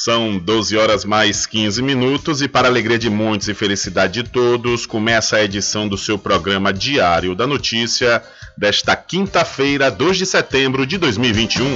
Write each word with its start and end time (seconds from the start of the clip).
São 0.00 0.38
12 0.38 0.76
horas 0.76 1.04
mais 1.04 1.44
15 1.44 1.82
minutos 1.82 2.40
e 2.40 2.46
para 2.46 2.68
alegria 2.68 2.96
de 2.96 3.10
muitos 3.10 3.48
e 3.48 3.54
felicidade 3.54 4.22
de 4.22 4.30
todos, 4.30 4.86
começa 4.86 5.34
a 5.34 5.42
edição 5.42 5.88
do 5.88 5.98
seu 5.98 6.16
programa 6.16 6.72
Diário 6.72 7.34
da 7.34 7.48
Notícia 7.48 8.22
desta 8.56 8.94
quinta-feira, 8.94 9.90
2 9.90 10.18
de 10.18 10.24
setembro 10.24 10.86
de 10.86 10.98
2021. 10.98 11.66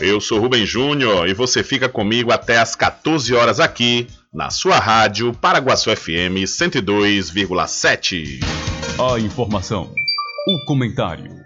Eu 0.00 0.20
sou 0.20 0.38
Rubem 0.38 0.66
Júnior 0.66 1.26
e 1.26 1.32
você 1.32 1.64
fica 1.64 1.88
comigo 1.88 2.30
até 2.30 2.58
às 2.58 2.76
14 2.76 3.32
horas 3.32 3.58
aqui 3.58 4.06
na 4.34 4.50
sua 4.50 4.78
rádio 4.78 5.32
Paraguaçu 5.32 5.88
FM 5.96 6.44
102,7. 6.44 8.40
A 9.00 9.18
informação, 9.18 9.90
o 10.46 10.62
comentário 10.66 11.45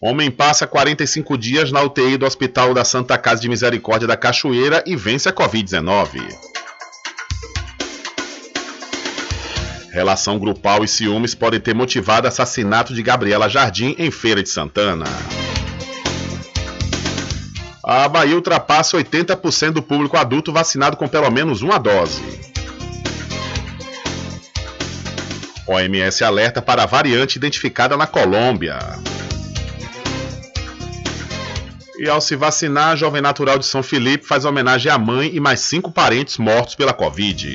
Homem 0.00 0.30
passa 0.30 0.66
45 0.66 1.36
dias 1.36 1.70
na 1.70 1.82
UTI 1.82 2.16
do 2.16 2.24
Hospital 2.24 2.72
da 2.72 2.82
Santa 2.82 3.18
Casa 3.18 3.42
de 3.42 3.48
Misericórdia 3.50 4.08
da 4.08 4.16
Cachoeira 4.16 4.82
e 4.86 4.96
vence 4.96 5.28
a 5.28 5.32
Covid-19. 5.34 6.52
Relação 9.92 10.38
grupal 10.38 10.82
e 10.82 10.88
ciúmes 10.88 11.34
podem 11.34 11.60
ter 11.60 11.74
motivado 11.74 12.26
assassinato 12.26 12.94
de 12.94 13.02
Gabriela 13.02 13.46
Jardim 13.46 13.94
em 13.98 14.10
Feira 14.10 14.42
de 14.42 14.48
Santana. 14.48 15.04
A 17.84 18.08
Bahia 18.08 18.34
ultrapassa 18.34 18.96
80% 18.96 19.72
do 19.72 19.82
público 19.82 20.16
adulto 20.16 20.50
vacinado 20.50 20.96
com 20.96 21.06
pelo 21.06 21.30
menos 21.30 21.60
uma 21.60 21.76
dose. 21.76 22.22
OMS 25.66 26.24
alerta 26.24 26.62
para 26.62 26.84
a 26.84 26.86
variante 26.86 27.36
identificada 27.36 27.94
na 27.94 28.06
Colômbia. 28.06 28.78
E 31.98 32.08
ao 32.08 32.22
se 32.22 32.34
vacinar, 32.34 32.92
a 32.92 32.96
Jovem 32.96 33.20
Natural 33.20 33.58
de 33.58 33.66
São 33.66 33.82
Felipe 33.82 34.26
faz 34.26 34.46
homenagem 34.46 34.90
à 34.90 34.96
mãe 34.96 35.30
e 35.34 35.38
mais 35.38 35.60
cinco 35.60 35.92
parentes 35.92 36.38
mortos 36.38 36.74
pela 36.74 36.94
Covid. 36.94 37.54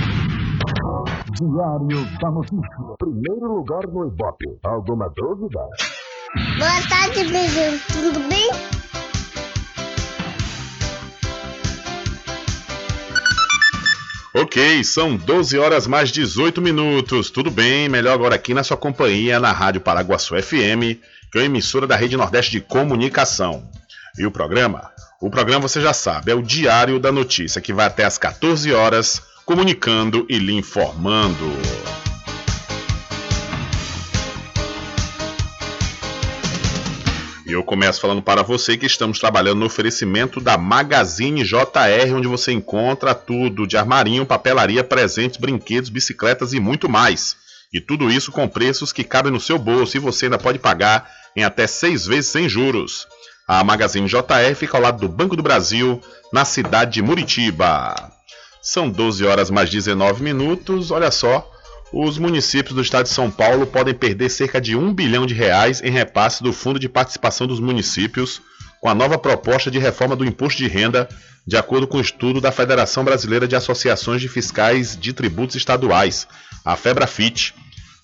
Diário 1.31 2.19
da 2.19 2.29
Notícia. 2.29 2.61
Primeiro 2.99 3.55
lugar 3.55 3.87
no 3.87 4.07
Ibope. 4.07 4.45
Alguma 4.63 5.09
dúvida? 5.15 5.59
Boa 6.57 6.89
tarde, 6.89 7.23
beijo. 7.31 7.79
Tudo 7.87 8.19
bem? 8.27 8.49
Ok, 14.33 14.83
são 14.83 15.15
12 15.15 15.57
horas 15.57 15.87
mais 15.87 16.09
18 16.11 16.61
minutos. 16.61 17.29
Tudo 17.29 17.51
bem? 17.51 17.87
Melhor 17.87 18.13
agora 18.13 18.35
aqui 18.35 18.53
na 18.53 18.63
sua 18.63 18.77
companhia, 18.77 19.39
na 19.39 19.51
Rádio 19.51 19.81
Paraguaçu 19.81 20.41
FM, 20.41 20.99
que 21.31 21.37
é 21.37 21.39
uma 21.39 21.45
emissora 21.45 21.85
da 21.85 21.95
Rede 21.95 22.17
Nordeste 22.17 22.51
de 22.51 22.61
Comunicação. 22.61 23.63
E 24.17 24.25
o 24.25 24.31
programa? 24.31 24.91
O 25.21 25.29
programa 25.29 25.67
você 25.67 25.79
já 25.79 25.93
sabe, 25.93 26.31
é 26.31 26.35
o 26.35 26.41
Diário 26.41 26.99
da 26.99 27.11
Notícia, 27.11 27.61
que 27.61 27.71
vai 27.71 27.85
até 27.85 28.03
às 28.03 28.17
14 28.17 28.73
horas, 28.73 29.21
comunicando 29.45 30.25
e 30.29 30.37
lhe 30.37 30.53
informando. 30.53 31.51
E 37.45 37.53
eu 37.53 37.63
começo 37.63 37.99
falando 37.99 38.21
para 38.21 38.43
você 38.43 38.77
que 38.77 38.85
estamos 38.85 39.19
trabalhando 39.19 39.59
no 39.59 39.65
oferecimento 39.65 40.39
da 40.39 40.57
Magazine 40.57 41.43
JR, 41.43 42.15
onde 42.15 42.25
você 42.27 42.53
encontra 42.53 43.13
tudo 43.13 43.67
de 43.67 43.75
armarinho, 43.75 44.25
papelaria, 44.25 44.85
presentes, 44.85 45.37
brinquedos, 45.37 45.89
bicicletas 45.89 46.53
e 46.53 46.61
muito 46.61 46.87
mais. 46.87 47.35
E 47.73 47.81
tudo 47.81 48.09
isso 48.09 48.31
com 48.31 48.47
preços 48.47 48.93
que 48.93 49.03
cabem 49.03 49.33
no 49.33 49.39
seu 49.39 49.57
bolso 49.57 49.97
e 49.97 49.99
você 49.99 50.27
ainda 50.27 50.37
pode 50.37 50.59
pagar 50.59 51.09
em 51.35 51.43
até 51.43 51.67
seis 51.67 52.05
vezes 52.05 52.31
sem 52.31 52.47
juros. 52.47 53.05
A 53.45 53.61
Magazine 53.65 54.07
JR 54.07 54.55
fica 54.55 54.77
ao 54.77 54.83
lado 54.83 55.01
do 55.01 55.09
Banco 55.09 55.35
do 55.35 55.43
Brasil, 55.43 56.01
na 56.31 56.45
cidade 56.45 56.93
de 56.93 57.01
Muritiba. 57.01 58.20
São 58.61 58.89
12 58.89 59.25
horas 59.25 59.49
mais 59.49 59.69
19 59.69 60.21
minutos. 60.21 60.91
Olha 60.91 61.09
só, 61.09 61.49
os 61.91 62.19
municípios 62.19 62.75
do 62.75 62.81
estado 62.81 63.05
de 63.05 63.09
São 63.09 63.31
Paulo 63.31 63.65
podem 63.65 63.93
perder 63.93 64.29
cerca 64.29 64.61
de 64.61 64.75
1 64.75 64.93
bilhão 64.93 65.25
de 65.25 65.33
reais 65.33 65.81
em 65.81 65.89
repasse 65.89 66.43
do 66.43 66.53
Fundo 66.53 66.79
de 66.79 66.87
Participação 66.87 67.47
dos 67.47 67.59
Municípios 67.59 68.41
com 68.79 68.87
a 68.87 68.95
nova 68.95 69.17
proposta 69.17 69.69
de 69.69 69.77
reforma 69.79 70.15
do 70.15 70.25
imposto 70.25 70.57
de 70.57 70.67
renda, 70.67 71.09
de 71.45 71.57
acordo 71.57 71.87
com 71.87 71.97
o 71.97 72.01
estudo 72.01 72.39
da 72.39 72.51
Federação 72.51 73.03
Brasileira 73.03 73.47
de 73.47 73.55
Associações 73.55 74.21
de 74.21 74.27
Fiscais 74.27 74.95
de 74.95 75.11
Tributos 75.11 75.55
Estaduais, 75.55 76.27
a 76.63 76.75
FEBRAFIT. 76.75 77.53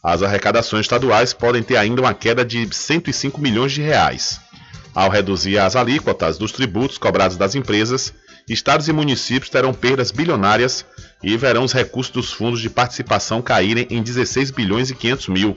As 0.04 0.22
arrecadações 0.22 0.82
estaduais 0.82 1.34
podem 1.34 1.64
ter 1.64 1.78
ainda 1.78 2.02
uma 2.02 2.14
queda 2.14 2.46
de 2.46 2.68
105 2.72 3.40
milhões 3.42 3.72
de 3.72 3.82
reais. 3.82 4.40
Ao 4.94 5.10
reduzir 5.10 5.58
as 5.60 5.76
alíquotas 5.76 6.38
dos 6.38 6.52
tributos 6.52 6.98
cobrados 6.98 7.38
das 7.38 7.56
empresas, 7.56 8.14
estados 8.48 8.88
e 8.88 8.94
municípios 8.94 9.50
terão 9.50 9.74
perdas 9.74 10.12
bilionárias 10.12 10.86
e 11.22 11.36
verão 11.36 11.64
os 11.64 11.74
recursos 11.74 12.14
dos 12.14 12.32
fundos 12.32 12.62
de 12.62 12.70
participação 12.70 13.42
caírem 13.42 13.88
em 13.90 14.02
16 14.02 14.52
bilhões 14.52 14.90
e 14.90 14.96
500 14.96 15.28
mil. 15.28 15.56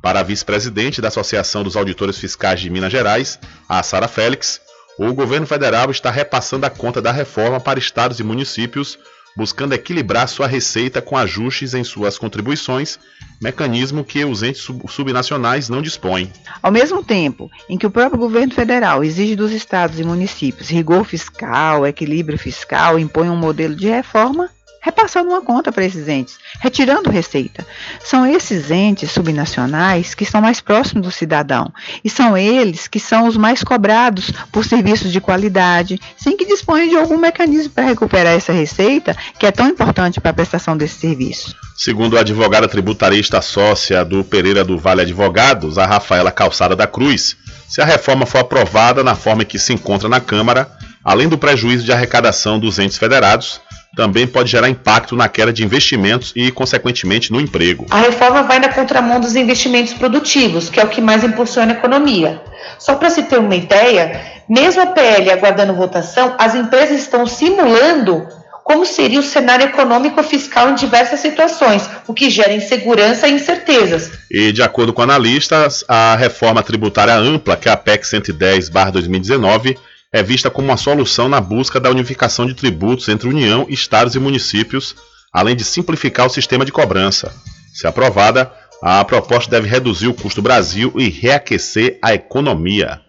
Para 0.00 0.20
a 0.20 0.22
vice-presidente 0.22 1.00
da 1.00 1.08
Associação 1.08 1.62
dos 1.62 1.76
Auditores 1.76 2.18
Fiscais 2.18 2.60
de 2.60 2.70
Minas 2.70 2.92
Gerais, 2.92 3.38
a 3.68 3.82
Sara 3.82 4.08
Félix, 4.08 4.60
o 4.98 5.12
governo 5.12 5.46
federal 5.46 5.90
está 5.90 6.10
repassando 6.10 6.64
a 6.64 6.70
conta 6.70 7.02
da 7.02 7.12
reforma 7.12 7.60
para 7.60 7.78
estados 7.78 8.18
e 8.18 8.22
municípios, 8.22 8.98
buscando 9.36 9.74
equilibrar 9.74 10.26
sua 10.28 10.46
receita 10.46 11.02
com 11.02 11.16
ajustes 11.16 11.74
em 11.74 11.84
suas 11.84 12.16
contribuições, 12.16 12.98
mecanismo 13.40 14.02
que 14.02 14.24
os 14.24 14.42
entes 14.42 14.66
subnacionais 14.88 15.68
não 15.68 15.82
dispõem. 15.82 16.32
Ao 16.62 16.72
mesmo 16.72 17.04
tempo 17.04 17.50
em 17.68 17.76
que 17.76 17.86
o 17.86 17.90
próprio 17.90 18.18
governo 18.18 18.54
federal 18.54 19.04
exige 19.04 19.36
dos 19.36 19.52
estados 19.52 20.00
e 20.00 20.04
municípios 20.04 20.70
rigor 20.70 21.04
fiscal, 21.04 21.86
equilíbrio 21.86 22.38
fiscal, 22.38 22.98
impõe 22.98 23.28
um 23.28 23.36
modelo 23.36 23.76
de 23.76 23.88
reforma, 23.88 24.48
repassando 24.86 25.30
uma 25.30 25.42
conta 25.42 25.72
para 25.72 25.84
esses 25.84 26.06
entes, 26.06 26.38
retirando 26.60 27.10
receita. 27.10 27.66
São 28.04 28.24
esses 28.24 28.70
entes 28.70 29.10
subnacionais 29.10 30.14
que 30.14 30.22
estão 30.22 30.40
mais 30.40 30.60
próximos 30.60 31.04
do 31.04 31.10
cidadão 31.10 31.72
e 32.04 32.08
são 32.08 32.38
eles 32.38 32.86
que 32.86 33.00
são 33.00 33.26
os 33.26 33.36
mais 33.36 33.64
cobrados 33.64 34.30
por 34.52 34.64
serviços 34.64 35.10
de 35.10 35.20
qualidade, 35.20 36.00
sem 36.16 36.36
que 36.36 36.46
disponham 36.46 36.88
de 36.88 36.96
algum 36.96 37.18
mecanismo 37.18 37.70
para 37.70 37.84
recuperar 37.84 38.34
essa 38.34 38.52
receita 38.52 39.16
que 39.40 39.44
é 39.44 39.50
tão 39.50 39.66
importante 39.66 40.20
para 40.20 40.30
a 40.30 40.34
prestação 40.34 40.76
desse 40.76 41.00
serviço. 41.00 41.56
Segundo 41.76 42.16
a 42.16 42.20
advogada 42.20 42.68
tributarista 42.68 43.42
sócia 43.42 44.04
do 44.04 44.22
Pereira 44.22 44.64
do 44.64 44.78
Vale 44.78 45.02
Advogados, 45.02 45.78
a 45.78 45.84
Rafaela 45.84 46.30
Calçada 46.30 46.76
da 46.76 46.86
Cruz, 46.86 47.36
se 47.68 47.82
a 47.82 47.84
reforma 47.84 48.24
for 48.24 48.38
aprovada 48.38 49.02
na 49.02 49.16
forma 49.16 49.44
que 49.44 49.58
se 49.58 49.72
encontra 49.72 50.08
na 50.08 50.20
Câmara, 50.20 50.70
além 51.04 51.28
do 51.28 51.36
prejuízo 51.36 51.84
de 51.84 51.92
arrecadação 51.92 52.58
dos 52.60 52.78
entes 52.78 52.96
federados, 52.96 53.60
também 53.96 54.26
pode 54.26 54.50
gerar 54.50 54.68
impacto 54.68 55.16
na 55.16 55.26
queda 55.26 55.50
de 55.50 55.64
investimentos 55.64 56.30
e, 56.36 56.52
consequentemente, 56.52 57.32
no 57.32 57.40
emprego. 57.40 57.86
A 57.90 58.00
reforma 58.00 58.42
vai 58.42 58.58
na 58.58 58.68
contramão 58.68 59.18
dos 59.18 59.34
investimentos 59.34 59.94
produtivos, 59.94 60.68
que 60.68 60.78
é 60.78 60.84
o 60.84 60.88
que 60.88 61.00
mais 61.00 61.24
impulsiona 61.24 61.72
a 61.72 61.76
economia. 61.76 62.42
Só 62.78 62.94
para 62.96 63.08
se 63.08 63.22
ter 63.22 63.38
uma 63.38 63.56
ideia, 63.56 64.20
mesmo 64.46 64.82
a 64.82 64.86
PL 64.86 65.30
aguardando 65.30 65.72
votação, 65.72 66.36
as 66.38 66.54
empresas 66.54 67.00
estão 67.00 67.26
simulando 67.26 68.28
como 68.62 68.84
seria 68.84 69.20
o 69.20 69.22
cenário 69.22 69.64
econômico 69.64 70.20
fiscal 70.24 70.70
em 70.70 70.74
diversas 70.74 71.20
situações, 71.20 71.88
o 72.04 72.12
que 72.12 72.28
gera 72.28 72.52
insegurança 72.52 73.28
e 73.28 73.32
incertezas. 73.32 74.10
E, 74.28 74.50
de 74.50 74.60
acordo 74.60 74.92
com 74.92 75.02
analistas, 75.02 75.84
a 75.86 76.16
reforma 76.16 76.64
tributária 76.64 77.14
ampla, 77.14 77.56
que 77.56 77.68
é 77.68 77.72
a 77.72 77.76
PEC 77.76 78.04
110-2019, 78.04 79.78
é 80.12 80.22
vista 80.22 80.50
como 80.50 80.68
uma 80.68 80.76
solução 80.76 81.28
na 81.28 81.40
busca 81.40 81.80
da 81.80 81.90
unificação 81.90 82.46
de 82.46 82.54
tributos 82.54 83.08
entre 83.08 83.28
União, 83.28 83.66
Estados 83.68 84.14
e 84.14 84.18
municípios, 84.18 84.94
além 85.32 85.56
de 85.56 85.64
simplificar 85.64 86.26
o 86.26 86.30
sistema 86.30 86.64
de 86.64 86.72
cobrança. 86.72 87.32
Se 87.74 87.86
aprovada, 87.86 88.50
a 88.82 89.04
proposta 89.04 89.50
deve 89.50 89.68
reduzir 89.68 90.08
o 90.08 90.14
custo 90.14 90.40
Brasil 90.40 90.92
e 90.96 91.08
reaquecer 91.08 91.98
a 92.02 92.14
economia. 92.14 93.00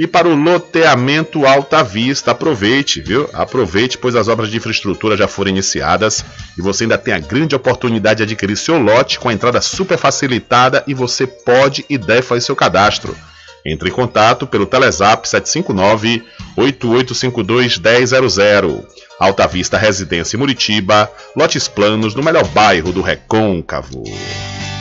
E 0.00 0.06
para 0.06 0.26
o 0.26 0.34
loteamento 0.34 1.44
Alta 1.44 1.84
Vista, 1.84 2.30
aproveite, 2.30 3.02
viu? 3.02 3.28
Aproveite, 3.34 3.98
pois 3.98 4.16
as 4.16 4.28
obras 4.28 4.50
de 4.50 4.56
infraestrutura 4.56 5.14
já 5.14 5.28
foram 5.28 5.50
iniciadas 5.50 6.24
e 6.56 6.62
você 6.62 6.84
ainda 6.84 6.96
tem 6.96 7.12
a 7.12 7.18
grande 7.18 7.54
oportunidade 7.54 8.16
de 8.16 8.22
adquirir 8.22 8.56
seu 8.56 8.78
lote 8.78 9.18
com 9.18 9.28
a 9.28 9.32
entrada 9.34 9.60
super 9.60 9.98
facilitada 9.98 10.82
e 10.86 10.94
você 10.94 11.26
pode 11.26 11.84
e 11.86 11.98
deve 11.98 12.22
fazer 12.22 12.40
seu 12.40 12.56
cadastro. 12.56 13.14
Entre 13.62 13.90
em 13.90 13.92
contato 13.92 14.46
pelo 14.46 14.64
Telezap 14.64 15.28
759 15.28 16.24
8852 16.56 17.78
1000. 17.78 18.86
Alta 19.18 19.46
Vista 19.46 19.76
Residência 19.76 20.38
Muritiba, 20.38 21.12
lotes 21.36 21.68
planos 21.68 22.14
no 22.14 22.22
melhor 22.22 22.46
bairro 22.48 22.90
do 22.90 23.02
Recôncavo. 23.02 24.02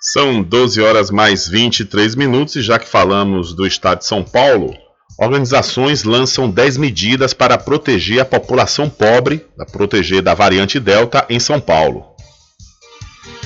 São 0.00 0.42
12 0.42 0.80
horas 0.80 1.10
mais 1.10 1.46
23 1.46 2.14
minutos 2.14 2.56
e 2.56 2.62
já 2.62 2.78
que 2.78 2.88
falamos 2.88 3.52
do 3.52 3.66
estado 3.66 3.98
de 3.98 4.06
São 4.06 4.24
Paulo, 4.24 4.74
organizações 5.18 6.04
lançam 6.04 6.50
10 6.50 6.76
medidas 6.76 7.34
para 7.34 7.58
proteger 7.58 8.20
a 8.20 8.24
população 8.24 8.88
pobre, 8.88 9.44
proteger 9.70 10.22
da 10.22 10.34
variante 10.34 10.80
Delta 10.80 11.26
em 11.28 11.38
São 11.38 11.60
Paulo. 11.60 12.17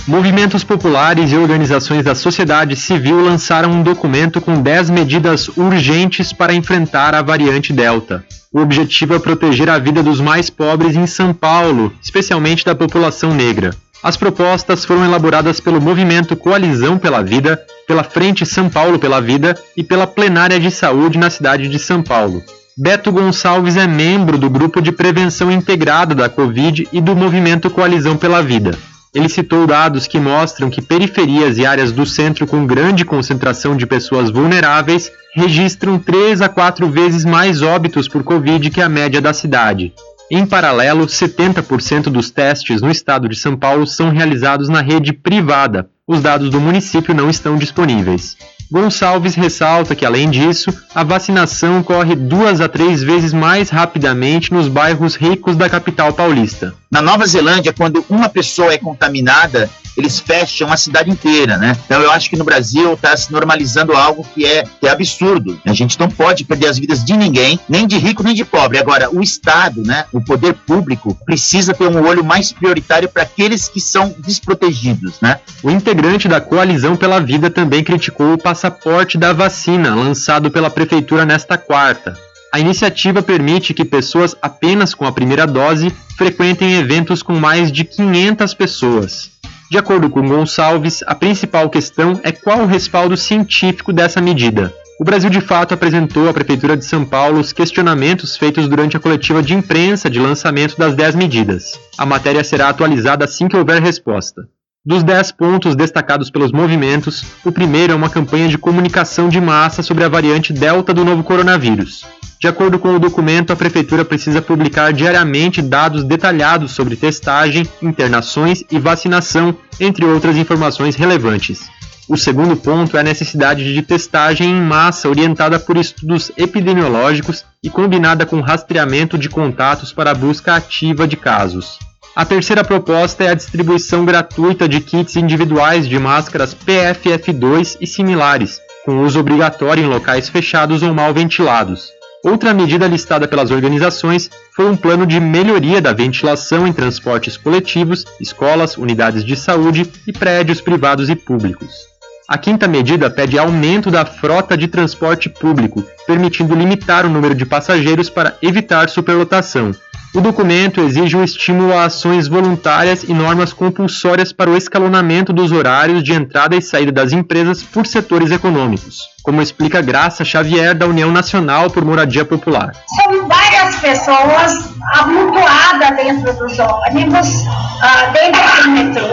Movimentos 0.07 0.65
populares 0.65 1.31
e 1.31 1.37
organizações 1.37 2.05
da 2.05 2.15
sociedade 2.15 2.75
civil 2.75 3.23
lançaram 3.23 3.71
um 3.71 3.83
documento 3.85 4.41
com 4.41 4.61
10 4.61 4.91
medidas 4.91 5.47
urgentes 5.57 6.33
para 6.33 6.53
enfrentar 6.53 7.15
a 7.15 7.23
variante 7.23 7.73
Delta. 7.73 8.25
O 8.53 8.61
objetivo 8.61 9.15
é 9.15 9.21
proteger 9.21 9.71
a 9.71 9.79
vida 9.79 10.03
dos 10.03 10.21
mais 10.21 10.51
pobres 10.51 10.97
em 10.97 11.07
São 11.07 11.33
Paulo, 11.33 11.93
especialmente 12.03 12.65
da 12.65 12.75
população 12.75 13.33
negra. 13.33 13.71
As 14.03 14.17
propostas 14.17 14.85
foram 14.85 15.05
elaboradas 15.05 15.61
pelo 15.61 15.81
Movimento 15.81 16.35
Coalizão 16.35 16.99
pela 16.99 17.23
Vida, 17.23 17.63
pela 17.87 18.03
Frente 18.03 18.45
São 18.45 18.69
Paulo 18.69 18.99
pela 18.99 19.21
Vida 19.21 19.57
e 19.77 19.85
pela 19.85 20.07
Plenária 20.07 20.59
de 20.59 20.71
Saúde 20.73 21.17
na 21.17 21.31
cidade 21.31 21.69
de 21.69 21.79
São 21.79 22.03
Paulo. 22.03 22.43
Beto 22.77 23.13
Gonçalves 23.13 23.77
é 23.77 23.87
membro 23.87 24.37
do 24.37 24.51
Grupo 24.51 24.83
de 24.83 24.91
Prevenção 24.91 25.49
Integrada 25.53 26.13
da 26.13 26.29
Covid 26.29 26.89
e 26.93 27.01
do 27.01 27.15
Movimento 27.15 27.71
Coalizão 27.71 28.17
pela 28.17 28.43
Vida. 28.43 28.77
Ele 29.15 29.29
citou 29.29 29.67
dados 29.67 30.07
que 30.07 30.19
mostram 30.19 30.71
que 30.71 30.81
periferias 30.81 31.59
e 31.59 31.67
áreas 31.67 31.93
do 31.93 32.07
centro 32.07 32.47
com 32.47 32.67
grande 32.67 33.05
concentração 33.05 33.77
de 33.77 33.87
pessoas 33.87 34.31
vulneráveis 34.31 35.13
registram 35.35 35.99
3 35.99 36.41
a 36.41 36.49
4 36.49 36.89
vezes 36.89 37.23
mais 37.23 37.61
óbitos 37.61 38.09
por 38.09 38.25
Covid 38.25 38.71
que 38.71 38.81
a 38.81 38.89
média 38.89 39.21
da 39.21 39.35
cidade. 39.35 39.93
Em 40.31 40.47
paralelo, 40.47 41.07
70% 41.07 42.05
dos 42.05 42.31
testes 42.31 42.81
no 42.81 42.91
estado 42.91 43.29
de 43.29 43.37
São 43.37 43.55
Paulo 43.55 43.87
são 43.87 44.09
realizados 44.09 44.71
na 44.71 44.81
rede 44.81 45.13
privada. 45.13 45.91
Os 46.07 46.23
dados 46.23 46.49
do 46.49 46.59
município 46.59 47.15
não 47.15 47.29
estão 47.29 47.59
disponíveis. 47.59 48.39
Gonçalves 48.73 49.35
ressalta 49.35 49.95
que, 49.95 50.03
além 50.03 50.31
disso, 50.31 50.73
a 50.95 51.05
vacinação 51.05 51.83
corre 51.83 52.15
duas 52.17 52.59
a 52.59 52.67
três 52.67 53.03
vezes 53.03 53.31
mais 53.31 53.69
rapidamente 53.69 54.51
nos 54.51 54.67
bairros 54.67 55.15
ricos 55.15 55.57
da 55.57 55.69
capital 55.69 56.11
paulista. 56.15 56.75
Na 56.91 57.03
Nova 57.03 57.27
Zelândia, 57.27 57.75
quando 57.75 58.03
uma 58.09 58.31
pessoa 58.31 58.73
é 58.73 58.79
contaminada, 58.79 59.69
eles 59.97 60.19
fecham 60.19 60.73
a 60.73 60.77
cidade 60.77 61.11
inteira, 61.11 61.57
né? 61.57 61.77
Então 61.85 62.01
eu 62.01 62.11
acho 62.11 62.31
que 62.31 62.37
no 62.37 62.45
Brasil 62.45 62.95
está 62.95 63.17
se 63.17 63.33
normalizando 63.33 63.93
algo 63.93 64.27
que 64.35 64.45
é, 64.45 64.65
que 64.81 64.87
é 64.87 64.91
absurdo. 64.91 65.61
A 65.67 65.73
gente 65.73 65.99
não 65.99 66.09
pode 66.09 66.45
perder 66.45 66.69
as 66.69 66.79
vidas 66.79 67.05
de 67.05 67.17
ninguém, 67.17 67.59
nem 67.69 67.87
de 67.87 67.99
rico 67.99 68.23
nem 68.23 68.35
de 68.35 68.45
pobre. 68.45 68.79
Agora, 68.79 69.11
o 69.11 69.23
Estado, 69.23 69.83
né, 69.83 70.05
o 70.13 70.21
poder 70.21 70.55
público, 70.55 71.17
precisa 71.25 71.75
ter 71.75 71.89
um 71.89 72.07
olho 72.07 72.25
mais 72.25 72.53
prioritário 72.53 73.09
para 73.09 73.23
aqueles 73.23 73.69
que 73.69 73.81
são 73.81 74.15
desprotegidos, 74.19 75.21
né? 75.21 75.41
O 75.63 75.71
integrante 75.71 76.29
da 76.29 76.41
Coalizão 76.41 76.97
pela 76.97 77.21
Vida 77.21 77.51
também 77.51 77.85
criticou 77.85 78.35
o 78.35 78.39
passaporte 78.39 79.19
da 79.19 79.33
vacina 79.33 79.95
lançado 79.95 80.51
pela 80.51 80.71
prefeitura 80.71 81.25
nesta 81.25 81.59
quarta. 81.59 82.19
A 82.53 82.61
iniciativa 82.61 83.23
permite 83.23 83.73
que 83.73 83.83
pessoas 83.85 84.37
apenas 84.43 84.93
com 84.93 85.07
a 85.07 85.13
primeira 85.13 85.47
dose 85.47 85.91
frequentem 86.19 86.75
eventos 86.75 87.23
com 87.23 87.35
mais 87.35 87.73
de 87.73 87.83
500 87.83 88.53
pessoas. 88.53 89.32
De 89.73 89.79
acordo 89.79 90.11
com 90.11 90.29
Gonçalves, 90.29 91.03
a 91.07 91.15
principal 91.15 91.71
questão 91.71 92.21
é 92.23 92.31
qual 92.31 92.61
o 92.61 92.67
respaldo 92.67 93.17
científico 93.17 93.91
dessa 93.91 94.21
medida. 94.21 94.71
O 95.01 95.03
Brasil 95.03 95.31
de 95.31 95.41
Fato 95.41 95.73
apresentou 95.73 96.29
à 96.29 96.35
Prefeitura 96.35 96.77
de 96.77 96.85
São 96.85 97.07
Paulo 97.07 97.41
os 97.41 97.55
questionamentos 97.55 98.37
feitos 98.37 98.69
durante 98.69 98.99
a 98.99 99.01
coletiva 99.01 99.43
de 99.43 99.55
imprensa 99.55 100.11
de 100.11 100.19
lançamento 100.19 100.77
das 100.77 100.95
10 100.95 101.15
medidas. 101.15 101.81
A 101.97 102.05
matéria 102.05 102.45
será 102.45 102.69
atualizada 102.69 103.25
assim 103.25 103.49
que 103.49 103.57
houver 103.57 103.81
resposta. 103.81 104.47
Dos 104.85 105.05
10 105.05 105.31
pontos 105.33 105.77
destacados 105.77 106.29
pelos 106.29 106.51
movimentos, 106.51 107.25
o 107.45 107.53
primeiro 107.53 107.93
é 107.93 107.97
uma 107.97 108.11
campanha 108.11 108.49
de 108.49 108.59
comunicação 108.59 109.29
de 109.29 109.41
massa 109.41 109.81
sobre 109.81 110.03
a 110.03 110.09
variante 110.09 110.53
Delta 110.53 110.93
do 110.93 111.05
novo 111.05 111.23
coronavírus. 111.23 112.05
De 112.41 112.49
acordo 112.49 112.81
com 112.81 112.97
o 112.97 112.99
documento, 112.99 113.53
a 113.53 113.57
Prefeitura 113.57 114.05
precisa 114.05 114.43
publicar 114.43 114.93
diariamente 114.93 115.63
dados 115.63 116.03
detalhados 116.03 116.73
sobre 116.73 116.97
testagem, 116.97 117.65
internações 117.81 118.65
e 118.73 118.81
vacinação, 118.81 119.57
entre 119.79 120.05
outras 120.05 120.37
informações 120.37 120.97
relevantes. 120.97 121.71
O 122.09 122.17
segundo 122.17 122.57
ponto 122.57 122.97
é 122.97 123.01
a 123.01 123.05
necessidade 123.05 123.73
de 123.73 123.83
testagem 123.83 124.51
em 124.51 124.61
massa 124.61 125.09
orientada 125.09 125.61
por 125.61 125.77
estudos 125.77 126.33
epidemiológicos 126.37 127.45
e 127.63 127.71
combinada 127.71 128.27
com 128.27 128.41
rastreamento 128.41 129.17
de 129.17 129.29
contatos 129.29 129.93
para 129.93 130.11
a 130.11 130.15
busca 130.15 130.57
ativa 130.57 131.07
de 131.07 131.17
casos. 131.17 131.79
A 132.15 132.27
terceira 132.27 132.63
proposta 132.63 133.25
é 133.25 133.31
a 133.31 133.35
distribuição 133.35 134.05
gratuita 134.05 134.69
de 134.69 134.81
kits 134.81 135.17
individuais 135.17 135.89
de 135.89 135.99
máscaras 135.99 136.55
PFF2 136.55 137.79
e 137.81 137.87
similares, 137.87 138.61
com 138.85 139.03
uso 139.03 139.19
obrigatório 139.19 139.83
em 139.83 139.87
locais 139.89 140.29
fechados 140.29 140.83
ou 140.83 140.93
mal 140.93 141.15
ventilados. 141.15 141.89
Outra 142.23 142.53
medida 142.53 142.87
listada 142.87 143.27
pelas 143.27 143.51
organizações 143.51 144.31
foi 144.55 144.67
um 144.67 144.77
plano 144.77 145.07
de 145.07 145.19
melhoria 145.19 145.81
da 145.81 145.95
ventilação 145.95 146.67
em 146.67 146.73
transportes 146.73 147.39
coletivos, 147.39 148.05
escolas, 148.21 148.77
unidades 148.77 149.25
de 149.25 149.35
saúde 149.35 149.91
e 150.07 150.13
prédios 150.13 150.61
privados 150.61 151.09
e 151.09 151.17
públicos. 151.17 151.93
A 152.29 152.37
quinta 152.37 152.69
medida 152.69 153.09
pede 153.09 153.39
aumento 153.39 153.91
da 153.91 154.05
frota 154.05 154.55
de 154.55 154.69
transporte 154.69 155.31
público, 155.31 155.83
permitindo 156.07 156.55
limitar 156.55 157.07
o 157.07 157.11
número 157.11 157.35
de 157.35 157.47
passageiros 157.47 158.11
para 158.11 158.37
evitar 158.43 158.91
superlotação. 158.91 159.73
O 160.15 160.21
documento 160.21 160.83
exige 160.83 161.17
o 161.17 161.25
estímulo 161.25 161.73
a 161.73 161.85
ações 161.87 162.29
voluntárias 162.29 163.03
e 163.03 163.15
normas 163.15 163.51
compulsórias 163.51 164.31
para 164.31 164.51
o 164.51 164.57
escalonamento 164.57 165.33
dos 165.33 165.51
horários 165.51 166.05
de 166.05 166.13
entrada 166.13 166.55
e 166.55 166.61
saída 166.61 166.93
das 166.93 167.13
empresas 167.13 167.63
por 167.63 167.87
setores 167.87 168.31
econômicos, 168.31 169.09
como 169.23 169.41
explica 169.41 169.81
Graça 169.81 170.23
Xavier, 170.23 170.75
da 170.75 170.87
União 170.87 171.11
Nacional 171.11 171.71
por 171.71 171.83
Moradia 171.83 172.27
Popular. 172.27 172.73
São 172.95 173.27
várias 173.27 173.77
pessoas 173.77 174.75
amontoadas 174.99 175.97
dentro 175.97 176.31
dos 176.37 176.59
ônibus, 176.59 177.29
uh, 177.29 178.13
dentro 178.13 178.65
do 178.65 178.71
metrô. 178.71 179.07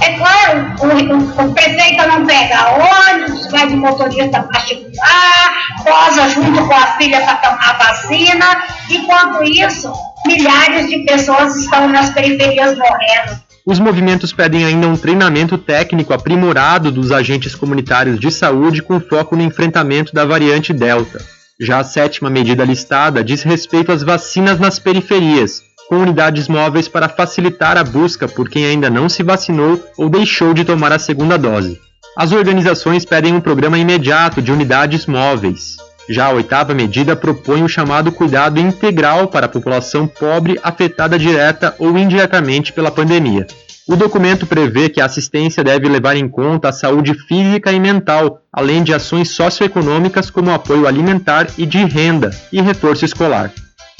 É 0.00 0.12
claro, 0.16 0.74
o, 0.78 1.42
o, 1.42 1.44
o 1.44 1.54
prefeito 1.54 2.06
não 2.06 2.24
pega 2.24 2.68
ônibus, 2.70 3.50
vai 3.50 3.66
de 3.66 3.74
motorista 3.74 4.44
particular, 4.44 5.56
posa 5.82 6.28
junto 6.28 6.64
com 6.68 6.74
a 6.74 6.86
filha 6.98 7.20
para 7.22 7.34
tomar 7.36 7.78
vacina. 7.78 8.62
Enquanto 8.88 9.42
isso, 9.42 9.92
milhares 10.26 10.88
de 10.88 10.98
pessoas 11.04 11.56
estão 11.56 11.88
nas 11.88 12.10
periferias 12.10 12.76
morrendo. 12.76 13.46
Os 13.66 13.80
movimentos 13.80 14.32
pedem 14.32 14.64
ainda 14.64 14.86
um 14.86 14.96
treinamento 14.96 15.58
técnico 15.58 16.12
aprimorado 16.12 16.92
dos 16.92 17.10
agentes 17.10 17.54
comunitários 17.54 18.18
de 18.20 18.30
saúde 18.30 18.80
com 18.80 19.00
foco 19.00 19.34
no 19.34 19.42
enfrentamento 19.42 20.14
da 20.14 20.24
variante 20.24 20.72
Delta. 20.72 21.20
Já 21.60 21.78
a 21.78 21.84
sétima 21.84 22.30
medida 22.30 22.64
listada 22.64 23.24
diz 23.24 23.42
respeito 23.42 23.90
às 23.90 24.02
vacinas 24.02 24.60
nas 24.60 24.78
periferias, 24.78 25.62
com 25.88 25.96
unidades 25.96 26.46
móveis 26.46 26.86
para 26.86 27.08
facilitar 27.08 27.76
a 27.76 27.82
busca 27.82 28.28
por 28.28 28.48
quem 28.48 28.66
ainda 28.66 28.90
não 28.90 29.08
se 29.08 29.22
vacinou 29.22 29.82
ou 29.96 30.08
deixou 30.08 30.52
de 30.52 30.64
tomar 30.64 30.92
a 30.92 30.98
segunda 30.98 31.36
dose. 31.36 31.80
As 32.16 32.32
organizações 32.32 33.04
pedem 33.04 33.34
um 33.34 33.40
programa 33.40 33.78
imediato 33.78 34.40
de 34.40 34.52
unidades 34.52 35.06
móveis. 35.06 35.76
Já 36.08 36.26
a 36.26 36.32
oitava 36.32 36.74
medida 36.74 37.16
propõe 37.16 37.62
o 37.62 37.68
chamado 37.68 38.12
cuidado 38.12 38.60
integral 38.60 39.28
para 39.28 39.46
a 39.46 39.48
população 39.48 40.06
pobre 40.06 40.58
afetada 40.62 41.18
direta 41.18 41.74
ou 41.78 41.98
indiretamente 41.98 42.72
pela 42.72 42.90
pandemia. 42.90 43.46
O 43.88 43.94
documento 43.94 44.46
prevê 44.46 44.88
que 44.88 45.00
a 45.00 45.04
assistência 45.04 45.62
deve 45.62 45.88
levar 45.88 46.16
em 46.16 46.28
conta 46.28 46.68
a 46.68 46.72
saúde 46.72 47.14
física 47.28 47.72
e 47.72 47.78
mental, 47.78 48.40
além 48.52 48.82
de 48.82 48.92
ações 48.92 49.30
socioeconômicas 49.30 50.28
como 50.28 50.50
apoio 50.50 50.88
alimentar 50.88 51.46
e 51.56 51.64
de 51.64 51.84
renda 51.84 52.30
e 52.52 52.60
reforço 52.60 53.04
escolar. 53.04 53.52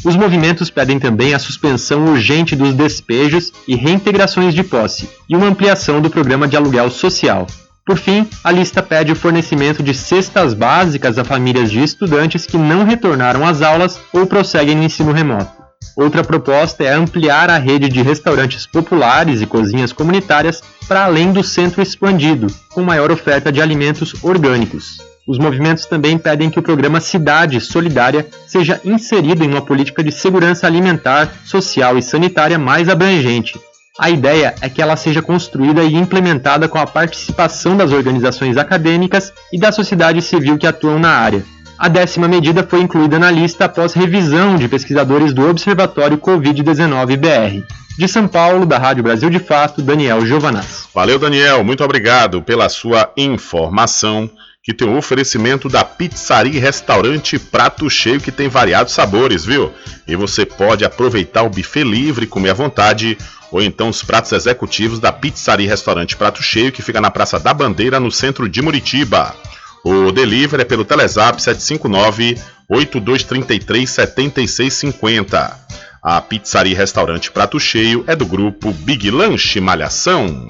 Os 0.04 0.16
movimentos 0.16 0.70
pedem 0.70 0.98
também 0.98 1.34
a 1.34 1.38
suspensão 1.38 2.04
urgente 2.04 2.54
dos 2.54 2.74
despejos 2.74 3.52
e 3.66 3.74
reintegrações 3.74 4.54
de 4.54 4.62
posse 4.62 5.08
e 5.28 5.36
uma 5.36 5.46
ampliação 5.46 6.00
do 6.00 6.10
programa 6.10 6.46
de 6.46 6.56
aluguel 6.56 6.90
social. 6.90 7.46
Por 7.86 7.98
fim, 7.98 8.28
a 8.42 8.50
lista 8.50 8.82
pede 8.82 9.12
o 9.12 9.16
fornecimento 9.16 9.80
de 9.80 9.94
cestas 9.94 10.52
básicas 10.54 11.18
a 11.18 11.24
famílias 11.24 11.70
de 11.70 11.80
estudantes 11.80 12.44
que 12.44 12.58
não 12.58 12.82
retornaram 12.82 13.46
às 13.46 13.62
aulas 13.62 14.00
ou 14.12 14.26
prosseguem 14.26 14.74
no 14.74 14.82
ensino 14.82 15.12
remoto. 15.12 15.52
Outra 15.96 16.24
proposta 16.24 16.82
é 16.82 16.92
ampliar 16.92 17.48
a 17.48 17.58
rede 17.58 17.88
de 17.88 18.02
restaurantes 18.02 18.66
populares 18.66 19.40
e 19.40 19.46
cozinhas 19.46 19.92
comunitárias 19.92 20.60
para 20.88 21.04
além 21.04 21.32
do 21.32 21.44
centro 21.44 21.80
expandido, 21.80 22.48
com 22.72 22.82
maior 22.82 23.12
oferta 23.12 23.52
de 23.52 23.62
alimentos 23.62 24.16
orgânicos. 24.20 24.98
Os 25.26 25.38
movimentos 25.38 25.86
também 25.86 26.18
pedem 26.18 26.50
que 26.50 26.58
o 26.58 26.62
programa 26.62 27.00
Cidade 27.00 27.60
Solidária 27.60 28.26
seja 28.48 28.80
inserido 28.84 29.44
em 29.44 29.48
uma 29.48 29.62
política 29.62 30.02
de 30.02 30.10
segurança 30.10 30.66
alimentar, 30.66 31.32
social 31.44 31.96
e 31.96 32.02
sanitária 32.02 32.58
mais 32.58 32.88
abrangente. 32.88 33.58
A 33.98 34.10
ideia 34.10 34.54
é 34.60 34.68
que 34.68 34.82
ela 34.82 34.96
seja 34.96 35.22
construída 35.22 35.82
e 35.82 35.94
implementada 35.94 36.68
com 36.68 36.78
a 36.78 36.86
participação 36.86 37.76
das 37.76 37.92
organizações 37.92 38.56
acadêmicas 38.56 39.32
e 39.52 39.58
da 39.58 39.72
sociedade 39.72 40.20
civil 40.20 40.58
que 40.58 40.66
atuam 40.66 40.98
na 40.98 41.10
área 41.10 41.44
a 41.78 41.88
décima 41.88 42.26
medida 42.26 42.66
foi 42.66 42.80
incluída 42.80 43.18
na 43.18 43.30
lista 43.30 43.66
após 43.66 43.92
revisão 43.92 44.56
de 44.56 44.66
pesquisadores 44.66 45.34
do 45.34 45.46
Observatório 45.48 46.16
Covid-19 46.16 47.16
BR. 47.16 47.66
De 47.98 48.08
São 48.08 48.26
Paulo, 48.26 48.64
da 48.64 48.78
Rádio 48.78 49.02
Brasil 49.02 49.28
de 49.28 49.38
Fato, 49.38 49.82
Daniel 49.82 50.24
Giovanaz. 50.24 50.88
Valeu, 50.94 51.18
Daniel. 51.18 51.62
Muito 51.62 51.84
obrigado 51.84 52.40
pela 52.40 52.68
sua 52.68 53.12
informação. 53.16 54.30
Que 54.62 54.74
tem 54.74 54.88
um 54.88 54.96
oferecimento 54.96 55.68
da 55.68 55.84
Pizzaria 55.84 56.60
Restaurante 56.60 57.38
Prato 57.38 57.88
Cheio, 57.88 58.20
que 58.20 58.32
tem 58.32 58.48
variados 58.48 58.94
sabores, 58.94 59.44
viu? 59.44 59.70
E 60.08 60.16
você 60.16 60.44
pode 60.44 60.84
aproveitar 60.84 61.44
o 61.44 61.50
buffet 61.50 61.84
livre, 61.84 62.26
comer 62.26 62.50
à 62.50 62.54
vontade, 62.54 63.16
ou 63.56 63.62
então 63.62 63.88
os 63.88 64.02
pratos 64.02 64.32
executivos 64.32 64.98
da 64.98 65.10
Pizzaria 65.10 65.66
Restaurante 65.66 66.14
Prato 66.14 66.42
Cheio, 66.42 66.70
que 66.70 66.82
fica 66.82 67.00
na 67.00 67.10
Praça 67.10 67.40
da 67.40 67.54
Bandeira, 67.54 67.98
no 67.98 68.12
centro 68.12 68.46
de 68.50 68.60
Muritiba. 68.60 69.34
O 69.82 70.12
delivery 70.12 70.60
é 70.60 70.64
pelo 70.66 70.84
Telezap 70.84 71.40
759 71.40 72.38
8233 72.68 73.88
7650. 73.88 75.58
A 76.02 76.20
pizzaria 76.20 76.76
restaurante 76.76 77.32
Prato 77.32 77.58
Cheio 77.58 78.04
é 78.06 78.14
do 78.14 78.26
grupo 78.26 78.74
Big 78.74 79.10
Lanche 79.10 79.58
Malhação. 79.58 80.48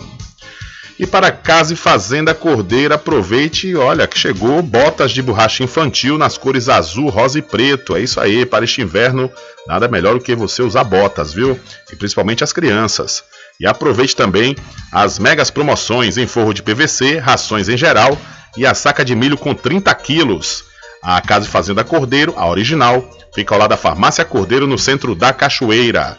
E 0.99 1.07
para 1.07 1.31
casa 1.31 1.75
e 1.75 1.77
fazenda 1.77 2.35
Cordeira, 2.35 2.95
aproveite 2.95 3.69
e 3.69 3.77
olha 3.77 4.07
que 4.07 4.19
chegou 4.19 4.63
botas 4.63 5.13
de 5.13 5.21
borracha 5.21 5.63
infantil 5.63 6.17
nas 6.17 6.39
cores 6.39 6.71
azul, 6.71 7.11
rosa 7.11 7.39
e 7.39 7.43
preto. 7.43 7.95
É 7.95 8.01
isso 8.01 8.19
aí, 8.19 8.47
para 8.47 8.65
este 8.65 8.81
inverno, 8.81 9.31
nada 9.67 9.89
melhor 9.89 10.15
do 10.15 10.21
que 10.21 10.35
você 10.35 10.63
usar 10.63 10.85
botas, 10.85 11.35
viu? 11.35 11.61
E 11.93 11.97
principalmente 11.97 12.43
as 12.43 12.53
crianças. 12.53 13.23
E 13.61 13.67
aproveite 13.67 14.17
também 14.17 14.57
as 14.91 15.19
megas 15.19 15.51
promoções 15.51 16.17
em 16.17 16.27
forro 16.27 16.55
de 16.55 16.63
PVC, 16.63 17.19
rações 17.19 17.69
em 17.69 17.77
geral 17.77 18.17
e 18.57 18.65
a 18.65 18.73
saca 18.73 19.05
de 19.05 19.15
milho 19.15 19.37
com 19.37 19.55
30 19.55 19.95
quilos. 19.97 20.65
A 21.03 21.21
Casa 21.21 21.47
e 21.47 21.51
Fazenda 21.51 21.85
Cordeiro, 21.85 22.33
a 22.39 22.49
original, 22.49 23.09
fica 23.35 23.55
ao 23.55 23.61
lado 23.61 23.71
da 23.71 23.77
Farmácia 23.77 24.25
Cordeiro, 24.25 24.67
no 24.67 24.79
centro 24.79 25.15
da 25.15 25.31
Cachoeira. 25.31 26.19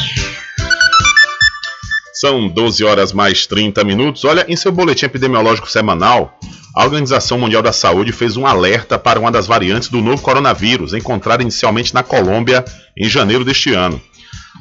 São 2.21 2.47
12 2.47 2.83
horas 2.83 3.11
mais 3.11 3.47
30 3.47 3.83
minutos. 3.83 4.23
Olha, 4.25 4.45
em 4.47 4.55
seu 4.55 4.71
boletim 4.71 5.07
epidemiológico 5.07 5.67
semanal, 5.67 6.37
a 6.75 6.83
Organização 6.83 7.39
Mundial 7.39 7.63
da 7.63 7.73
Saúde 7.73 8.11
fez 8.11 8.37
um 8.37 8.45
alerta 8.45 8.99
para 8.99 9.19
uma 9.19 9.31
das 9.31 9.47
variantes 9.47 9.89
do 9.89 9.99
novo 10.01 10.21
coronavírus, 10.21 10.93
encontrada 10.93 11.41
inicialmente 11.41 11.95
na 11.95 12.03
Colômbia 12.03 12.63
em 12.95 13.09
janeiro 13.09 13.43
deste 13.43 13.73
ano. 13.73 13.99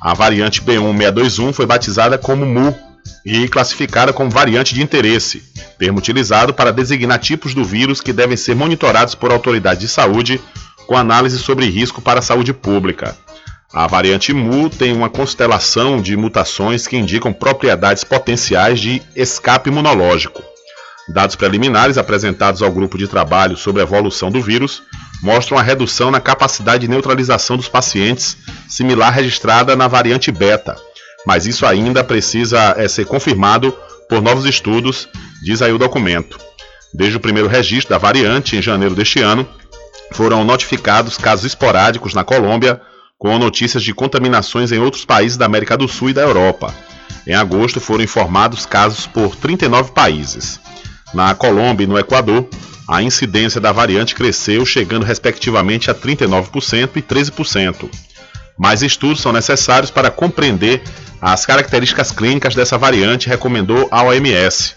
A 0.01 0.15
variante 0.15 0.63
B1621 0.63 1.53
foi 1.53 1.67
batizada 1.67 2.17
como 2.17 2.47
MU 2.47 2.75
e 3.27 3.47
classificada 3.47 4.11
como 4.11 4.31
variante 4.31 4.75
de 4.75 4.83
interesse, 4.83 5.43
termo 5.79 5.99
utilizado 5.99 6.55
para 6.55 6.73
designar 6.73 7.19
tipos 7.19 7.53
do 7.53 7.63
vírus 7.63 8.01
que 8.01 8.15
devem 8.15 8.39
ser 8.39 8.57
monitorados 8.57 9.15
por 9.15 9.31
autoridades 9.31 9.83
de 9.83 9.89
saúde 9.89 10.41
com 10.87 10.97
análise 10.97 11.39
sobre 11.39 11.69
risco 11.69 12.01
para 12.01 12.21
a 12.21 12.23
saúde 12.23 12.55
pública. 12.55 13.15
A 13.73 13.87
variante 13.87 14.33
MU 14.33 14.69
tem 14.69 14.93
uma 14.93 15.09
constelação 15.09 16.03
de 16.03 16.17
mutações 16.17 16.89
que 16.89 16.97
indicam 16.97 17.33
propriedades 17.33 18.03
potenciais 18.03 18.81
de 18.81 19.01
escape 19.15 19.71
imunológico. 19.71 20.43
Dados 21.09 21.37
preliminares 21.37 21.97
apresentados 21.97 22.63
ao 22.63 22.73
grupo 22.73 22.99
de 22.99 23.07
trabalho 23.07 23.57
sobre 23.57 23.81
a 23.81 23.85
evolução 23.85 24.29
do 24.29 24.43
vírus 24.43 24.83
mostram 25.23 25.57
a 25.57 25.63
redução 25.63 26.11
na 26.11 26.21
capacidade 26.21 26.81
de 26.81 26.89
neutralização 26.89 27.57
dos 27.57 27.69
pacientes, 27.69 28.37
similar 28.69 29.13
registrada 29.13 29.77
na 29.77 29.87
variante 29.87 30.33
beta, 30.33 30.77
mas 31.25 31.47
isso 31.47 31.65
ainda 31.65 32.03
precisa 32.03 32.75
é, 32.77 32.89
ser 32.89 33.07
confirmado 33.07 33.73
por 34.09 34.21
novos 34.21 34.47
estudos, 34.47 35.09
diz 35.45 35.63
aí 35.63 35.73
o 35.73 35.79
documento. 35.79 36.41
Desde 36.93 37.17
o 37.17 37.21
primeiro 37.21 37.49
registro 37.49 37.91
da 37.91 37.99
variante, 37.99 38.57
em 38.57 38.63
janeiro 38.63 38.97
deste 38.97 39.21
ano, 39.21 39.49
foram 40.13 40.45
notificados 40.45 41.17
casos 41.17 41.45
esporádicos 41.45 42.15
na 42.15 42.25
Colômbia, 42.25 42.81
com 43.21 43.39
notícias 43.39 43.83
de 43.83 43.93
contaminações 43.93 44.73
em 44.73 44.79
outros 44.79 45.05
países 45.05 45.37
da 45.37 45.45
América 45.45 45.77
do 45.77 45.87
Sul 45.87 46.09
e 46.09 46.15
da 46.15 46.23
Europa. 46.23 46.75
Em 47.27 47.35
agosto 47.35 47.79
foram 47.79 48.03
informados 48.03 48.65
casos 48.65 49.07
por 49.07 49.37
39 49.37 49.93
países. 49.93 50.59
Na 51.13 51.35
Colômbia 51.35 51.85
e 51.85 51.87
no 51.87 51.99
Equador, 51.99 52.49
a 52.89 53.03
incidência 53.03 53.61
da 53.61 53.73
variante 53.73 54.15
cresceu, 54.15 54.65
chegando 54.65 55.05
respectivamente 55.05 55.91
a 55.91 55.95
39% 55.95 56.93
e 56.97 57.03
13%. 57.03 57.91
Mais 58.59 58.83
estudos 58.83 59.21
são 59.21 59.35
necessários 59.35 59.91
para 59.91 60.11
compreender 60.11 60.83
as 61.21 61.45
características 61.45 62.11
clínicas 62.11 62.55
dessa 62.55 62.79
variante, 62.79 63.29
recomendou 63.29 63.87
a 63.91 64.03
OMS. 64.03 64.75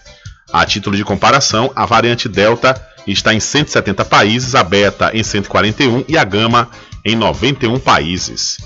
A 0.52 0.66
título 0.66 0.94
de 0.94 1.02
comparação, 1.02 1.72
a 1.74 1.86
variante 1.86 2.28
Delta 2.28 2.78
está 3.06 3.32
em 3.32 3.40
170 3.40 4.04
países, 4.04 4.54
a 4.54 4.62
Beta 4.62 5.10
em 5.14 5.22
141 5.22 6.04
e 6.06 6.18
a 6.18 6.24
Gama 6.24 6.68
em 7.04 7.14
91 7.16 7.78
países. 7.78 8.58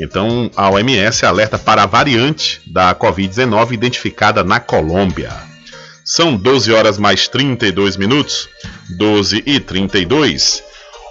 Então, 0.00 0.50
a 0.56 0.70
OMS 0.70 1.26
alerta 1.26 1.58
para 1.58 1.82
a 1.82 1.86
variante 1.86 2.60
da 2.66 2.94
Covid-19 2.94 3.72
identificada 3.72 4.42
na 4.42 4.58
Colômbia. 4.58 5.30
São 6.04 6.34
12 6.34 6.72
horas 6.72 6.98
mais 6.98 7.28
32 7.28 7.96
minutos, 7.96 8.48
12 8.96 9.42
e 9.46 9.60
32. 9.60 10.62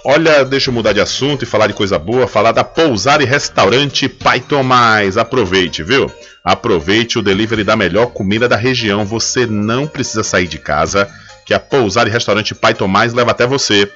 Olha, 0.04 0.44
deixa 0.44 0.68
eu 0.68 0.74
mudar 0.74 0.92
de 0.92 1.00
assunto 1.00 1.44
e 1.44 1.46
falar 1.46 1.68
de 1.68 1.74
coisa 1.74 1.96
boa, 1.96 2.26
falar 2.26 2.50
da 2.50 2.64
Pousar 2.64 3.20
e 3.20 3.24
Restaurante 3.24 4.08
Pai 4.08 4.40
Tomás. 4.40 5.16
Aproveite, 5.16 5.84
viu? 5.84 6.10
Aproveite 6.44 7.20
o 7.20 7.22
delivery 7.22 7.62
da 7.62 7.76
melhor 7.76 8.06
comida 8.06 8.48
da 8.48 8.56
região. 8.56 9.04
Você 9.04 9.46
não 9.46 9.86
precisa 9.86 10.24
sair 10.24 10.48
de 10.48 10.58
casa, 10.58 11.08
que 11.46 11.54
a 11.54 11.60
Pousar 11.60 12.08
e 12.08 12.10
Restaurante 12.10 12.52
Pai 12.52 12.74
Tomás 12.74 13.14
leva 13.14 13.30
até 13.30 13.46
você. 13.46 13.88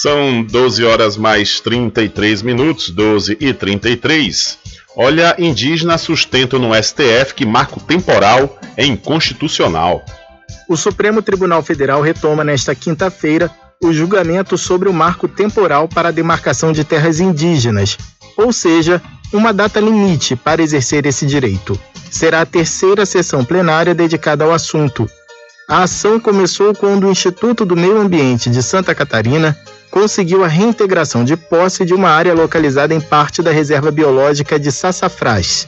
São 0.00 0.42
12 0.42 0.82
horas 0.82 1.18
mais 1.18 1.60
33 1.60 2.40
minutos, 2.40 2.88
12 2.88 3.36
e 3.38 3.52
33. 3.52 4.56
Olha, 4.96 5.36
indígena 5.38 5.98
sustento 5.98 6.58
no 6.58 6.70
STF 6.74 7.34
que 7.34 7.44
marco 7.44 7.78
temporal 7.80 8.58
é 8.78 8.86
inconstitucional. 8.86 10.02
O 10.66 10.74
Supremo 10.74 11.20
Tribunal 11.20 11.62
Federal 11.62 12.00
retoma 12.00 12.42
nesta 12.42 12.74
quinta-feira 12.74 13.50
o 13.84 13.92
julgamento 13.92 14.56
sobre 14.56 14.88
o 14.88 14.92
marco 14.94 15.28
temporal 15.28 15.86
para 15.86 16.08
a 16.08 16.12
demarcação 16.12 16.72
de 16.72 16.82
terras 16.82 17.20
indígenas, 17.20 17.98
ou 18.38 18.54
seja, 18.54 19.02
uma 19.30 19.52
data 19.52 19.80
limite 19.80 20.34
para 20.34 20.62
exercer 20.62 21.04
esse 21.04 21.26
direito. 21.26 21.78
Será 22.10 22.40
a 22.40 22.46
terceira 22.46 23.04
sessão 23.04 23.44
plenária 23.44 23.94
dedicada 23.94 24.44
ao 24.44 24.52
assunto. 24.52 25.06
A 25.68 25.82
ação 25.82 26.18
começou 26.18 26.74
quando 26.74 27.06
o 27.06 27.10
Instituto 27.12 27.66
do 27.66 27.76
Meio 27.76 28.00
Ambiente 28.00 28.48
de 28.48 28.62
Santa 28.62 28.94
Catarina 28.94 29.54
conseguiu 29.90 30.44
a 30.44 30.48
reintegração 30.48 31.24
de 31.24 31.36
posse 31.36 31.84
de 31.84 31.92
uma 31.92 32.10
área 32.10 32.34
localizada 32.34 32.94
em 32.94 33.00
parte 33.00 33.42
da 33.42 33.50
reserva 33.50 33.90
biológica 33.90 34.58
de 34.58 34.70
Sassafrás. 34.70 35.66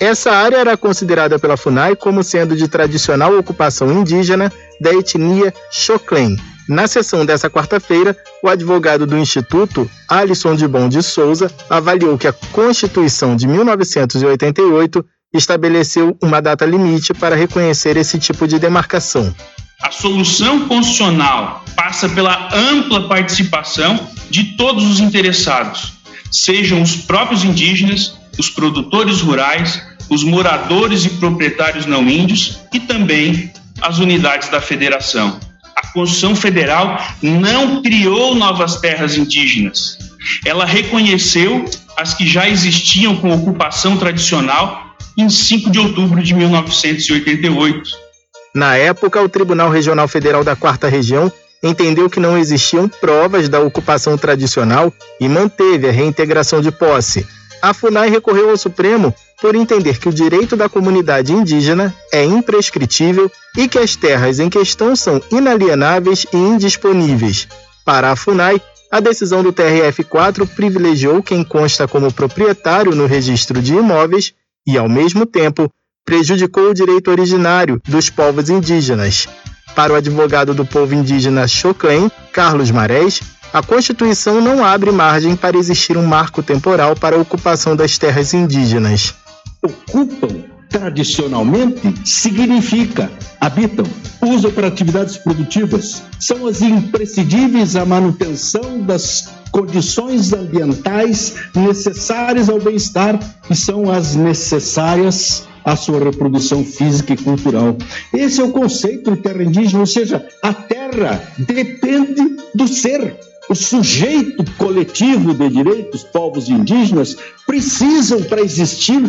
Essa 0.00 0.32
área 0.32 0.56
era 0.56 0.76
considerada 0.76 1.38
pela 1.38 1.58
FUNAI 1.58 1.94
como 1.94 2.24
sendo 2.24 2.56
de 2.56 2.66
tradicional 2.66 3.36
ocupação 3.38 3.92
indígena 3.92 4.50
da 4.80 4.92
etnia 4.94 5.52
Xoclen. 5.70 6.36
Na 6.66 6.86
sessão 6.86 7.26
dessa 7.26 7.50
quarta-feira, 7.50 8.16
o 8.42 8.48
advogado 8.48 9.04
do 9.04 9.18
Instituto, 9.18 9.90
Alisson 10.08 10.54
de 10.54 10.66
Bom 10.66 10.88
de 10.88 11.02
Souza, 11.02 11.50
avaliou 11.68 12.16
que 12.16 12.28
a 12.28 12.32
Constituição 12.32 13.36
de 13.36 13.46
1988 13.46 15.04
estabeleceu 15.34 16.16
uma 16.22 16.40
data 16.40 16.64
limite 16.64 17.12
para 17.12 17.36
reconhecer 17.36 17.96
esse 17.96 18.18
tipo 18.18 18.46
de 18.46 18.58
demarcação. 18.58 19.34
A 19.82 19.90
solução 19.90 20.68
constitucional 20.68 21.64
passa 21.74 22.08
pela 22.08 22.48
ampla 22.54 23.08
participação 23.08 24.08
de 24.28 24.56
todos 24.56 24.84
os 24.84 25.00
interessados, 25.00 25.94
sejam 26.30 26.82
os 26.82 26.96
próprios 26.96 27.44
indígenas, 27.44 28.14
os 28.38 28.50
produtores 28.50 29.20
rurais, 29.20 29.82
os 30.10 30.22
moradores 30.22 31.06
e 31.06 31.10
proprietários 31.10 31.86
não 31.86 32.08
índios 32.08 32.60
e 32.74 32.80
também 32.80 33.50
as 33.80 33.98
unidades 33.98 34.50
da 34.50 34.60
federação. 34.60 35.40
A 35.74 35.86
Constituição 35.88 36.36
Federal 36.36 37.00
não 37.22 37.80
criou 37.82 38.34
novas 38.34 38.76
terras 38.76 39.16
indígenas. 39.16 39.96
Ela 40.44 40.66
reconheceu 40.66 41.64
as 41.96 42.12
que 42.12 42.26
já 42.26 42.48
existiam 42.48 43.16
com 43.16 43.32
ocupação 43.32 43.96
tradicional 43.96 44.94
em 45.16 45.30
5 45.30 45.70
de 45.70 45.78
outubro 45.78 46.22
de 46.22 46.34
1988 46.34 48.09
na 48.54 48.76
época, 48.76 49.22
o 49.22 49.28
Tribunal 49.28 49.70
Regional 49.70 50.08
Federal 50.08 50.42
da 50.42 50.56
Quarta 50.56 50.88
Região 50.88 51.32
entendeu 51.62 52.08
que 52.08 52.18
não 52.18 52.38
existiam 52.38 52.88
provas 52.88 53.48
da 53.48 53.60
ocupação 53.60 54.16
tradicional 54.16 54.92
e 55.20 55.28
manteve 55.28 55.88
a 55.88 55.92
reintegração 55.92 56.60
de 56.60 56.72
posse. 56.72 57.26
A 57.62 57.74
FUNAI 57.74 58.08
recorreu 58.08 58.50
ao 58.50 58.56
Supremo 58.56 59.14
por 59.40 59.54
entender 59.54 59.98
que 59.98 60.08
o 60.08 60.12
direito 60.12 60.56
da 60.56 60.68
comunidade 60.68 61.32
indígena 61.32 61.94
é 62.12 62.24
imprescritível 62.24 63.30
e 63.56 63.68
que 63.68 63.78
as 63.78 63.94
terras 63.94 64.38
em 64.38 64.48
questão 64.48 64.96
são 64.96 65.20
inalienáveis 65.30 66.26
e 66.32 66.36
indisponíveis. 66.36 67.46
Para 67.84 68.10
a 68.10 68.16
FUNAI, 68.16 68.60
a 68.90 68.98
decisão 68.98 69.42
do 69.42 69.52
TRF4 69.52 70.48
privilegiou 70.48 71.22
quem 71.22 71.44
consta 71.44 71.86
como 71.86 72.12
proprietário 72.12 72.94
no 72.94 73.06
registro 73.06 73.62
de 73.62 73.74
imóveis 73.74 74.34
e, 74.66 74.76
ao 74.76 74.88
mesmo 74.88 75.24
tempo, 75.24 75.70
prejudicou 76.04 76.70
o 76.70 76.74
direito 76.74 77.10
originário 77.10 77.80
dos 77.88 78.10
povos 78.10 78.50
indígenas. 78.50 79.28
Para 79.74 79.92
o 79.92 79.96
advogado 79.96 80.54
do 80.54 80.66
povo 80.66 80.94
indígena 80.94 81.46
Xocaim, 81.46 82.10
Carlos 82.32 82.70
Marés, 82.70 83.20
a 83.52 83.62
Constituição 83.62 84.40
não 84.40 84.64
abre 84.64 84.92
margem 84.92 85.34
para 85.36 85.56
existir 85.56 85.96
um 85.96 86.06
marco 86.06 86.42
temporal 86.42 86.94
para 86.94 87.16
a 87.16 87.20
ocupação 87.20 87.74
das 87.74 87.98
terras 87.98 88.34
indígenas. 88.34 89.14
Ocupam 89.62 90.44
tradicionalmente 90.70 91.94
significa 92.04 93.10
habitam, 93.40 93.84
usam 94.22 94.52
para 94.52 94.68
atividades 94.68 95.16
produtivas, 95.16 96.02
são 96.18 96.46
as 96.46 96.62
imprescindíveis 96.62 97.74
à 97.74 97.84
manutenção 97.84 98.80
das 98.80 99.28
condições 99.50 100.32
ambientais 100.32 101.34
necessárias 101.54 102.48
ao 102.48 102.60
bem-estar 102.60 103.18
e 103.50 103.56
são 103.56 103.90
as 103.90 104.14
necessárias 104.14 105.48
à 105.64 105.76
sua 105.76 105.98
reprodução 105.98 106.64
física 106.64 107.12
e 107.12 107.16
cultural. 107.16 107.76
Esse 108.12 108.40
é 108.40 108.44
o 108.44 108.50
conceito 108.50 109.10
de 109.10 109.18
terra 109.18 109.42
indígena, 109.42 109.80
ou 109.80 109.86
seja, 109.86 110.26
a 110.42 110.52
terra 110.52 111.22
depende 111.38 112.36
do 112.54 112.66
ser. 112.68 113.16
O 113.48 113.54
sujeito 113.54 114.44
coletivo 114.52 115.34
de 115.34 115.48
direitos 115.48 116.04
povos 116.04 116.48
indígenas 116.48 117.16
precisam, 117.46 118.22
para 118.22 118.40
existir, 118.40 119.02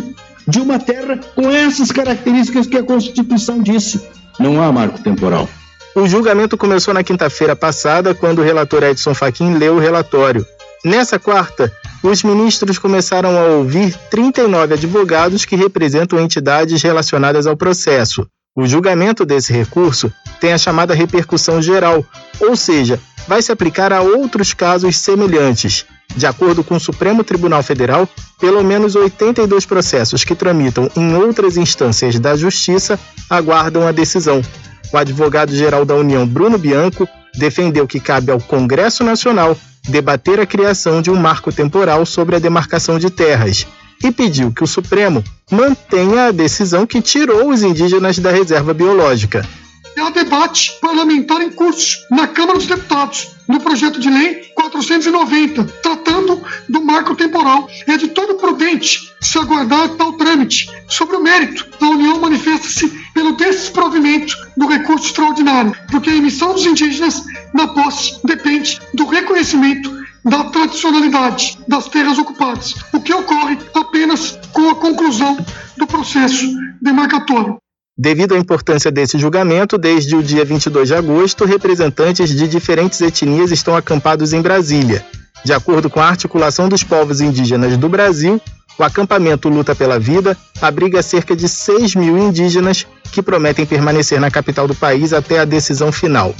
de 0.48 0.60
uma 0.60 0.78
terra 0.78 1.20
com 1.34 1.48
essas 1.50 1.92
características 1.92 2.66
que 2.66 2.76
a 2.76 2.82
Constituição 2.82 3.62
disse. 3.62 4.00
Não 4.40 4.60
há 4.60 4.72
marco 4.72 5.00
temporal. 5.00 5.48
O 5.94 6.08
julgamento 6.08 6.56
começou 6.56 6.92
na 6.92 7.04
quinta-feira 7.04 7.54
passada, 7.54 8.14
quando 8.14 8.40
o 8.40 8.42
relator 8.42 8.82
Edson 8.82 9.14
Fachin 9.14 9.54
leu 9.54 9.74
o 9.74 9.78
relatório. 9.78 10.44
Nessa 10.84 11.18
quarta, 11.18 11.72
os 12.02 12.22
ministros 12.22 12.78
começaram 12.78 13.38
a 13.38 13.44
ouvir 13.44 13.96
39 14.10 14.74
advogados 14.74 15.44
que 15.44 15.56
representam 15.56 16.18
entidades 16.18 16.82
relacionadas 16.82 17.46
ao 17.46 17.56
processo. 17.56 18.26
O 18.56 18.66
julgamento 18.66 19.24
desse 19.24 19.52
recurso 19.52 20.12
tem 20.40 20.52
a 20.52 20.58
chamada 20.58 20.94
repercussão 20.94 21.62
geral, 21.62 22.04
ou 22.40 22.56
seja, 22.56 23.00
vai 23.26 23.40
se 23.40 23.52
aplicar 23.52 23.92
a 23.92 24.02
outros 24.02 24.52
casos 24.52 24.96
semelhantes. 24.96 25.86
De 26.14 26.26
acordo 26.26 26.62
com 26.62 26.74
o 26.74 26.80
Supremo 26.80 27.24
Tribunal 27.24 27.62
Federal, 27.62 28.06
pelo 28.38 28.62
menos 28.62 28.94
82 28.94 29.64
processos 29.64 30.24
que 30.24 30.34
tramitam 30.34 30.90
em 30.96 31.14
outras 31.14 31.56
instâncias 31.56 32.18
da 32.18 32.36
Justiça 32.36 32.98
aguardam 33.30 33.86
a 33.86 33.92
decisão. 33.92 34.42
O 34.92 34.98
advogado-geral 34.98 35.86
da 35.86 35.94
União, 35.94 36.26
Bruno 36.26 36.58
Bianco, 36.58 37.08
defendeu 37.34 37.86
que 37.86 37.98
cabe 37.98 38.30
ao 38.30 38.40
Congresso 38.40 39.02
Nacional 39.02 39.56
debater 39.88 40.40
a 40.40 40.46
criação 40.46 41.02
de 41.02 41.10
um 41.10 41.16
marco 41.16 41.52
temporal 41.52 42.06
sobre 42.06 42.36
a 42.36 42.38
demarcação 42.38 42.98
de 42.98 43.10
terras 43.10 43.66
e 44.02 44.10
pediu 44.10 44.52
que 44.52 44.64
o 44.64 44.66
Supremo 44.66 45.22
mantenha 45.50 46.26
a 46.26 46.32
decisão 46.32 46.86
que 46.86 47.00
tirou 47.00 47.50
os 47.50 47.62
indígenas 47.62 48.18
da 48.18 48.30
reserva 48.30 48.74
biológica 48.74 49.46
há 50.02 50.10
debate 50.10 50.72
parlamentar 50.80 51.40
em 51.40 51.50
curso 51.50 51.98
na 52.10 52.26
Câmara 52.26 52.58
dos 52.58 52.66
Deputados, 52.66 53.30
no 53.46 53.60
projeto 53.60 54.00
de 54.00 54.10
lei 54.10 54.50
490, 54.54 55.64
tratando 55.82 56.42
do 56.68 56.84
marco 56.84 57.14
temporal. 57.14 57.68
É 57.86 57.96
de 57.96 58.08
todo 58.08 58.34
prudente 58.34 59.12
se 59.20 59.38
aguardar 59.38 59.90
tal 59.90 60.14
trâmite. 60.14 60.68
Sobre 60.88 61.16
o 61.16 61.22
mérito, 61.22 61.66
a 61.80 61.86
União 61.88 62.18
manifesta-se 62.18 62.88
pelo 63.14 63.36
desprovimento 63.36 64.34
do 64.56 64.66
recurso 64.66 65.06
extraordinário, 65.06 65.74
porque 65.90 66.10
a 66.10 66.16
emissão 66.16 66.52
dos 66.52 66.66
indígenas 66.66 67.24
na 67.54 67.68
posse 67.68 68.18
depende 68.24 68.80
do 68.94 69.06
reconhecimento 69.06 70.02
da 70.24 70.44
tradicionalidade 70.44 71.58
das 71.66 71.88
terras 71.88 72.18
ocupadas, 72.18 72.74
o 72.92 73.00
que 73.00 73.12
ocorre 73.12 73.58
apenas 73.74 74.38
com 74.52 74.68
a 74.70 74.74
conclusão 74.74 75.36
do 75.76 75.86
processo 75.86 76.46
demarcatório. 76.80 77.61
Devido 77.96 78.34
à 78.34 78.38
importância 78.38 78.90
desse 78.90 79.18
julgamento, 79.18 79.76
desde 79.76 80.16
o 80.16 80.22
dia 80.22 80.46
22 80.46 80.88
de 80.88 80.94
agosto, 80.94 81.44
representantes 81.44 82.30
de 82.30 82.48
diferentes 82.48 82.98
etnias 83.02 83.50
estão 83.50 83.76
acampados 83.76 84.32
em 84.32 84.40
Brasília. 84.40 85.04
De 85.44 85.52
acordo 85.52 85.90
com 85.90 86.00
a 86.00 86.08
Articulação 86.08 86.70
dos 86.70 86.82
Povos 86.82 87.20
Indígenas 87.20 87.76
do 87.76 87.90
Brasil, 87.90 88.40
o 88.78 88.82
acampamento 88.82 89.50
Luta 89.50 89.74
pela 89.74 89.98
Vida 89.98 90.34
abriga 90.62 91.02
cerca 91.02 91.36
de 91.36 91.46
6 91.46 91.94
mil 91.94 92.16
indígenas 92.16 92.86
que 93.12 93.20
prometem 93.20 93.66
permanecer 93.66 94.18
na 94.18 94.30
capital 94.30 94.66
do 94.66 94.74
país 94.74 95.12
até 95.12 95.40
a 95.40 95.44
decisão 95.44 95.92
final. 95.92 96.34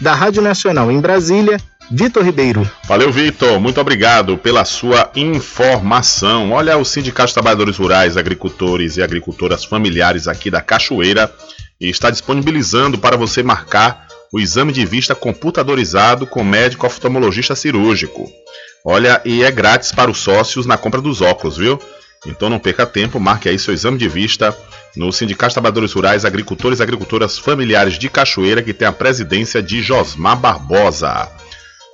Da 0.00 0.14
Rádio 0.14 0.42
Nacional 0.42 0.90
em 0.90 1.00
Brasília, 1.00 1.58
Vitor 1.90 2.24
Ribeiro. 2.24 2.68
Valeu, 2.86 3.12
Vitor. 3.12 3.60
Muito 3.60 3.80
obrigado 3.80 4.38
pela 4.38 4.64
sua 4.64 5.10
informação. 5.14 6.52
Olha, 6.52 6.76
o 6.76 6.84
Sindicato 6.84 7.28
de 7.28 7.34
Trabalhadores 7.34 7.76
Rurais, 7.76 8.16
Agricultores 8.16 8.96
e 8.96 9.02
Agricultoras 9.02 9.64
Familiares 9.64 10.26
aqui 10.26 10.50
da 10.50 10.60
Cachoeira 10.60 11.32
está 11.80 12.10
disponibilizando 12.10 12.98
para 12.98 13.16
você 13.16 13.42
marcar 13.42 14.06
o 14.32 14.40
exame 14.40 14.72
de 14.72 14.84
vista 14.84 15.14
computadorizado 15.14 16.26
com 16.26 16.42
médico 16.42 16.86
oftalmologista 16.86 17.54
cirúrgico. 17.54 18.28
Olha, 18.84 19.20
e 19.24 19.42
é 19.42 19.50
grátis 19.50 19.92
para 19.92 20.10
os 20.10 20.18
sócios 20.18 20.66
na 20.66 20.76
compra 20.76 21.00
dos 21.00 21.20
óculos, 21.20 21.56
viu? 21.56 21.80
Então 22.26 22.48
não 22.48 22.58
perca 22.58 22.86
tempo, 22.86 23.20
marque 23.20 23.48
aí 23.48 23.58
seu 23.58 23.72
exame 23.72 23.98
de 23.98 24.08
vista 24.08 24.56
no 24.96 25.12
Sindicato 25.12 25.50
de 25.50 25.54
Trabalhadores 25.54 25.92
Rurais, 25.92 26.24
Agricultores 26.24 26.78
e 26.78 26.82
Agricultoras 26.82 27.38
Familiares 27.38 27.98
de 27.98 28.08
Cachoeira, 28.08 28.62
que 28.62 28.72
tem 28.72 28.88
a 28.88 28.92
presidência 28.92 29.62
de 29.62 29.82
Josmar 29.82 30.36
Barbosa. 30.36 31.28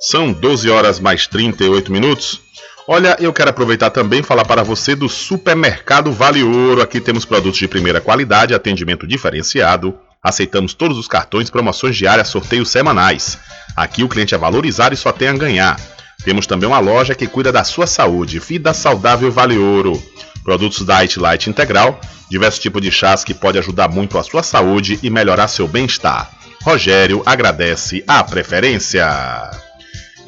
São 0.01 0.33
12 0.33 0.71
horas 0.71 0.99
mais 0.99 1.27
38 1.27 1.93
minutos. 1.93 2.41
Olha, 2.89 3.19
eu 3.21 3.35
quero 3.35 3.51
aproveitar 3.51 3.91
também 3.91 4.21
e 4.21 4.23
falar 4.23 4.47
para 4.47 4.63
você 4.63 4.95
do 4.95 5.11
Supermercado 5.11 6.11
Vale 6.11 6.43
Ouro. 6.43 6.81
Aqui 6.81 7.03
temos 7.03 7.27
produtos 7.27 7.59
de 7.59 7.69
primeira 7.69 8.01
qualidade, 8.01 8.55
atendimento 8.55 9.07
diferenciado. 9.07 9.95
Aceitamos 10.23 10.73
todos 10.73 10.97
os 10.97 11.07
cartões, 11.07 11.51
promoções 11.51 11.97
diárias, 11.97 12.29
sorteios 12.29 12.71
semanais. 12.71 13.39
Aqui 13.77 14.03
o 14.03 14.09
cliente 14.09 14.35
é 14.35 14.39
valorizado 14.39 14.95
e 14.95 14.97
só 14.97 15.13
tem 15.13 15.29
a 15.29 15.35
ganhar. 15.35 15.79
Temos 16.25 16.47
também 16.47 16.67
uma 16.67 16.79
loja 16.79 17.15
que 17.15 17.27
cuida 17.27 17.53
da 17.53 17.63
sua 17.63 17.87
saúde. 17.87 18.39
Vida 18.39 18.73
Saudável 18.73 19.31
Vale 19.31 19.59
Ouro. 19.59 20.03
Produtos 20.43 20.85
Diet 20.85 21.21
Light 21.21 21.51
Integral, 21.51 22.01
diversos 22.31 22.59
tipos 22.59 22.81
de 22.81 22.91
chás 22.91 23.23
que 23.23 23.35
pode 23.35 23.59
ajudar 23.59 23.89
muito 23.89 24.17
a 24.17 24.23
sua 24.23 24.43
saúde 24.43 24.99
e 25.03 25.11
melhorar 25.11 25.49
seu 25.49 25.69
bem-estar. 25.69 26.31
Rogério 26.63 27.23
agradece 27.27 28.03
a 28.09 28.25
preferência. 28.25 29.70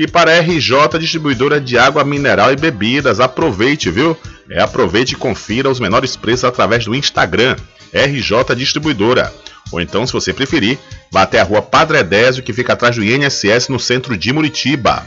E 0.03 0.09
para 0.09 0.33
a 0.33 0.41
RJ 0.41 0.99
Distribuidora 0.99 1.61
de 1.61 1.79
Água 1.79 2.03
Mineral 2.03 2.53
e 2.53 2.57
Bebidas, 2.57 3.21
aproveite, 3.21 3.89
viu? 3.89 4.17
É, 4.51 4.61
aproveite 4.61 5.15
e 5.15 5.17
confira 5.17 5.71
os 5.71 5.79
menores 5.79 6.17
preços 6.17 6.43
através 6.43 6.85
do 6.85 6.93
Instagram, 6.93 7.55
RJ 7.95 8.57
Distribuidora. 8.57 9.33
Ou 9.71 9.81
então, 9.81 10.05
se 10.05 10.13
você 10.13 10.33
preferir, 10.33 10.77
vá 11.09 11.23
até 11.23 11.39
a 11.39 11.45
rua 11.45 11.63
Padre 11.63 11.99
Edésio, 11.99 12.43
que 12.43 12.53
fica 12.53 12.73
atrás 12.73 12.97
do 12.97 13.05
INSS 13.05 13.69
no 13.69 13.79
centro 13.79 14.17
de 14.19 14.33
Muritiba. 14.33 15.07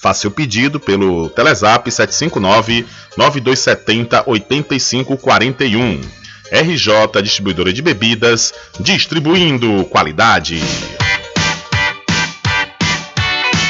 Faça 0.00 0.20
seu 0.20 0.30
pedido 0.30 0.78
pelo 0.78 1.28
Telezap 1.30 1.90
759 1.90 2.86
9270 3.16 4.22
8541. 4.26 6.00
RJ 6.52 7.20
Distribuidora 7.20 7.72
de 7.72 7.82
Bebidas, 7.82 8.54
distribuindo 8.78 9.84
qualidade. 9.86 10.62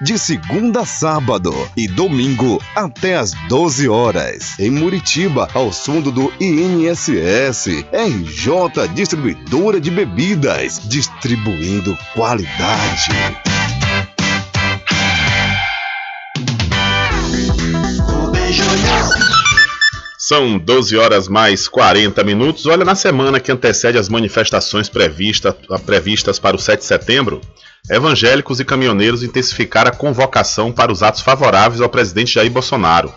de 0.00 0.18
segunda 0.18 0.80
a 0.80 0.86
sábado 0.86 1.52
e 1.76 1.86
domingo 1.86 2.60
até 2.74 3.16
às 3.16 3.32
12 3.48 3.88
horas. 3.88 4.58
Em 4.58 4.70
Muritiba, 4.70 5.48
ao 5.54 5.70
fundo 5.70 6.10
do 6.10 6.32
INSS, 6.40 7.84
RJ 7.92 8.88
Distribuidora 8.94 9.80
de 9.80 9.90
Bebidas, 9.90 10.80
distribuindo 10.88 11.96
qualidade. 12.14 13.10
São 20.26 20.58
12 20.58 20.96
horas 20.96 21.28
mais 21.28 21.68
40 21.68 22.24
minutos. 22.24 22.64
Olha, 22.64 22.82
na 22.82 22.94
semana 22.94 23.38
que 23.38 23.52
antecede 23.52 23.98
as 23.98 24.08
manifestações 24.08 24.88
prevista, 24.88 25.52
previstas 25.84 26.38
para 26.38 26.56
o 26.56 26.58
7 26.58 26.80
de 26.80 26.86
setembro, 26.86 27.42
evangélicos 27.90 28.60
e 28.60 28.64
caminhoneiros 28.64 29.22
intensificaram 29.22 29.90
a 29.90 29.94
convocação 29.94 30.72
para 30.72 30.90
os 30.90 31.02
atos 31.02 31.20
favoráveis 31.20 31.80
ao 31.80 31.88
presidente 31.88 32.34
Jair 32.34 32.50
Bolsonaro. 32.50 33.12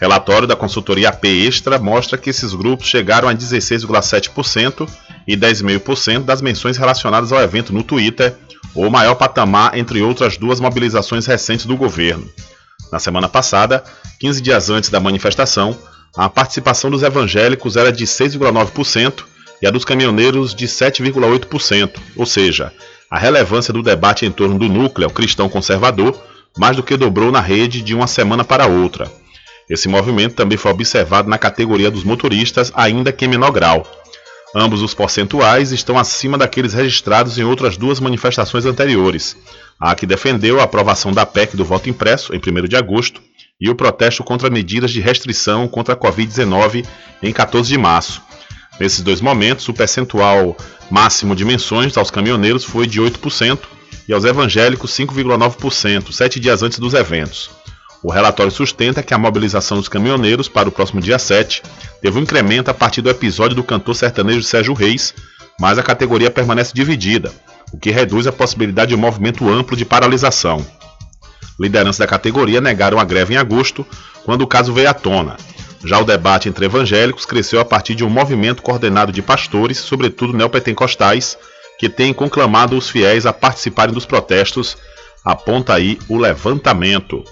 Relatório 0.00 0.46
da 0.46 0.56
consultoria 0.56 1.08
AP 1.08 1.24
Extra 1.24 1.78
mostra 1.78 2.18
que 2.18 2.28
esses 2.28 2.52
grupos 2.52 2.86
chegaram 2.86 3.28
a 3.28 3.34
16,7% 3.34 4.88
e 5.26 5.36
10,5% 5.36 6.24
das 6.24 6.42
menções 6.42 6.76
relacionadas 6.76 7.32
ao 7.32 7.40
evento 7.40 7.72
no 7.72 7.82
Twitter, 7.82 8.34
o 8.74 8.90
maior 8.90 9.14
patamar 9.14 9.78
entre 9.78 10.02
outras 10.02 10.36
duas 10.36 10.60
mobilizações 10.60 11.26
recentes 11.26 11.64
do 11.64 11.76
governo. 11.76 12.28
Na 12.92 12.98
semana 12.98 13.28
passada, 13.28 13.82
15 14.20 14.42
dias 14.42 14.68
antes 14.68 14.90
da 14.90 15.00
manifestação, 15.00 15.76
a 16.16 16.28
participação 16.28 16.90
dos 16.90 17.02
evangélicos 17.02 17.76
era 17.76 17.90
de 17.90 18.04
6,9% 18.04 19.24
e 19.62 19.66
a 19.66 19.70
dos 19.70 19.84
caminhoneiros 19.84 20.54
de 20.54 20.66
7,8%, 20.66 21.98
ou 22.16 22.26
seja, 22.26 22.72
a 23.14 23.18
relevância 23.18 23.72
do 23.72 23.80
debate 23.80 24.26
em 24.26 24.32
torno 24.32 24.58
do 24.58 24.68
núcleo 24.68 25.08
cristão 25.08 25.48
conservador 25.48 26.20
mais 26.58 26.74
do 26.74 26.82
que 26.82 26.96
dobrou 26.96 27.30
na 27.30 27.40
rede 27.40 27.80
de 27.80 27.94
uma 27.94 28.08
semana 28.08 28.42
para 28.42 28.66
outra. 28.66 29.08
Esse 29.70 29.86
movimento 29.86 30.34
também 30.34 30.58
foi 30.58 30.72
observado 30.72 31.30
na 31.30 31.38
categoria 31.38 31.92
dos 31.92 32.02
motoristas, 32.02 32.72
ainda 32.74 33.12
que 33.12 33.24
em 33.24 33.28
menor 33.28 33.52
grau. 33.52 33.86
Ambos 34.52 34.82
os 34.82 34.94
percentuais 34.94 35.70
estão 35.70 35.96
acima 35.96 36.36
daqueles 36.36 36.74
registrados 36.74 37.38
em 37.38 37.44
outras 37.44 37.76
duas 37.76 38.00
manifestações 38.00 38.66
anteriores: 38.66 39.36
a 39.78 39.94
que 39.94 40.06
defendeu 40.06 40.58
a 40.58 40.64
aprovação 40.64 41.12
da 41.12 41.24
PEC 41.24 41.56
do 41.56 41.64
voto 41.64 41.88
impresso, 41.88 42.34
em 42.34 42.38
1 42.38 42.66
de 42.66 42.74
agosto, 42.74 43.22
e 43.60 43.70
o 43.70 43.76
protesto 43.76 44.24
contra 44.24 44.50
medidas 44.50 44.90
de 44.90 45.00
restrição 45.00 45.68
contra 45.68 45.94
a 45.94 45.96
Covid-19 45.96 46.84
em 47.22 47.32
14 47.32 47.68
de 47.68 47.78
março. 47.78 48.20
Nesses 48.78 49.02
dois 49.02 49.20
momentos, 49.20 49.68
o 49.68 49.74
percentual 49.74 50.56
máximo 50.90 51.34
de 51.34 51.44
menções 51.44 51.96
aos 51.96 52.10
caminhoneiros 52.10 52.64
foi 52.64 52.86
de 52.86 53.00
8% 53.00 53.58
e 54.08 54.12
aos 54.12 54.24
evangélicos 54.24 54.90
5,9%, 54.92 56.12
sete 56.12 56.40
dias 56.40 56.62
antes 56.62 56.78
dos 56.78 56.94
eventos. 56.94 57.50
O 58.02 58.12
relatório 58.12 58.52
sustenta 58.52 59.02
que 59.02 59.14
a 59.14 59.18
mobilização 59.18 59.78
dos 59.78 59.88
caminhoneiros 59.88 60.46
para 60.46 60.68
o 60.68 60.72
próximo 60.72 61.00
dia 61.00 61.18
7 61.18 61.62
teve 62.02 62.18
um 62.18 62.22
incremento 62.22 62.70
a 62.70 62.74
partir 62.74 63.00
do 63.00 63.08
episódio 63.08 63.56
do 63.56 63.64
cantor 63.64 63.94
sertanejo 63.94 64.42
Sérgio 64.42 64.74
Reis, 64.74 65.14
mas 65.58 65.78
a 65.78 65.82
categoria 65.82 66.30
permanece 66.30 66.74
dividida, 66.74 67.32
o 67.72 67.78
que 67.78 67.90
reduz 67.90 68.26
a 68.26 68.32
possibilidade 68.32 68.90
de 68.90 68.94
um 68.94 68.98
movimento 68.98 69.48
amplo 69.48 69.74
de 69.74 69.86
paralisação. 69.86 70.64
Lideranças 71.58 71.98
da 71.98 72.06
categoria 72.06 72.60
negaram 72.60 72.98
a 72.98 73.04
greve 73.04 73.34
em 73.34 73.36
agosto, 73.38 73.86
quando 74.24 74.42
o 74.42 74.46
caso 74.46 74.72
veio 74.72 74.90
à 74.90 74.94
tona. 74.94 75.36
Já 75.84 76.00
o 76.00 76.04
debate 76.04 76.48
entre 76.48 76.64
evangélicos 76.64 77.26
cresceu 77.26 77.60
a 77.60 77.64
partir 77.64 77.94
de 77.94 78.04
um 78.04 78.08
movimento 78.08 78.62
coordenado 78.62 79.12
de 79.12 79.20
pastores, 79.20 79.78
sobretudo 79.78 80.32
neopentecostais, 80.32 81.36
que 81.78 81.90
tem 81.90 82.14
conclamado 82.14 82.76
os 82.76 82.88
fiéis 82.88 83.26
a 83.26 83.32
participarem 83.32 83.92
dos 83.92 84.06
protestos, 84.06 84.78
aponta 85.22 85.74
aí 85.74 85.98
o 86.08 86.16
levantamento. 86.16 87.22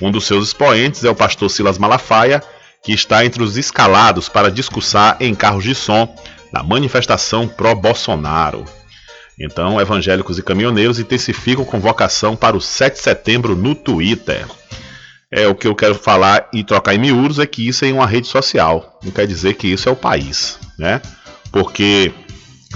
Um 0.00 0.10
dos 0.10 0.26
seus 0.26 0.48
expoentes 0.48 1.04
é 1.04 1.10
o 1.10 1.14
pastor 1.14 1.50
Silas 1.50 1.76
Malafaia, 1.76 2.42
que 2.82 2.92
está 2.92 3.26
entre 3.26 3.42
os 3.42 3.56
escalados 3.58 4.28
para 4.28 4.50
discursar 4.50 5.16
em 5.20 5.34
carros 5.34 5.64
de 5.64 5.74
som 5.74 6.14
na 6.50 6.62
manifestação 6.62 7.46
pró-Bolsonaro. 7.46 8.64
Então, 9.38 9.80
evangélicos 9.80 10.38
e 10.38 10.42
caminhoneiros 10.42 10.98
intensificam 10.98 11.64
convocação 11.64 12.34
para 12.34 12.56
o 12.56 12.60
7 12.60 12.94
de 12.94 13.02
setembro 13.02 13.54
no 13.54 13.74
Twitter. 13.74 14.46
É 15.30 15.46
o 15.46 15.54
que 15.54 15.66
eu 15.66 15.74
quero 15.74 15.94
falar 15.94 16.48
e 16.52 16.64
trocar 16.64 16.94
em 16.94 16.98
miúdos 16.98 17.38
é 17.38 17.46
que 17.46 17.66
isso 17.66 17.84
é 17.84 17.92
uma 17.92 18.06
rede 18.06 18.26
social. 18.26 18.98
Não 19.04 19.12
quer 19.12 19.26
dizer 19.26 19.54
que 19.54 19.68
isso 19.68 19.88
é 19.88 19.92
o 19.92 19.96
país, 19.96 20.58
né? 20.78 21.02
Porque, 21.52 22.12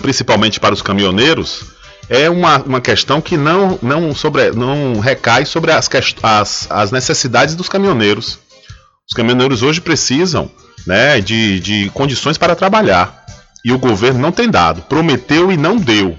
principalmente 0.02 0.60
para 0.60 0.74
os 0.74 0.82
caminhoneiros, 0.82 1.64
é 2.10 2.28
uma, 2.28 2.58
uma 2.58 2.80
questão 2.80 3.22
que 3.22 3.38
não, 3.38 3.78
não, 3.82 4.14
sobre, 4.14 4.50
não 4.50 5.00
recai 5.00 5.46
sobre 5.46 5.72
as, 5.72 5.88
as, 6.22 6.70
as 6.70 6.90
necessidades 6.90 7.54
dos 7.54 7.70
caminhoneiros. 7.70 8.38
Os 9.08 9.14
caminhoneiros 9.14 9.62
hoje 9.62 9.80
precisam 9.80 10.50
né, 10.86 11.20
de, 11.22 11.58
de 11.58 11.90
condições 11.90 12.36
para 12.36 12.54
trabalhar. 12.54 13.24
E 13.64 13.72
o 13.72 13.78
governo 13.78 14.20
não 14.20 14.32
tem 14.32 14.50
dado. 14.50 14.82
Prometeu 14.82 15.50
e 15.50 15.56
não 15.56 15.76
deu. 15.76 16.16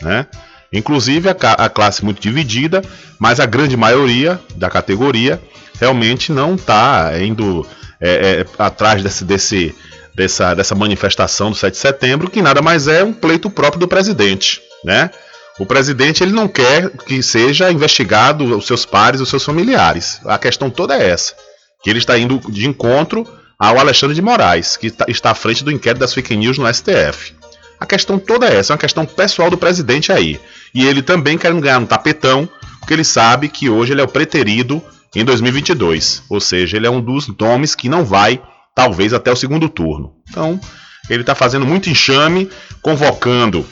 Né? 0.00 0.26
Inclusive 0.72 1.28
a, 1.28 1.32
a 1.32 1.68
classe 1.68 2.04
muito 2.04 2.20
dividida, 2.20 2.82
mas 3.18 3.40
a 3.40 3.46
grande 3.46 3.76
maioria 3.76 4.40
da 4.54 4.70
categoria 4.70 5.42
realmente 5.78 6.32
não 6.32 6.54
está 6.54 7.12
indo 7.20 7.66
é, 8.00 8.40
é, 8.40 8.46
atrás 8.58 9.02
desse, 9.02 9.24
desse, 9.24 9.74
dessa, 10.14 10.54
dessa 10.54 10.74
manifestação 10.74 11.50
do 11.50 11.56
7 11.56 11.72
de 11.72 11.78
setembro, 11.78 12.30
que 12.30 12.42
nada 12.42 12.60
mais 12.60 12.88
é 12.88 13.04
um 13.04 13.12
pleito 13.12 13.48
próprio 13.48 13.80
do 13.80 13.88
presidente. 13.88 14.60
Né? 14.84 15.10
O 15.58 15.66
presidente 15.66 16.22
ele 16.22 16.32
não 16.32 16.48
quer 16.48 16.90
que 16.90 17.22
seja 17.22 17.70
investigado 17.70 18.56
os 18.56 18.66
seus 18.66 18.84
pares, 18.84 19.20
os 19.20 19.28
seus 19.28 19.44
familiares. 19.44 20.20
A 20.24 20.38
questão 20.38 20.70
toda 20.70 20.96
é 20.96 21.10
essa, 21.10 21.34
que 21.82 21.90
ele 21.90 21.98
está 21.98 22.18
indo 22.18 22.40
de 22.50 22.66
encontro 22.66 23.26
ao 23.58 23.78
Alexandre 23.78 24.14
de 24.14 24.22
Moraes, 24.22 24.76
que 24.76 24.90
tá, 24.90 25.04
está 25.08 25.30
à 25.30 25.34
frente 25.34 25.62
do 25.62 25.70
inquérito 25.70 26.00
das 26.00 26.12
fake 26.12 26.36
news 26.36 26.58
no 26.58 26.72
STF. 26.72 27.34
A 27.78 27.86
questão 27.86 28.18
toda 28.18 28.48
é 28.48 28.56
essa, 28.56 28.72
é 28.72 28.74
uma 28.74 28.80
questão 28.80 29.04
pessoal 29.04 29.50
do 29.50 29.58
presidente 29.58 30.12
aí. 30.12 30.40
E 30.74 30.86
ele 30.86 31.02
também 31.02 31.36
quer 31.36 31.52
ganhar 31.54 31.78
um 31.78 31.86
tapetão, 31.86 32.48
porque 32.80 32.94
ele 32.94 33.04
sabe 33.04 33.48
que 33.48 33.68
hoje 33.68 33.92
ele 33.92 34.00
é 34.00 34.04
o 34.04 34.08
preterido 34.08 34.82
em 35.14 35.24
2022. 35.24 36.22
Ou 36.28 36.40
seja, 36.40 36.76
ele 36.76 36.86
é 36.86 36.90
um 36.90 37.00
dos 37.00 37.28
nomes 37.28 37.74
que 37.74 37.88
não 37.88 38.04
vai, 38.04 38.42
talvez, 38.74 39.12
até 39.12 39.30
o 39.30 39.36
segundo 39.36 39.68
turno. 39.68 40.14
Então, 40.28 40.60
ele 41.08 41.22
está 41.22 41.34
fazendo 41.34 41.66
muito 41.66 41.90
enxame, 41.90 42.50
convocando 42.80 43.66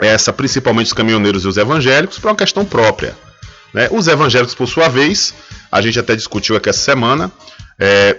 essa 0.00 0.32
principalmente 0.32 0.86
os 0.86 0.92
caminhoneiros 0.92 1.44
e 1.44 1.48
os 1.48 1.56
evangélicos, 1.56 2.18
para 2.18 2.30
uma 2.30 2.36
questão 2.36 2.64
própria. 2.64 3.16
Né? 3.72 3.88
Os 3.90 4.08
evangélicos, 4.08 4.54
por 4.54 4.68
sua 4.68 4.88
vez, 4.88 5.34
a 5.70 5.80
gente 5.80 5.98
até 5.98 6.14
discutiu 6.14 6.56
aqui 6.56 6.68
essa 6.68 6.80
semana, 6.80 7.30
é, 7.78 8.16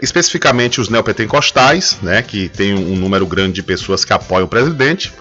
especificamente 0.00 0.80
os 0.80 0.88
neopentecostais, 0.88 1.98
né, 2.02 2.22
que 2.22 2.48
tem 2.48 2.74
um 2.74 2.96
número 2.96 3.26
grande 3.26 3.54
de 3.54 3.62
pessoas 3.62 4.04
que 4.04 4.12
apoiam 4.12 4.46
o 4.46 4.48
presidente, 4.48 5.12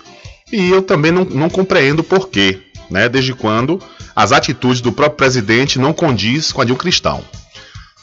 e 0.52 0.70
eu 0.70 0.82
também 0.82 1.12
não, 1.12 1.26
não 1.26 1.50
compreendo 1.50 2.04
por 2.04 2.30
quê, 2.30 2.62
né, 2.90 3.08
desde 3.10 3.34
quando 3.34 3.82
as 4.16 4.32
atitudes 4.32 4.82
do 4.82 4.92
próprio 4.92 5.18
presidente 5.18 5.80
não 5.80 5.94
condiz 5.94 6.52
com 6.52 6.62
a 6.62 6.66
de 6.66 6.74
um 6.74 6.76
cristão. 6.76 7.24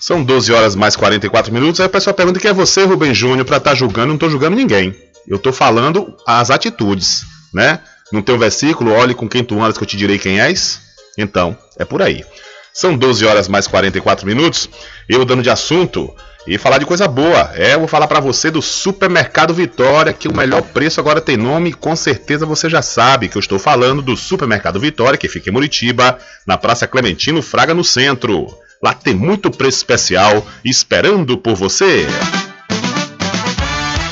São 0.01 0.25
12 0.25 0.53
horas 0.53 0.75
mais 0.75 0.97
44 0.97 1.53
minutos, 1.53 1.81
aí 1.81 1.87
o 1.87 1.91
pessoal 1.91 2.15
pergunta 2.15 2.41
quem 2.41 2.51
é 2.51 2.55
você, 2.55 2.85
Rubem 2.85 3.15
Júnior, 3.15 3.45
para 3.45 3.59
estar 3.59 3.71
tá 3.71 3.77
julgando, 3.77 4.09
não 4.09 4.15
estou 4.15 4.31
julgando 4.31 4.57
ninguém. 4.57 4.95
Eu 5.29 5.37
estou 5.37 5.53
falando 5.53 6.17
as 6.27 6.51
atitudes 6.51 7.27
né? 7.53 7.81
Não 8.13 8.23
tem 8.23 8.35
um 8.35 8.39
versículo, 8.39 8.93
olhe 8.93 9.15
com 9.15 9.29
quem 9.29 9.45
tu 9.45 9.61
andas 9.61 9.77
que 9.77 9.85
eu 9.85 9.89
te 9.89 9.97
direi 9.97 10.19
quem 10.19 10.41
és? 10.41 10.81
Então, 11.19 11.57
é 11.79 11.85
por 11.85 12.03
aí. 12.03 12.25
São 12.73 12.97
12 12.97 13.25
horas 13.27 13.49
mais 13.49 13.67
44 13.67 14.27
minutos. 14.27 14.69
Eu 15.09 15.25
dando 15.25 15.43
de 15.43 15.51
assunto 15.51 16.15
e 16.47 16.59
falar 16.59 16.79
de 16.79 16.87
coisa 16.87 17.07
boa. 17.07 17.51
É, 17.55 17.75
eu 17.75 17.81
vou 17.81 17.89
falar 17.89 18.07
para 18.07 18.21
você 18.21 18.51
do 18.51 18.63
Supermercado 18.63 19.55
Vitória, 19.55 20.13
que 20.13 20.29
o 20.29 20.37
melhor 20.37 20.63
preço 20.63 21.01
agora 21.01 21.21
tem 21.21 21.37
nome 21.37 21.71
e 21.71 21.75
com 21.75 21.95
certeza 21.95 22.47
você 22.47 22.69
já 22.69 22.83
sabe 22.83 23.29
que 23.29 23.37
eu 23.37 23.41
estou 23.41 23.59
falando 23.59 24.03
do 24.03 24.17
Supermercado 24.17 24.81
Vitória, 24.81 25.19
que 25.19 25.29
fica 25.29 25.51
em 25.51 25.53
Muritiba, 25.53 26.19
na 26.47 26.57
Praça 26.57 26.87
Clementino 26.87 27.43
Fraga, 27.43 27.75
no 27.75 27.85
centro. 27.85 28.47
Lá 28.83 28.95
tem 28.95 29.15
muito 29.15 29.51
preço 29.51 29.79
especial 29.79 30.47
esperando 30.65 31.37
por 31.37 31.55
você. 31.55 32.07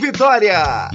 Vitória. 0.00 0.90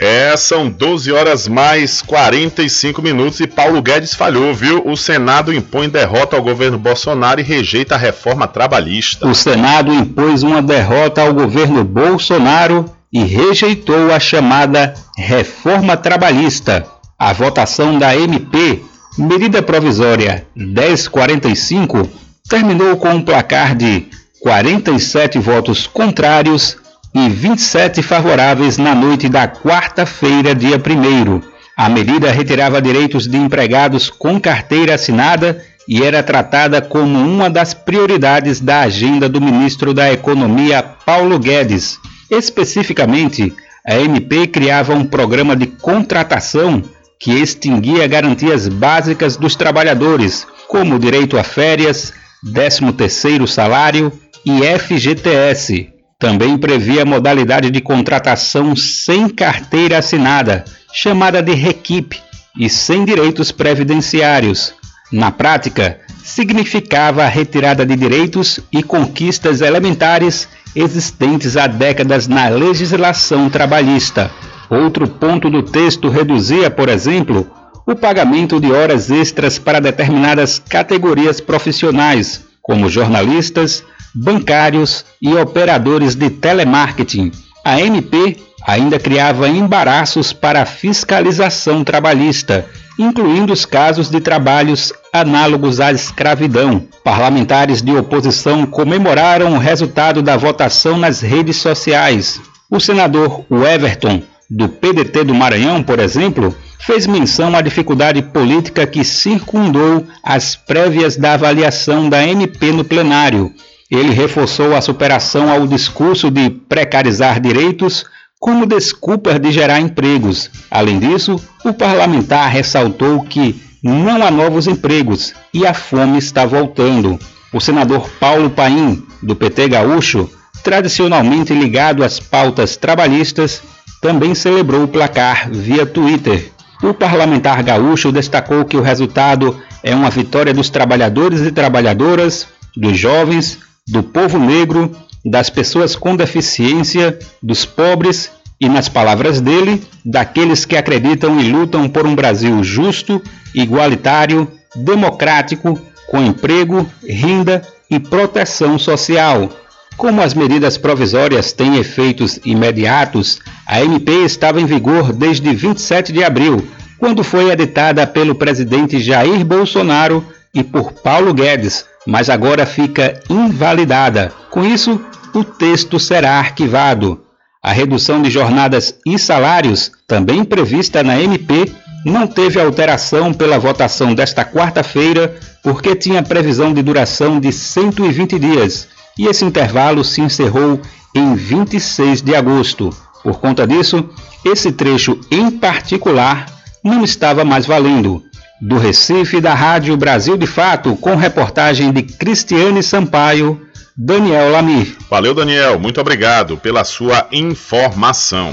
É, 0.00 0.34
são 0.36 0.70
12 0.70 1.12
horas 1.12 1.46
mais 1.46 2.00
45 2.00 3.02
minutos 3.02 3.38
e 3.40 3.46
Paulo 3.46 3.82
Guedes 3.82 4.14
falhou, 4.14 4.54
viu? 4.54 4.82
O 4.86 4.96
Senado 4.96 5.52
impõe 5.52 5.90
derrota 5.90 6.36
ao 6.36 6.42
governo 6.42 6.78
Bolsonaro 6.78 7.40
e 7.40 7.42
rejeita 7.42 7.94
a 7.96 7.98
reforma 7.98 8.48
trabalhista. 8.48 9.26
O 9.26 9.34
Senado 9.34 9.92
impôs 9.92 10.42
uma 10.42 10.62
derrota 10.62 11.20
ao 11.20 11.34
governo 11.34 11.84
Bolsonaro 11.84 12.86
e 13.12 13.24
rejeitou 13.24 14.10
a 14.12 14.18
chamada 14.18 14.94
reforma 15.18 15.96
trabalhista. 15.96 16.86
A 17.18 17.32
votação 17.32 17.98
da 17.98 18.16
MP, 18.16 18.80
medida 19.18 19.60
provisória 19.60 20.46
1045, 20.54 22.08
terminou 22.48 22.96
com 22.96 23.10
um 23.10 23.22
placar 23.22 23.74
de 23.74 24.06
47 24.40 25.40
votos 25.40 25.88
contrários 25.88 26.76
e 27.12 27.28
27 27.28 28.00
favoráveis 28.00 28.78
na 28.78 28.94
noite 28.94 29.28
da 29.28 29.48
quarta-feira, 29.48 30.54
dia 30.54 30.76
1. 30.76 31.40
A 31.76 31.88
medida 31.88 32.30
retirava 32.30 32.80
direitos 32.80 33.26
de 33.26 33.36
empregados 33.36 34.08
com 34.08 34.40
carteira 34.40 34.94
assinada 34.94 35.64
e 35.88 36.02
era 36.02 36.22
tratada 36.22 36.80
como 36.80 37.18
uma 37.18 37.50
das 37.50 37.74
prioridades 37.74 38.60
da 38.60 38.82
agenda 38.82 39.28
do 39.28 39.40
ministro 39.40 39.92
da 39.92 40.12
Economia, 40.12 40.82
Paulo 40.82 41.38
Guedes. 41.38 41.98
Especificamente, 42.30 43.52
a 43.86 43.96
MP 43.96 44.46
criava 44.46 44.92
um 44.92 45.04
programa 45.04 45.56
de 45.56 45.66
contratação 45.66 46.82
que 47.18 47.32
extinguia 47.32 48.06
garantias 48.06 48.68
básicas 48.68 49.36
dos 49.36 49.56
trabalhadores, 49.56 50.46
como 50.68 50.98
direito 50.98 51.36
a 51.36 51.42
férias, 51.42 52.12
13º 52.46 53.46
salário 53.46 54.12
e 54.44 54.60
FGTS. 54.78 55.90
Também 56.18 56.56
previa 56.58 57.04
modalidade 57.04 57.70
de 57.70 57.80
contratação 57.80 58.74
sem 58.74 59.28
carteira 59.28 59.98
assinada, 59.98 60.64
chamada 60.92 61.42
de 61.42 61.54
requipe, 61.54 62.20
e 62.58 62.68
sem 62.68 63.04
direitos 63.04 63.52
previdenciários. 63.52 64.74
Na 65.12 65.30
prática, 65.30 66.00
significava 66.24 67.24
a 67.24 67.28
retirada 67.28 67.86
de 67.86 67.96
direitos 67.96 68.60
e 68.70 68.82
conquistas 68.82 69.60
elementares 69.60 70.48
existentes 70.74 71.56
há 71.56 71.66
décadas 71.66 72.26
na 72.26 72.48
legislação 72.48 73.48
trabalhista. 73.48 74.30
Outro 74.70 75.08
ponto 75.08 75.48
do 75.48 75.62
texto 75.62 76.08
reduzia, 76.08 76.70
por 76.70 76.88
exemplo, 76.88 77.48
o 77.86 77.94
pagamento 77.94 78.60
de 78.60 78.70
horas 78.70 79.10
extras 79.10 79.58
para 79.58 79.80
determinadas 79.80 80.58
categorias 80.58 81.40
profissionais, 81.40 82.44
como 82.60 82.90
jornalistas, 82.90 83.82
bancários 84.14 85.06
e 85.22 85.34
operadores 85.34 86.14
de 86.14 86.28
telemarketing. 86.28 87.32
A 87.64 87.80
MP 87.80 88.36
ainda 88.66 88.98
criava 88.98 89.48
embaraços 89.48 90.34
para 90.34 90.60
a 90.60 90.66
fiscalização 90.66 91.82
trabalhista, 91.82 92.66
incluindo 92.98 93.54
os 93.54 93.64
casos 93.64 94.10
de 94.10 94.20
trabalhos 94.20 94.92
análogos 95.10 95.80
à 95.80 95.90
escravidão. 95.90 96.86
Parlamentares 97.02 97.80
de 97.80 97.96
oposição 97.96 98.66
comemoraram 98.66 99.54
o 99.54 99.58
resultado 99.58 100.20
da 100.20 100.36
votação 100.36 100.98
nas 100.98 101.22
redes 101.22 101.56
sociais. 101.56 102.38
O 102.70 102.78
senador 102.78 103.46
Everton, 103.50 104.22
do 104.48 104.68
PDT 104.68 105.24
do 105.24 105.34
Maranhão, 105.34 105.82
por 105.82 105.98
exemplo, 105.98 106.56
fez 106.78 107.06
menção 107.06 107.54
à 107.54 107.60
dificuldade 107.60 108.22
política 108.22 108.86
que 108.86 109.04
circundou 109.04 110.06
as 110.22 110.56
prévias 110.56 111.16
da 111.16 111.34
avaliação 111.34 112.08
da 112.08 112.26
MP 112.26 112.72
no 112.72 112.84
plenário 112.84 113.52
ele 113.90 114.12
reforçou 114.12 114.76
a 114.76 114.80
superação 114.80 115.50
ao 115.50 115.66
discurso 115.66 116.30
de 116.30 116.50
precarizar 116.50 117.40
direitos 117.40 118.04
como 118.38 118.66
desculpa 118.66 119.38
de 119.38 119.50
gerar 119.50 119.80
empregos. 119.80 120.50
Além 120.70 120.98
disso, 120.98 121.42
o 121.64 121.72
parlamentar 121.72 122.50
ressaltou 122.50 123.22
que 123.22 123.60
não 123.82 124.22
há 124.22 124.30
novos 124.30 124.66
empregos 124.66 125.32
e 125.54 125.66
a 125.66 125.72
fome 125.72 126.18
está 126.18 126.44
voltando. 126.44 127.18
O 127.52 127.60
senador 127.60 128.08
Paulo 128.20 128.50
Paim, 128.50 129.02
do 129.22 129.34
PT 129.34 129.68
Gaúcho, 129.68 130.30
tradicionalmente 130.62 131.54
ligado 131.54 132.04
às 132.04 132.20
pautas 132.20 132.76
trabalhistas, 132.76 133.62
também 134.00 134.34
celebrou 134.34 134.84
o 134.84 134.88
placar 134.88 135.50
via 135.50 135.84
Twitter. 135.84 136.50
O 136.82 136.94
parlamentar 136.94 137.62
gaúcho 137.62 138.12
destacou 138.12 138.64
que 138.64 138.76
o 138.76 138.82
resultado 138.82 139.60
é 139.82 139.94
uma 139.94 140.10
vitória 140.10 140.54
dos 140.54 140.70
trabalhadores 140.70 141.40
e 141.40 141.50
trabalhadoras, 141.50 142.46
dos 142.76 142.96
jovens, 142.96 143.58
do 143.86 144.02
povo 144.02 144.38
negro, 144.38 144.94
das 145.24 145.50
pessoas 145.50 145.96
com 145.96 146.14
deficiência, 146.14 147.18
dos 147.42 147.64
pobres 147.64 148.30
e, 148.60 148.68
nas 148.68 148.88
palavras 148.88 149.40
dele, 149.40 149.82
daqueles 150.04 150.64
que 150.64 150.76
acreditam 150.76 151.40
e 151.40 151.50
lutam 151.50 151.88
por 151.88 152.06
um 152.06 152.14
Brasil 152.14 152.62
justo, 152.62 153.22
igualitário, 153.54 154.50
democrático, 154.74 155.78
com 156.08 156.22
emprego, 156.22 156.86
renda 157.06 157.62
e 157.90 157.98
proteção 157.98 158.78
social. 158.78 159.50
Como 159.98 160.22
as 160.22 160.32
medidas 160.32 160.78
provisórias 160.78 161.52
têm 161.52 161.76
efeitos 161.76 162.38
imediatos, 162.44 163.40
a 163.66 163.82
MP 163.82 164.12
estava 164.24 164.60
em 164.60 164.64
vigor 164.64 165.12
desde 165.12 165.52
27 165.52 166.12
de 166.12 166.22
abril, 166.22 166.64
quando 167.00 167.24
foi 167.24 167.50
editada 167.50 168.06
pelo 168.06 168.36
presidente 168.36 169.00
Jair 169.00 169.44
Bolsonaro 169.44 170.24
e 170.54 170.62
por 170.62 170.92
Paulo 170.92 171.34
Guedes, 171.34 171.84
mas 172.06 172.30
agora 172.30 172.64
fica 172.64 173.20
invalidada. 173.28 174.32
Com 174.52 174.64
isso, 174.64 175.00
o 175.34 175.42
texto 175.42 175.98
será 175.98 176.38
arquivado. 176.38 177.20
A 177.60 177.72
redução 177.72 178.22
de 178.22 178.30
jornadas 178.30 178.94
e 179.04 179.18
salários, 179.18 179.90
também 180.06 180.44
prevista 180.44 181.02
na 181.02 181.20
MP, 181.20 181.72
não 182.04 182.24
teve 182.24 182.60
alteração 182.60 183.34
pela 183.34 183.58
votação 183.58 184.14
desta 184.14 184.44
quarta-feira, 184.44 185.34
porque 185.60 185.96
tinha 185.96 186.22
previsão 186.22 186.72
de 186.72 186.82
duração 186.82 187.40
de 187.40 187.52
120 187.52 188.38
dias, 188.38 188.86
e 189.18 189.26
esse 189.26 189.44
intervalo 189.44 190.04
se 190.04 190.20
encerrou 190.20 190.80
em 191.14 191.34
26 191.34 192.22
de 192.22 192.34
agosto. 192.34 192.90
Por 193.22 193.40
conta 193.40 193.66
disso, 193.66 194.08
esse 194.44 194.70
trecho 194.70 195.18
em 195.30 195.50
particular 195.50 196.46
não 196.84 197.02
estava 197.04 197.44
mais 197.44 197.66
valendo. 197.66 198.22
Do 198.60 198.78
Recife, 198.78 199.40
da 199.40 199.54
Rádio 199.54 199.96
Brasil 199.96 200.36
de 200.36 200.46
Fato, 200.46 200.96
com 200.96 201.14
reportagem 201.16 201.92
de 201.92 202.02
Cristiane 202.02 202.82
Sampaio, 202.82 203.60
Daniel 203.96 204.50
Lamir. 204.50 204.96
Valeu, 205.08 205.34
Daniel. 205.34 205.78
Muito 205.78 206.00
obrigado 206.00 206.56
pela 206.56 206.84
sua 206.84 207.26
informação. 207.32 208.50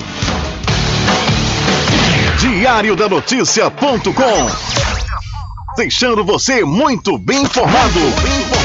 Diário 2.40 2.96
da 2.96 3.08
Notícia.com 3.08 4.76
deixando 5.76 6.24
você 6.24 6.64
muito 6.64 7.18
bem 7.18 7.42
informado. 7.42 8.00
Bem 8.00 8.42
informado. 8.42 8.65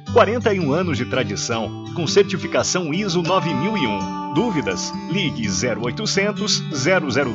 41 0.13 0.73
anos 0.73 0.97
de 0.97 1.05
tradição, 1.05 1.85
com 1.95 2.05
certificação 2.05 2.93
ISO 2.93 3.21
9001. 3.21 4.33
Dúvidas? 4.33 4.93
Ligue 5.09 5.47
0800 5.47 6.63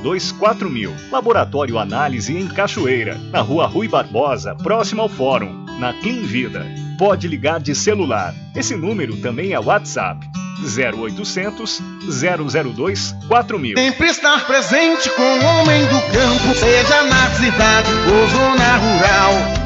002 0.03 0.33
4000. 0.33 0.95
Laboratório 1.11 1.79
Análise 1.79 2.37
em 2.37 2.47
Cachoeira, 2.47 3.19
na 3.31 3.41
Rua 3.41 3.67
Rui 3.67 3.89
Barbosa, 3.89 4.55
próximo 4.55 5.03
ao 5.03 5.09
Fórum, 5.09 5.65
na 5.79 5.95
Clean 5.95 6.23
Vida. 6.23 6.67
Pode 6.99 7.27
ligar 7.27 7.61
de 7.61 7.75
celular. 7.75 8.35
Esse 8.55 8.77
número 8.77 9.17
também 9.19 9.53
é 9.53 9.61
WhatsApp. 9.61 10.27
0800 10.63 11.83
002 12.09 13.15
4000. 13.29 13.77
Sempre 13.77 14.07
estar 14.09 14.47
presente 14.47 15.11
com 15.11 15.23
o 15.23 15.45
homem 15.45 15.83
do 15.87 16.01
campo, 16.13 16.55
seja 16.55 17.03
na 17.05 17.31
cidade 17.31 17.91
ou 17.91 18.29
zona 18.29 18.77
rural. 18.77 19.66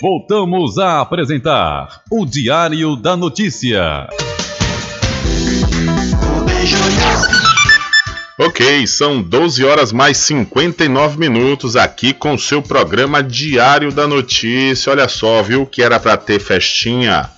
Voltamos 0.00 0.78
a 0.78 1.00
apresentar 1.00 2.02
o 2.10 2.26
Diário 2.26 2.94
da 2.94 3.16
Notícia. 3.16 4.06
Ok, 8.38 8.86
são 8.86 9.22
12 9.22 9.64
horas 9.64 9.92
mais 9.92 10.18
59 10.18 11.18
minutos 11.18 11.76
aqui 11.76 12.12
com 12.12 12.34
o 12.34 12.38
seu 12.38 12.60
programa 12.60 13.22
Diário 13.22 13.92
da 13.92 14.06
Notícia. 14.06 14.90
Olha 14.92 15.08
só, 15.08 15.42
viu 15.42 15.64
que 15.64 15.82
era 15.82 15.98
para 15.98 16.16
ter 16.16 16.40
festinha, 16.40 17.30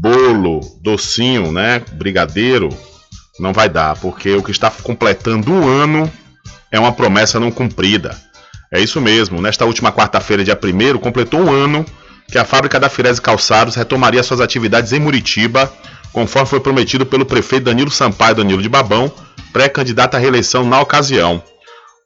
bolo, 0.00 0.60
docinho, 0.82 1.52
né? 1.52 1.82
Brigadeiro. 1.92 2.70
Não 3.38 3.52
vai 3.52 3.68
dar, 3.68 3.96
porque 4.00 4.34
o 4.34 4.42
que 4.42 4.50
está 4.50 4.70
completando 4.70 5.52
um 5.52 5.68
ano 5.68 6.10
é 6.72 6.80
uma 6.80 6.92
promessa 6.92 7.38
não 7.38 7.50
cumprida. 7.50 8.16
É 8.70 8.80
isso 8.80 9.00
mesmo, 9.00 9.40
nesta 9.40 9.64
última 9.64 9.90
quarta-feira, 9.90 10.44
dia 10.44 10.58
1 10.62 10.98
completou 10.98 11.40
um 11.40 11.50
ano 11.50 11.86
que 12.30 12.36
a 12.36 12.44
fábrica 12.44 12.78
da 12.78 12.90
Firese 12.90 13.20
Calçados 13.20 13.74
retomaria 13.74 14.22
suas 14.22 14.40
atividades 14.40 14.92
em 14.92 15.00
Muritiba, 15.00 15.72
conforme 16.12 16.48
foi 16.48 16.60
prometido 16.60 17.06
pelo 17.06 17.24
prefeito 17.24 17.64
Danilo 17.64 17.90
Sampaio 17.90 18.34
Danilo 18.34 18.60
de 18.60 18.68
Babão, 18.68 19.10
pré-candidata 19.52 20.18
à 20.18 20.20
reeleição 20.20 20.64
na 20.64 20.80
ocasião. 20.80 21.42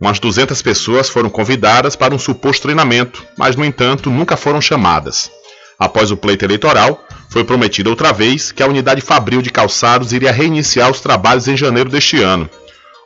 Umas 0.01 0.21
200 0.21 0.61
pessoas 0.63 1.09
foram 1.09 1.29
convidadas 1.29 1.97
para 1.97 2.15
um 2.15 2.19
suposto 2.19 2.63
treinamento, 2.63 3.25
mas, 3.37 3.57
no 3.57 3.65
entanto, 3.65 4.11
nunca 4.11 4.37
foram 4.37 4.61
chamadas. 4.61 5.31
Após 5.79 6.13
o 6.13 6.17
pleito 6.17 6.45
eleitoral, 6.45 7.05
foi 7.29 7.43
prometido 7.43 7.91
outra 7.91 8.13
vez 8.13 8.53
que 8.53 8.63
a 8.63 8.67
unidade 8.69 9.01
fabril 9.01 9.43
de 9.43 9.51
calçados 9.51 10.13
iria 10.13 10.31
reiniciar 10.31 10.91
os 10.91 11.01
trabalhos 11.01 11.49
em 11.49 11.57
janeiro 11.57 11.91
deste 11.91 12.23
ano. 12.23 12.49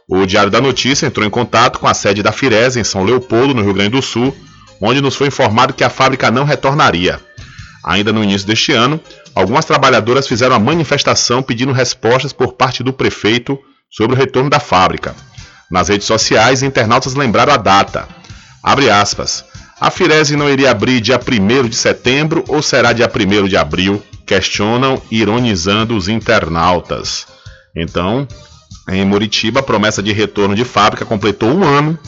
O 0.08 0.24
Diário 0.24 0.52
da 0.52 0.60
Notícia 0.60 1.06
entrou 1.06 1.26
em 1.26 1.30
contato 1.30 1.80
com 1.80 1.88
a 1.88 1.94
sede 1.94 2.22
da 2.22 2.30
Firese, 2.30 2.78
em 2.78 2.84
São 2.84 3.02
Leopoldo, 3.02 3.52
no 3.52 3.62
Rio 3.62 3.74
Grande 3.74 3.90
do 3.90 4.02
Sul, 4.02 4.36
onde 4.80 5.00
nos 5.00 5.16
foi 5.16 5.26
informado 5.26 5.74
que 5.74 5.82
a 5.82 5.90
fábrica 5.90 6.30
não 6.30 6.44
retornaria. 6.44 7.20
Ainda 7.84 8.12
no 8.12 8.22
início 8.22 8.46
deste 8.46 8.72
ano, 8.72 9.00
algumas 9.34 9.64
trabalhadoras 9.64 10.28
fizeram 10.28 10.54
a 10.54 10.60
manifestação 10.60 11.42
pedindo 11.42 11.72
respostas 11.72 12.32
por 12.32 12.52
parte 12.52 12.84
do 12.84 12.92
prefeito 12.92 13.58
sobre 13.90 14.14
o 14.14 14.18
retorno 14.18 14.48
da 14.48 14.60
fábrica. 14.60 15.14
Nas 15.68 15.88
redes 15.88 16.06
sociais, 16.06 16.62
internautas 16.62 17.14
lembraram 17.14 17.52
a 17.52 17.56
data. 17.56 18.06
Abre 18.62 18.88
aspas. 18.88 19.44
A 19.80 19.90
Firese 19.90 20.36
não 20.36 20.48
iria 20.48 20.70
abrir 20.70 21.00
dia 21.00 21.18
1 21.18 21.68
de 21.68 21.76
setembro 21.76 22.44
ou 22.46 22.62
será 22.62 22.92
dia 22.92 23.10
1 23.12 23.48
de 23.48 23.56
abril? 23.56 24.00
Questionam, 24.24 25.02
ironizando 25.10 25.96
os 25.96 26.08
internautas. 26.08 27.26
Então, 27.74 28.26
em 28.88 29.04
Muritiba, 29.04 29.60
a 29.60 29.62
promessa 29.62 30.02
de 30.02 30.12
retorno 30.12 30.54
de 30.54 30.64
fábrica 30.64 31.04
completou 31.04 31.50
um 31.50 31.64
ano 31.64 31.98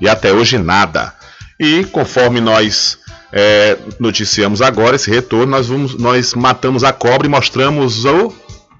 e 0.00 0.08
até 0.08 0.32
hoje 0.32 0.58
nada. 0.58 1.12
E 1.58 1.84
conforme 1.84 2.40
nós 2.40 2.98
é, 3.32 3.76
noticiamos 3.98 4.62
agora 4.62 4.96
esse 4.96 5.10
retorno, 5.10 5.46
nós, 5.46 5.66
vamos, 5.66 5.96
nós 5.96 6.34
matamos 6.34 6.84
a 6.84 6.92
cobra 6.92 7.26
e 7.26 7.30
mostramos 7.30 8.04
o, 8.04 8.32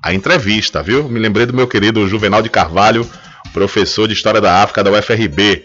a 0.02 0.14
entrevista, 0.14 0.82
viu? 0.82 1.08
Me 1.08 1.18
lembrei 1.18 1.46
do 1.46 1.54
meu 1.54 1.66
querido 1.66 2.06
Juvenal 2.06 2.40
de 2.40 2.48
Carvalho, 2.48 3.08
professor 3.52 4.06
de 4.06 4.14
História 4.14 4.40
da 4.40 4.62
África 4.62 4.84
da 4.84 4.90
UFRB. 4.90 5.64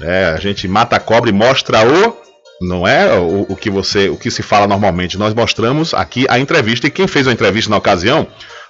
É, 0.00 0.32
a 0.34 0.40
gente 0.40 0.66
mata 0.66 0.96
a 0.96 1.00
cobra 1.00 1.30
e 1.30 1.32
mostra 1.32 1.86
o. 1.86 2.24
Não 2.60 2.86
é 2.86 3.14
o, 3.14 3.46
o, 3.48 3.56
que 3.56 3.68
você, 3.68 4.08
o 4.08 4.16
que 4.16 4.30
se 4.30 4.42
fala 4.42 4.66
normalmente. 4.66 5.18
Nós 5.18 5.34
mostramos 5.34 5.92
aqui 5.92 6.26
a 6.28 6.38
entrevista 6.38 6.86
e 6.86 6.90
quem 6.90 7.06
fez 7.06 7.28
a 7.28 7.32
entrevista 7.32 7.70
na 7.70 7.76
ocasião 7.76 8.26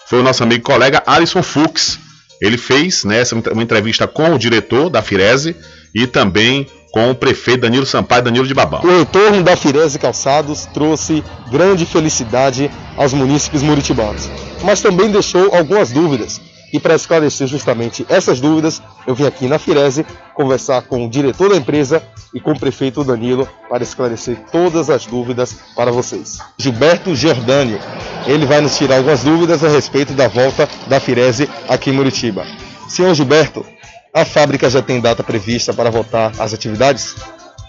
foi 0.07 0.21
o 0.21 0.23
nosso 0.23 0.43
amigo 0.43 0.65
colega 0.65 1.03
Alisson 1.07 1.43
Fux. 1.43 1.99
Ele 2.41 2.59
fez 2.59 3.05
né, 3.05 3.23
uma 3.53 3.63
entrevista 3.63 4.07
com 4.07 4.35
o 4.35 4.39
diretor 4.39 4.91
da 4.91 5.03
Firese 5.03 5.57
e 5.95 6.07
também 6.07 6.67
com 6.93 7.11
o 7.11 7.15
prefeito 7.15 7.63
Danilo 7.63 7.87
Sampaio 7.87 8.23
Danilo 8.23 8.47
de 8.47 8.55
Babão. 8.55 8.81
O 8.85 8.99
retorno 8.99 9.43
da 9.43 9.57
Firese 9.57 9.99
Calçados 9.99 10.67
trouxe 10.73 11.25
grande 11.51 11.85
felicidade 11.85 12.71
aos 12.97 13.13
munícipes 13.13 13.63
muritibanos, 13.63 14.31
mas 14.63 14.81
também 14.81 15.11
deixou 15.11 15.55
algumas 15.55 15.91
dúvidas 15.91 16.41
e 16.75 16.81
para 16.81 16.97
esclarecer 16.97 17.47
justamente 17.47 18.05
essas 18.09 18.41
dúvidas, 18.41 18.83
eu 19.07 19.15
vim 19.15 19.25
aqui 19.27 19.47
na 19.47 19.61
Firese 19.61 20.05
conversar 20.35 20.83
com 20.83 21.07
o 21.07 21.09
diretor 21.09 21.51
da 21.51 21.57
empresa 21.57 22.03
e 22.35 22.41
com 22.41 22.51
o 22.51 22.59
prefeito 22.59 23.05
Danilo 23.05 23.49
para 23.71 23.85
esclarecer 23.85 24.37
todas 24.51 24.91
as 24.91 25.07
dúvidas 25.07 25.57
para 25.77 25.93
vocês. 25.93 26.41
Gilberto 26.59 27.15
Giordani, 27.15 27.79
ele 28.27 28.45
vai 28.45 28.61
nos 28.61 28.77
tirar 28.77 28.97
algumas 28.97 29.23
dúvidas 29.23 29.63
a 29.63 29.69
respeito 29.69 30.15
da 30.15 30.27
volta 30.27 30.69
da 30.89 30.99
Firese 30.99 31.49
aqui 31.69 31.91
em 31.91 31.93
Muritiba. 31.93 32.45
Senhor 32.89 33.15
Gilberto, 33.15 33.65
a 34.13 34.25
fábrica 34.25 34.69
já 34.69 34.83
tem 34.83 35.01
data 35.01 35.23
prevista 35.23 35.73
para 35.73 35.93
voltar 35.93 36.33
às 36.41 36.53
atividades? 36.53 37.15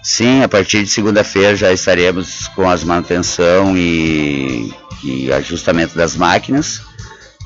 Sim, 0.02 0.42
a 0.42 0.48
partir 0.48 0.82
de 0.82 0.90
segunda-feira 0.90 1.54
já 1.54 1.72
estaremos 1.72 2.48
com 2.48 2.68
as 2.68 2.82
manutenção 2.82 3.76
e, 3.76 4.74
e 5.04 5.32
ajustamento 5.32 5.96
das 5.96 6.16
máquinas 6.16 6.82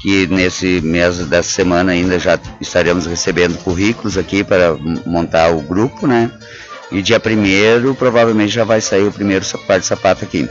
que 0.01 0.27
nesse 0.29 0.81
mês 0.81 1.19
dessa 1.27 1.51
semana 1.51 1.93
ainda 1.93 2.19
já 2.19 2.39
estaremos 2.61 3.07
recebendo 3.07 3.59
currículos 3.59 4.17
aqui 4.17 4.43
para 4.43 4.75
montar 5.07 5.51
o 5.51 5.61
grupo, 5.61 6.07
né? 6.07 6.31
E 6.91 7.03
dia 7.03 7.21
primeiro 7.21 7.95
provavelmente 7.95 8.53
já 8.53 8.65
vai 8.65 8.81
sair 8.81 9.07
o 9.07 9.13
primeiro 9.13 9.45
par 9.67 9.79
de 9.79 9.87
sapato 9.87 10.25
aqui. 10.25 10.49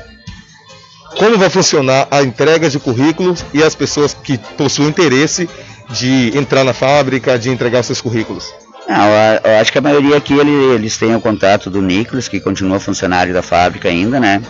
Como 1.17 1.37
vai 1.37 1.49
funcionar 1.49 2.07
a 2.11 2.21
entrega 2.21 2.69
de 2.69 2.79
currículos 2.79 3.43
e 3.53 3.63
as 3.63 3.75
pessoas 3.75 4.13
que 4.13 4.37
possuem 4.57 4.89
interesse 4.89 5.49
de 5.89 6.31
entrar 6.37 6.63
na 6.63 6.73
fábrica, 6.73 7.37
de 7.37 7.49
entregar 7.49 7.83
seus 7.83 7.99
currículos? 7.99 8.53
Não, 8.87 9.07
eu 9.43 9.59
acho 9.59 9.71
que 9.71 9.77
a 9.77 9.81
maioria 9.81 10.17
aqui 10.17 10.33
eles 10.33 10.97
têm 10.97 11.15
o 11.15 11.21
contato 11.21 11.69
do 11.69 11.81
Nicolas, 11.81 12.27
que 12.27 12.39
continua 12.39 12.79
funcionário 12.79 13.33
da 13.33 13.41
fábrica 13.41 13.89
ainda, 13.89 14.19
né? 14.19 14.41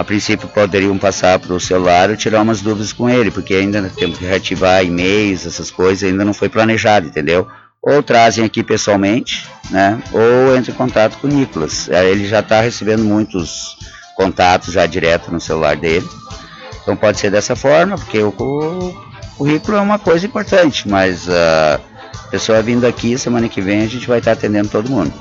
A 0.00 0.04
princípio 0.04 0.48
poderiam 0.48 0.96
passar 0.96 1.38
para 1.38 1.52
o 1.52 1.60
celular 1.60 2.08
e 2.08 2.16
tirar 2.16 2.40
umas 2.40 2.62
dúvidas 2.62 2.90
com 2.90 3.10
ele, 3.10 3.30
porque 3.30 3.52
ainda 3.52 3.82
temos 3.94 4.16
que 4.16 4.24
reativar 4.24 4.82
e-mails, 4.82 5.44
essas 5.44 5.70
coisas, 5.70 6.08
ainda 6.08 6.24
não 6.24 6.32
foi 6.32 6.48
planejado, 6.48 7.06
entendeu? 7.06 7.46
Ou 7.82 8.02
trazem 8.02 8.42
aqui 8.42 8.62
pessoalmente, 8.62 9.46
né? 9.70 10.02
Ou 10.10 10.56
entre 10.56 10.72
em 10.72 10.74
contato 10.74 11.18
com 11.18 11.26
o 11.26 11.30
Nicolas. 11.30 11.86
É, 11.90 12.08
ele 12.08 12.26
já 12.26 12.40
está 12.40 12.62
recebendo 12.62 13.04
muitos 13.04 13.76
contatos 14.16 14.72
já 14.72 14.86
direto 14.86 15.30
no 15.30 15.38
celular 15.38 15.76
dele. 15.76 16.08
Então 16.80 16.96
pode 16.96 17.20
ser 17.20 17.30
dessa 17.30 17.54
forma, 17.54 17.96
porque 17.96 18.22
o, 18.22 18.32
currículo 19.36 19.76
é 19.76 19.80
uma 19.82 19.98
coisa 19.98 20.24
importante, 20.24 20.88
mas 20.88 21.28
a 21.28 21.78
pessoa 22.30 22.62
vindo 22.62 22.86
aqui, 22.86 23.18
semana 23.18 23.50
que 23.50 23.60
vem 23.60 23.82
a 23.82 23.86
gente 23.86 24.08
vai 24.08 24.20
estar 24.20 24.30
tá 24.30 24.38
atendendo 24.38 24.70
todo 24.70 24.88
mundo. 24.88 25.12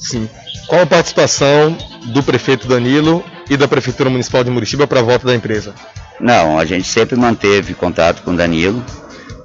Sim. 0.00 0.30
Qual 0.66 0.80
a 0.80 0.86
participação 0.86 1.76
do 2.06 2.22
prefeito 2.22 2.66
Danilo 2.66 3.22
e 3.48 3.56
da 3.56 3.68
Prefeitura 3.68 4.10
Municipal 4.10 4.42
de 4.42 4.50
Muritiba 4.50 4.86
para 4.86 5.00
a 5.00 5.02
volta 5.02 5.26
da 5.26 5.34
empresa? 5.34 5.74
Não, 6.20 6.58
a 6.58 6.64
gente 6.64 6.86
sempre 6.86 7.16
manteve 7.16 7.74
contato 7.74 8.22
com 8.22 8.32
o 8.32 8.36
Danilo. 8.36 8.84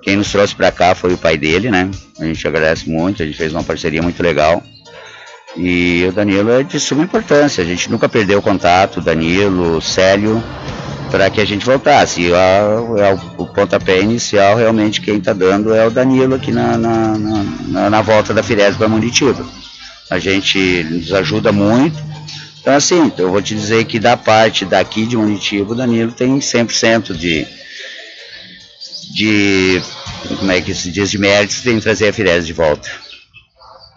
Quem 0.02 0.16
nos 0.16 0.32
trouxe 0.32 0.56
para 0.56 0.72
cá 0.72 0.96
foi 0.96 1.14
o 1.14 1.18
pai 1.18 1.38
dele, 1.38 1.70
né? 1.70 1.90
A 2.20 2.26
gente 2.26 2.48
agradece 2.48 2.90
muito, 2.90 3.22
a 3.22 3.26
gente 3.26 3.38
fez 3.38 3.52
uma 3.52 3.64
parceria 3.64 4.02
muito 4.02 4.22
legal. 4.22 4.64
E 5.58 6.06
o 6.08 6.12
Danilo 6.12 6.52
é 6.52 6.64
de 6.64 6.80
suma 6.80 7.04
importância, 7.04 7.64
a 7.64 7.68
gente 7.68 7.90
nunca 7.90 8.08
perdeu 8.08 8.42
contato, 8.42 9.02
Danilo, 9.02 9.82
Célio, 9.82 10.44
para 11.10 11.30
que 11.30 11.42
a 11.42 11.46
gente 11.46 11.66
voltasse. 11.66 12.22
E 12.22 12.34
a, 12.34 13.18
o 13.38 13.48
pontapé 13.48 14.00
inicial, 14.00 14.56
realmente, 14.56 15.02
quem 15.02 15.18
está 15.18 15.34
dando 15.34 15.74
é 15.74 15.86
o 15.86 15.92
Danilo 15.92 16.36
aqui 16.36 16.52
na, 16.52 16.78
na, 16.78 17.18
na, 17.18 17.90
na 17.90 18.02
volta 18.02 18.34
da 18.34 18.44
Firese 18.44 18.78
para 18.78 18.88
Muritiba. 18.88 19.46
A 20.10 20.20
gente 20.20 20.84
nos 20.90 21.14
ajuda 21.14 21.52
muito, 21.52 21.98
então, 22.70 22.78
assim, 22.78 23.12
eu 23.18 23.32
vou 23.32 23.42
te 23.42 23.56
dizer 23.56 23.84
que 23.86 23.98
da 23.98 24.16
parte 24.16 24.64
daqui 24.64 25.08
de 25.08 25.18
Munitiba, 25.18 25.72
o 25.72 25.76
Danilo 25.76 26.12
tem 26.12 26.38
100% 26.38 27.16
de, 27.16 27.48
de, 29.12 29.82
como 30.38 30.52
é 30.52 30.62
que 30.62 30.76
se 30.76 30.92
diz, 30.92 31.10
de 31.10 31.18
méritos 31.18 31.66
em 31.66 31.80
trazer 31.80 32.10
a 32.10 32.14
Firese 32.14 32.46
de 32.46 32.54
volta. 32.54 32.88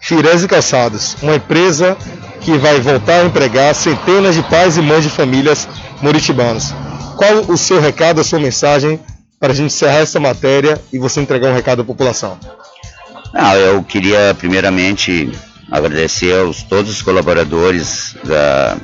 Firese 0.01 0.49
Calçados, 0.49 1.19
uma 1.21 1.37
empresa 1.37 1.99
que 2.41 2.57
vai 2.57 2.81
voltar 2.81 3.21
a 3.21 3.25
empregar 3.27 3.75
centenas 3.75 4.37
de 4.37 4.43
pais 4.45 4.79
e 4.79 4.81
mães 4.81 5.05
de 5.05 5.11
famílias 5.11 5.69
muritibanos. 6.01 6.73
Qual 7.19 7.43
o 7.49 7.59
seu 7.59 7.79
recado, 7.79 8.23
a 8.23 8.25
sua 8.25 8.41
mensagem 8.41 8.99
para 9.39 9.53
a 9.53 9.55
gente 9.55 9.67
encerrar 9.67 9.99
essa 9.99 10.19
matéria 10.19 10.81
e 10.91 10.99
você 10.99 11.21
entregar 11.21 11.51
um 11.51 11.55
recado 11.55 11.83
à 11.83 11.85
população? 11.85 12.39
Não, 13.35 13.55
eu 13.55 13.83
queria 13.83 14.35
primeiramente 14.39 15.31
agradecer 15.73 16.39
aos 16.39 16.63
todos 16.63 16.91
os 16.91 17.01
colaboradores 17.01 18.15
da, 18.25 18.77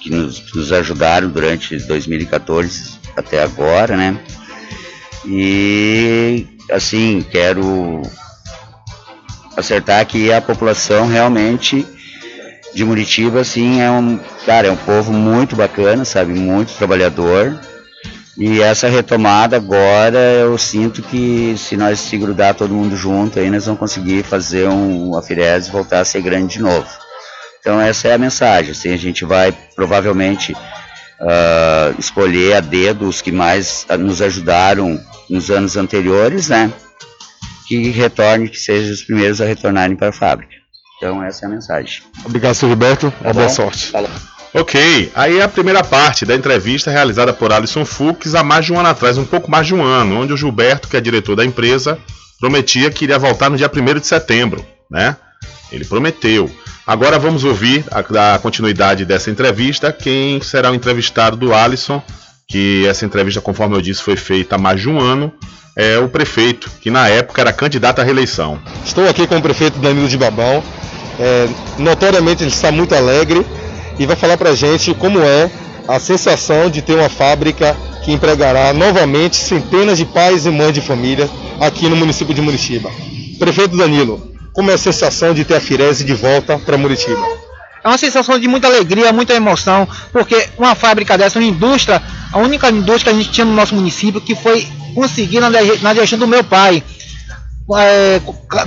que 0.00 0.10
nos, 0.10 0.52
nos 0.52 0.72
ajudaram 0.72 1.28
durante 1.30 1.78
2014 1.78 2.98
até 3.16 3.40
agora, 3.40 3.96
né? 3.96 4.18
E 5.24 6.46
assim, 6.70 7.24
quero 7.30 8.02
acertar 9.56 10.04
que 10.06 10.32
a 10.32 10.40
população 10.42 11.06
realmente 11.06 11.86
de 12.74 12.84
Muritiba, 12.84 13.40
assim, 13.40 13.80
é 13.80 13.88
um, 13.88 14.18
cara, 14.44 14.66
é 14.66 14.70
um 14.70 14.76
povo 14.76 15.12
muito 15.12 15.54
bacana, 15.54 16.04
sabe, 16.04 16.32
muito 16.34 16.74
trabalhador, 16.74 17.56
e 18.36 18.60
essa 18.60 18.88
retomada 18.88 19.56
agora, 19.56 20.18
eu 20.18 20.58
sinto 20.58 21.02
que 21.02 21.54
se 21.56 21.76
nós 21.76 22.00
se 22.00 22.16
grudar 22.18 22.54
todo 22.54 22.74
mundo 22.74 22.96
junto, 22.96 23.38
aí 23.38 23.48
nós 23.48 23.66
vamos 23.66 23.78
conseguir 23.78 24.24
fazer 24.24 24.68
um, 24.68 25.16
a 25.16 25.22
Firese 25.22 25.70
voltar 25.70 26.00
a 26.00 26.04
ser 26.04 26.20
grande 26.20 26.54
de 26.54 26.62
novo. 26.62 26.88
Então 27.60 27.80
essa 27.80 28.08
é 28.08 28.14
a 28.14 28.18
mensagem. 28.18 28.72
Assim, 28.72 28.92
a 28.92 28.96
gente 28.96 29.24
vai 29.24 29.52
provavelmente 29.76 30.52
uh, 30.52 31.94
escolher 31.98 32.54
a 32.56 32.60
dedo 32.60 33.08
os 33.08 33.22
que 33.22 33.30
mais 33.30 33.86
nos 33.98 34.20
ajudaram 34.20 35.00
nos 35.30 35.50
anos 35.50 35.76
anteriores, 35.76 36.48
né? 36.48 36.72
Que 37.68 37.90
retorne, 37.90 38.48
que 38.48 38.58
sejam 38.58 38.92
os 38.92 39.02
primeiros 39.02 39.40
a 39.40 39.46
retornarem 39.46 39.96
para 39.96 40.08
a 40.08 40.12
fábrica. 40.12 40.52
Então 40.98 41.22
essa 41.22 41.44
é 41.44 41.48
a 41.48 41.50
mensagem. 41.50 42.02
Obrigado, 42.24 42.54
seu 42.54 42.68
Gilberto. 42.68 43.12
Tá 43.22 43.32
boa 43.32 43.48
sorte. 43.48 43.86
Falou. 43.86 44.10
Ok, 44.56 45.10
aí 45.16 45.40
é 45.40 45.42
a 45.42 45.48
primeira 45.48 45.82
parte 45.82 46.24
da 46.24 46.32
entrevista 46.32 46.88
realizada 46.88 47.32
por 47.32 47.52
Alisson 47.52 47.84
Fux 47.84 48.36
há 48.36 48.44
mais 48.44 48.64
de 48.64 48.72
um 48.72 48.78
ano 48.78 48.88
atrás, 48.88 49.18
um 49.18 49.24
pouco 49.24 49.50
mais 49.50 49.66
de 49.66 49.74
um 49.74 49.82
ano, 49.82 50.20
onde 50.20 50.32
o 50.32 50.36
Gilberto, 50.36 50.86
que 50.86 50.96
é 50.96 51.00
diretor 51.00 51.34
da 51.34 51.44
empresa, 51.44 51.98
prometia 52.38 52.88
que 52.88 53.02
iria 53.02 53.18
voltar 53.18 53.50
no 53.50 53.56
dia 53.56 53.68
1 53.68 53.98
de 53.98 54.06
setembro, 54.06 54.64
né? 54.88 55.16
Ele 55.72 55.84
prometeu. 55.84 56.48
Agora 56.86 57.18
vamos 57.18 57.42
ouvir 57.42 57.84
a, 57.90 58.34
a 58.34 58.38
continuidade 58.38 59.04
dessa 59.04 59.28
entrevista, 59.28 59.90
quem 59.90 60.40
será 60.40 60.70
o 60.70 60.74
entrevistado 60.76 61.36
do 61.36 61.52
Alisson, 61.52 62.00
que 62.46 62.86
essa 62.86 63.04
entrevista, 63.04 63.40
conforme 63.40 63.74
eu 63.74 63.82
disse, 63.82 64.02
foi 64.02 64.14
feita 64.14 64.54
há 64.54 64.58
mais 64.58 64.80
de 64.80 64.88
um 64.88 65.00
ano, 65.00 65.32
é, 65.74 65.98
o 65.98 66.08
prefeito, 66.08 66.70
que 66.80 66.92
na 66.92 67.08
época 67.08 67.40
era 67.40 67.52
candidato 67.52 67.98
à 67.98 68.04
reeleição. 68.04 68.60
Estou 68.84 69.08
aqui 69.08 69.26
com 69.26 69.36
o 69.36 69.42
prefeito 69.42 69.80
Danilo 69.80 70.06
de 70.06 70.16
Babão. 70.16 70.62
É, 71.18 71.48
notoriamente 71.76 72.44
ele 72.44 72.50
está 72.50 72.70
muito 72.70 72.94
alegre 72.94 73.44
e 73.98 74.06
vai 74.06 74.16
falar 74.16 74.36
para 74.36 74.50
a 74.50 74.54
gente 74.54 74.94
como 74.94 75.20
é 75.20 75.50
a 75.86 75.98
sensação 75.98 76.70
de 76.70 76.82
ter 76.82 76.94
uma 76.94 77.08
fábrica 77.08 77.76
que 78.04 78.12
empregará 78.12 78.72
novamente 78.72 79.36
centenas 79.36 79.98
de 79.98 80.04
pais 80.04 80.46
e 80.46 80.50
mães 80.50 80.72
de 80.72 80.80
família 80.80 81.28
aqui 81.60 81.88
no 81.88 81.96
município 81.96 82.34
de 82.34 82.40
Muritiba. 82.40 82.90
Prefeito 83.38 83.76
Danilo, 83.76 84.32
como 84.52 84.70
é 84.70 84.74
a 84.74 84.78
sensação 84.78 85.34
de 85.34 85.44
ter 85.44 85.56
a 85.56 85.60
Firese 85.60 86.04
de 86.04 86.14
volta 86.14 86.58
para 86.58 86.76
Muritiba? 86.76 87.24
É 87.82 87.88
uma 87.88 87.98
sensação 87.98 88.38
de 88.38 88.48
muita 88.48 88.66
alegria, 88.66 89.12
muita 89.12 89.34
emoção, 89.34 89.86
porque 90.10 90.48
uma 90.56 90.74
fábrica 90.74 91.18
dessa, 91.18 91.38
uma 91.38 91.46
indústria, 91.46 92.02
a 92.32 92.38
única 92.38 92.70
indústria 92.70 93.12
que 93.12 93.18
a 93.18 93.22
gente 93.22 93.32
tinha 93.32 93.44
no 93.44 93.54
nosso 93.54 93.74
município, 93.74 94.22
que 94.22 94.34
foi 94.34 94.66
conseguida 94.94 95.50
na, 95.50 95.58
na 95.82 95.94
gestão 95.94 96.18
do 96.18 96.26
meu 96.26 96.42
pai. 96.42 96.82
É, 97.76 98.20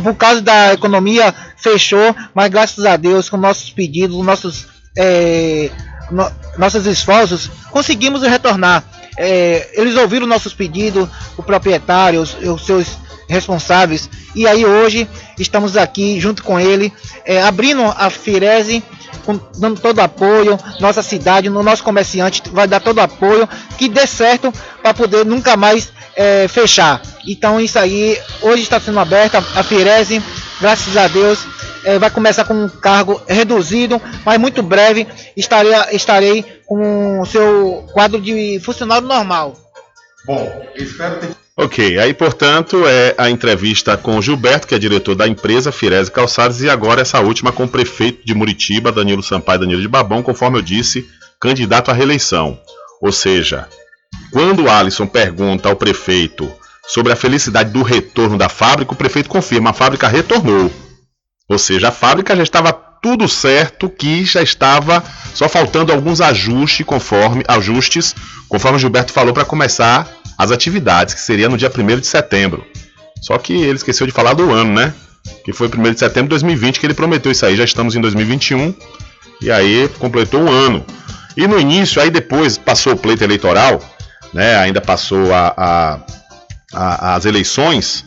por 0.04 0.16
causa 0.16 0.42
da 0.42 0.74
economia, 0.74 1.34
fechou, 1.56 2.16
mas 2.34 2.50
graças 2.50 2.84
a 2.86 2.96
Deus, 2.96 3.30
com 3.30 3.38
nossos 3.38 3.70
pedidos, 3.72 4.24
nossos, 4.24 4.68
é, 4.98 5.70
no, 6.12 6.30
nossos 6.58 6.86
esforços, 6.86 7.50
conseguimos 7.72 8.24
retornar. 8.24 8.84
É, 9.18 9.70
eles 9.74 9.96
ouviram 9.96 10.28
nossos 10.28 10.54
pedidos, 10.54 11.08
o 11.38 11.44
proprietário, 11.44 12.22
os, 12.22 12.36
os 12.36 12.66
seus 12.66 12.98
responsáveis, 13.30 14.10
e 14.34 14.48
aí 14.48 14.66
hoje 14.66 15.08
estamos 15.38 15.76
aqui 15.76 16.20
junto 16.20 16.44
com 16.44 16.60
ele, 16.60 16.94
é, 17.26 17.42
abrindo 17.42 17.84
a 17.84 18.10
Firese 18.10 18.82
com, 19.26 19.38
dando 19.58 19.82
todo 19.82 20.00
apoio, 20.00 20.58
nossa 20.80 21.04
cidade, 21.04 21.50
no 21.50 21.62
nosso 21.62 21.84
comerciante 21.84 22.42
vai 22.52 22.66
dar 22.66 22.80
todo 22.80 23.00
apoio, 23.00 23.48
que 23.78 23.90
dê 23.90 24.08
certo 24.08 24.54
para 24.82 24.94
poder 24.94 25.26
nunca 25.26 25.58
mais 25.58 25.92
é, 26.16 26.48
fechar. 26.48 27.02
Então 27.28 27.60
isso 27.60 27.78
aí, 27.78 28.18
hoje 28.42 28.64
está 28.64 28.80
sendo 28.80 29.00
aberta 29.00 29.40
a 29.40 29.64
Firese, 29.64 30.24
graças 30.62 30.96
a 30.96 31.08
Deus, 31.10 31.40
é, 31.88 31.98
vai 31.98 32.10
começar 32.10 32.44
com 32.44 32.54
um 32.54 32.68
cargo 32.68 33.22
reduzido, 33.26 34.02
mas 34.26 34.38
muito 34.38 34.62
breve 34.62 35.08
estarei, 35.38 35.72
estarei 35.94 36.46
com 36.66 37.22
o 37.22 37.26
seu 37.26 37.88
quadro 37.94 38.20
de 38.20 38.60
funcionário 38.60 39.08
normal. 39.08 39.58
Bom, 40.26 40.66
espero 40.76 41.16
ter... 41.22 41.30
Ok, 41.56 41.98
aí 41.98 42.14
portanto 42.14 42.86
é 42.86 43.16
a 43.18 43.30
entrevista 43.30 43.96
com 43.96 44.18
o 44.18 44.22
Gilberto, 44.22 44.68
que 44.68 44.76
é 44.76 44.78
diretor 44.78 45.16
da 45.16 45.28
empresa 45.28 45.72
Firese 45.72 46.12
Calçados, 46.12 46.62
e 46.62 46.70
agora 46.70 47.02
essa 47.02 47.22
última 47.22 47.54
com 47.54 47.64
o 47.64 47.70
prefeito 47.70 48.26
de 48.26 48.36
Muritiba, 48.36 48.92
Danilo 48.92 49.24
Sampaio 49.24 49.62
Danilo 49.62 49.82
de 49.82 49.88
Babão, 49.88 50.22
conforme 50.22 50.58
eu 50.58 50.62
disse, 50.62 51.08
candidato 51.40 51.90
à 51.90 51.94
reeleição. 51.94 52.60
Ou 53.02 53.14
seja, 53.14 53.66
quando 54.34 54.66
o 54.66 54.70
Alisson 54.70 55.08
pergunta 55.08 55.70
ao 55.70 55.76
prefeito 55.78 56.52
sobre 56.86 57.14
a 57.14 57.16
felicidade 57.16 57.72
do 57.72 57.82
retorno 57.82 58.38
da 58.38 58.50
fábrica, 58.50 58.92
o 58.92 58.98
prefeito 58.98 59.30
confirma, 59.30 59.70
a 59.70 59.74
fábrica 59.74 60.08
retornou. 60.08 60.70
Ou 61.50 61.58
seja, 61.58 61.90
a 61.90 61.92
fábrica 61.92 62.36
já 62.36 62.44
estava 62.44 62.74
tudo 63.02 63.28
certo, 63.28 63.90
que 63.90 64.26
já 64.26 64.42
estava 64.42 65.04
só 65.34 65.48
faltando 65.48 65.94
alguns 65.94 66.20
ajustes 66.20 66.86
conforme 66.86 67.44
ajustes, 67.48 68.16
conforme 68.50 68.80
Gilberto 68.80 69.14
falou 69.14 69.34
para 69.34 69.46
começar 69.46 70.08
as 70.38 70.52
atividades, 70.52 71.14
que 71.14 71.22
seria 71.22 71.48
no 71.48 71.58
dia 71.58 71.72
1 71.76 72.00
de 72.00 72.08
setembro. 72.08 72.66
Só 73.22 73.38
que 73.38 73.54
ele 73.54 73.76
esqueceu 73.76 74.06
de 74.06 74.14
falar 74.14 74.34
do 74.34 74.52
ano, 74.52 74.74
né? 74.74 74.94
Que 75.44 75.54
foi 75.54 75.68
1 75.68 75.94
de 75.94 76.00
setembro 76.00 76.24
de 76.24 76.30
2020 76.30 76.80
que 76.80 76.86
ele 76.86 76.94
prometeu 76.94 77.32
isso 77.32 77.46
aí. 77.46 77.56
Já 77.56 77.64
estamos 77.64 77.96
em 77.96 78.02
2021 78.02 78.74
e 79.42 79.52
aí 79.52 79.90
completou 80.00 80.42
um 80.42 80.52
ano. 80.52 80.86
E 81.36 81.48
no 81.48 81.60
início, 81.60 82.02
aí 82.02 82.10
depois 82.10 82.58
passou 82.58 82.94
o 82.94 82.98
pleito 82.98 83.24
eleitoral, 83.24 83.82
né? 84.34 84.58
Ainda 84.58 84.82
passou 84.82 85.34
a, 85.34 85.54
a, 85.56 86.00
a, 86.74 87.16
as 87.16 87.26
eleições. 87.26 88.06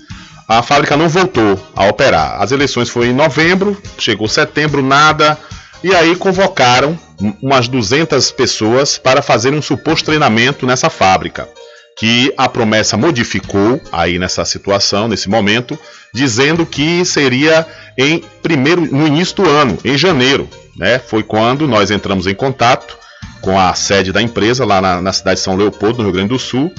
A 0.50 0.64
fábrica 0.64 0.96
não 0.96 1.08
voltou 1.08 1.64
a 1.76 1.86
operar. 1.86 2.42
As 2.42 2.50
eleições 2.50 2.88
foram 2.88 3.06
em 3.06 3.14
novembro, 3.14 3.80
chegou 3.96 4.26
setembro, 4.26 4.82
nada. 4.82 5.38
E 5.80 5.94
aí 5.94 6.16
convocaram 6.16 6.98
umas 7.40 7.68
200 7.68 8.32
pessoas 8.32 8.98
para 8.98 9.22
fazer 9.22 9.54
um 9.54 9.62
suposto 9.62 10.06
treinamento 10.06 10.66
nessa 10.66 10.90
fábrica 10.90 11.48
que 11.96 12.34
a 12.36 12.48
promessa 12.48 12.96
modificou 12.96 13.80
aí 13.92 14.18
nessa 14.18 14.44
situação, 14.44 15.06
nesse 15.06 15.28
momento, 15.28 15.78
dizendo 16.12 16.66
que 16.66 17.04
seria 17.04 17.64
em 17.96 18.24
primeiro, 18.42 18.80
no 18.92 19.06
início 19.06 19.36
do 19.36 19.48
ano, 19.48 19.78
em 19.84 19.96
janeiro. 19.96 20.48
Né? 20.76 20.98
Foi 20.98 21.22
quando 21.22 21.68
nós 21.68 21.92
entramos 21.92 22.26
em 22.26 22.34
contato 22.34 22.98
com 23.40 23.56
a 23.56 23.72
sede 23.74 24.12
da 24.12 24.20
empresa 24.20 24.64
lá 24.64 24.80
na, 24.80 25.00
na 25.00 25.12
cidade 25.12 25.36
de 25.36 25.44
São 25.44 25.54
Leopoldo, 25.54 25.98
no 25.98 26.04
Rio 26.04 26.12
Grande 26.14 26.30
do 26.30 26.40
Sul, 26.40 26.72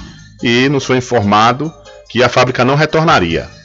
e 0.43 0.67
nos 0.67 0.83
foi 0.83 0.97
informado 0.97 1.73
que 2.09 2.21
a 2.21 2.27
fábrica 2.27 2.65
não 2.65 2.75
retornaria. 2.75 3.60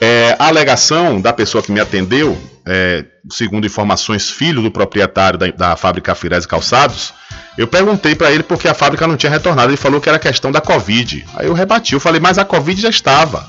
É, 0.00 0.34
a 0.38 0.48
alegação 0.48 1.20
da 1.20 1.32
pessoa 1.32 1.62
que 1.62 1.70
me 1.70 1.78
atendeu, 1.78 2.38
é, 2.66 3.04
segundo 3.30 3.66
informações, 3.66 4.30
filho 4.30 4.62
do 4.62 4.70
proprietário 4.70 5.38
da, 5.38 5.46
da 5.48 5.76
fábrica 5.76 6.14
Firese 6.14 6.48
Calçados, 6.48 7.12
eu 7.58 7.66
perguntei 7.66 8.14
para 8.14 8.30
ele 8.30 8.42
porque 8.42 8.66
a 8.66 8.74
fábrica 8.74 9.06
não 9.06 9.16
tinha 9.16 9.30
retornado. 9.30 9.68
Ele 9.68 9.76
falou 9.76 10.00
que 10.00 10.08
era 10.08 10.18
questão 10.18 10.50
da 10.50 10.60
Covid. 10.60 11.26
Aí 11.36 11.46
eu 11.46 11.52
rebati, 11.52 11.92
eu 11.92 12.00
falei, 12.00 12.20
mas 12.20 12.38
a 12.38 12.44
Covid 12.44 12.80
já 12.80 12.88
estava. 12.88 13.44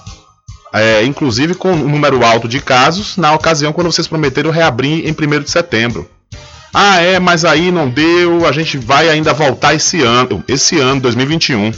É, 0.74 1.04
inclusive 1.04 1.54
com 1.54 1.72
um 1.72 1.89
número 1.89 2.26
alto 2.26 2.47
de 2.47 2.60
casos, 2.60 3.18
na 3.18 3.34
ocasião 3.34 3.74
quando 3.74 3.91
vocês 3.91 4.08
prometeram 4.08 4.52
reabrir 4.52 5.06
em 5.08 5.12
1 5.12 5.43
de 5.43 5.49
setembro. 5.49 6.10
Ah, 6.74 7.02
é, 7.02 7.20
mas 7.20 7.43
aí 7.43 7.72
não 7.72 7.89
deu, 7.89 8.45
a 8.45 8.52
gente 8.52 8.78
vai 8.78 9.10
ainda 9.10 9.34
voltar 9.34 9.74
esse 9.74 10.02
ano, 10.02 10.43
esse 10.47 10.80
ano, 10.80 11.02
2021. 11.02 11.72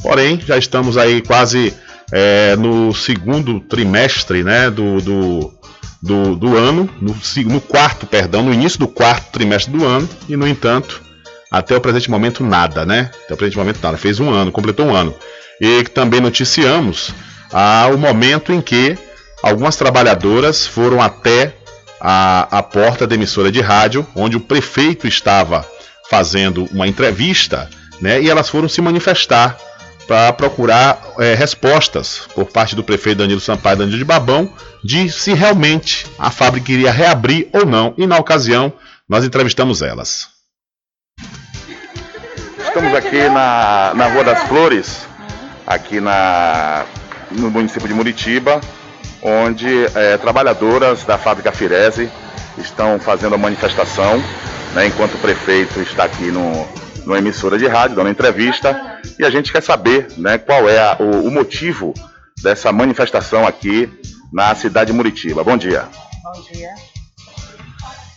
Porém, 0.00 0.40
já 0.44 0.56
estamos 0.56 0.96
aí 0.96 1.20
quase 1.22 1.74
é, 2.12 2.56
no 2.56 2.94
segundo 2.94 3.60
trimestre 3.60 4.42
né, 4.42 4.70
do, 4.70 5.00
do, 5.00 5.54
do, 6.02 6.36
do 6.36 6.56
ano, 6.56 6.88
no, 7.00 7.16
no 7.46 7.60
quarto, 7.60 8.06
perdão, 8.06 8.42
no 8.42 8.52
início 8.52 8.78
do 8.78 8.88
quarto 8.88 9.30
trimestre 9.32 9.72
do 9.72 9.84
ano, 9.84 10.08
e 10.28 10.36
no 10.36 10.46
entanto, 10.46 11.02
até 11.50 11.76
o 11.76 11.80
presente 11.80 12.10
momento, 12.10 12.42
nada, 12.42 12.84
né? 12.84 13.10
Até 13.24 13.34
o 13.34 13.36
presente 13.36 13.56
momento, 13.56 13.78
nada. 13.80 13.96
Fez 13.96 14.18
um 14.18 14.30
ano, 14.30 14.50
completou 14.50 14.86
um 14.86 14.94
ano. 14.94 15.14
E 15.60 15.84
também 15.84 16.20
noticiamos 16.20 17.14
ah, 17.52 17.88
o 17.94 17.96
momento 17.96 18.52
em 18.52 18.60
que 18.60 18.98
algumas 19.40 19.76
trabalhadoras 19.76 20.66
foram 20.66 21.00
até 21.00 21.54
a, 22.00 22.58
a 22.58 22.62
porta 22.62 23.06
da 23.06 23.14
emissora 23.14 23.52
de 23.52 23.60
rádio, 23.60 24.06
onde 24.16 24.36
o 24.36 24.40
prefeito 24.40 25.06
estava 25.06 25.64
fazendo 26.10 26.68
uma 26.72 26.88
entrevista, 26.88 27.70
né? 28.00 28.20
E 28.20 28.28
elas 28.28 28.48
foram 28.48 28.68
se 28.68 28.82
manifestar 28.82 29.56
para 30.06 30.32
procurar 30.32 31.00
é, 31.18 31.34
respostas 31.34 32.22
por 32.34 32.46
parte 32.46 32.76
do 32.76 32.84
prefeito 32.84 33.18
Danilo 33.18 33.40
Sampaio 33.40 33.78
Danilo 33.78 33.98
de 33.98 34.04
Babão 34.04 34.52
de 34.82 35.10
se 35.10 35.32
realmente 35.32 36.06
a 36.18 36.30
fábrica 36.30 36.72
iria 36.72 36.92
reabrir 36.92 37.48
ou 37.52 37.64
não. 37.64 37.94
E 37.96 38.06
na 38.06 38.18
ocasião 38.18 38.72
nós 39.08 39.24
entrevistamos 39.24 39.82
elas. 39.82 40.28
Estamos 42.58 42.94
aqui 42.94 43.28
na, 43.28 43.92
na 43.94 44.08
Rua 44.08 44.24
das 44.24 44.42
Flores, 44.48 45.06
aqui 45.66 46.00
na, 46.00 46.84
no 47.30 47.50
município 47.50 47.86
de 47.86 47.94
Muritiba, 47.94 48.60
onde 49.22 49.86
é, 49.94 50.18
trabalhadoras 50.18 51.04
da 51.04 51.16
fábrica 51.16 51.52
Firese 51.52 52.10
estão 52.58 52.98
fazendo 52.98 53.34
a 53.34 53.38
manifestação, 53.38 54.22
né, 54.74 54.86
enquanto 54.86 55.14
o 55.14 55.18
prefeito 55.18 55.80
está 55.80 56.04
aqui 56.04 56.30
no, 56.30 56.66
numa 57.04 57.18
emissora 57.18 57.58
de 57.58 57.66
rádio, 57.66 57.96
dando 57.96 58.10
entrevista, 58.10 59.00
e 59.18 59.24
a 59.24 59.30
gente 59.30 59.52
quer 59.52 59.62
saber 59.62 60.08
né, 60.16 60.38
qual 60.38 60.68
é 60.68 60.78
a, 60.78 60.96
o, 60.98 61.26
o, 61.26 61.30
motivo 61.30 61.94
dessa 62.42 62.72
manifestação 62.72 63.46
aqui 63.46 63.90
na 64.32 64.54
cidade 64.54 64.90
de 64.90 64.96
Muritiba. 64.96 65.44
Bom 65.44 65.56
dia. 65.56 65.88
Bom 66.22 66.42
dia. 66.42 66.70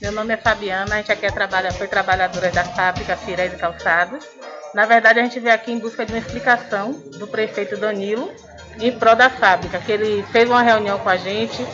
Meu 0.01 0.11
nome 0.11 0.33
é 0.33 0.37
Fabiana, 0.37 0.95
a 0.95 0.97
gente 0.97 1.11
aqui 1.11 1.25
é 1.25 1.31
trabalha, 1.31 1.71
foi 1.71 1.87
trabalhadora 1.87 2.51
da 2.51 2.63
fábrica 2.63 3.17
Firese 3.17 3.55
Calçados. 3.57 4.23
Na 4.73 4.85
verdade, 4.85 5.19
a 5.19 5.23
gente 5.23 5.39
veio 5.39 5.55
aqui 5.55 5.71
em 5.71 5.79
busca 5.79 6.05
de 6.05 6.13
uma 6.13 6.19
explicação 6.19 6.91
do 7.17 7.27
prefeito 7.27 7.77
Danilo 7.77 8.31
em 8.79 8.91
prol 8.91 9.15
da 9.15 9.29
fábrica, 9.29 9.79
que 9.79 9.91
ele 9.91 10.23
fez 10.31 10.49
uma 10.49 10.61
reunião 10.61 10.99
com 10.99 11.09
a 11.09 11.17
gente 11.17 11.65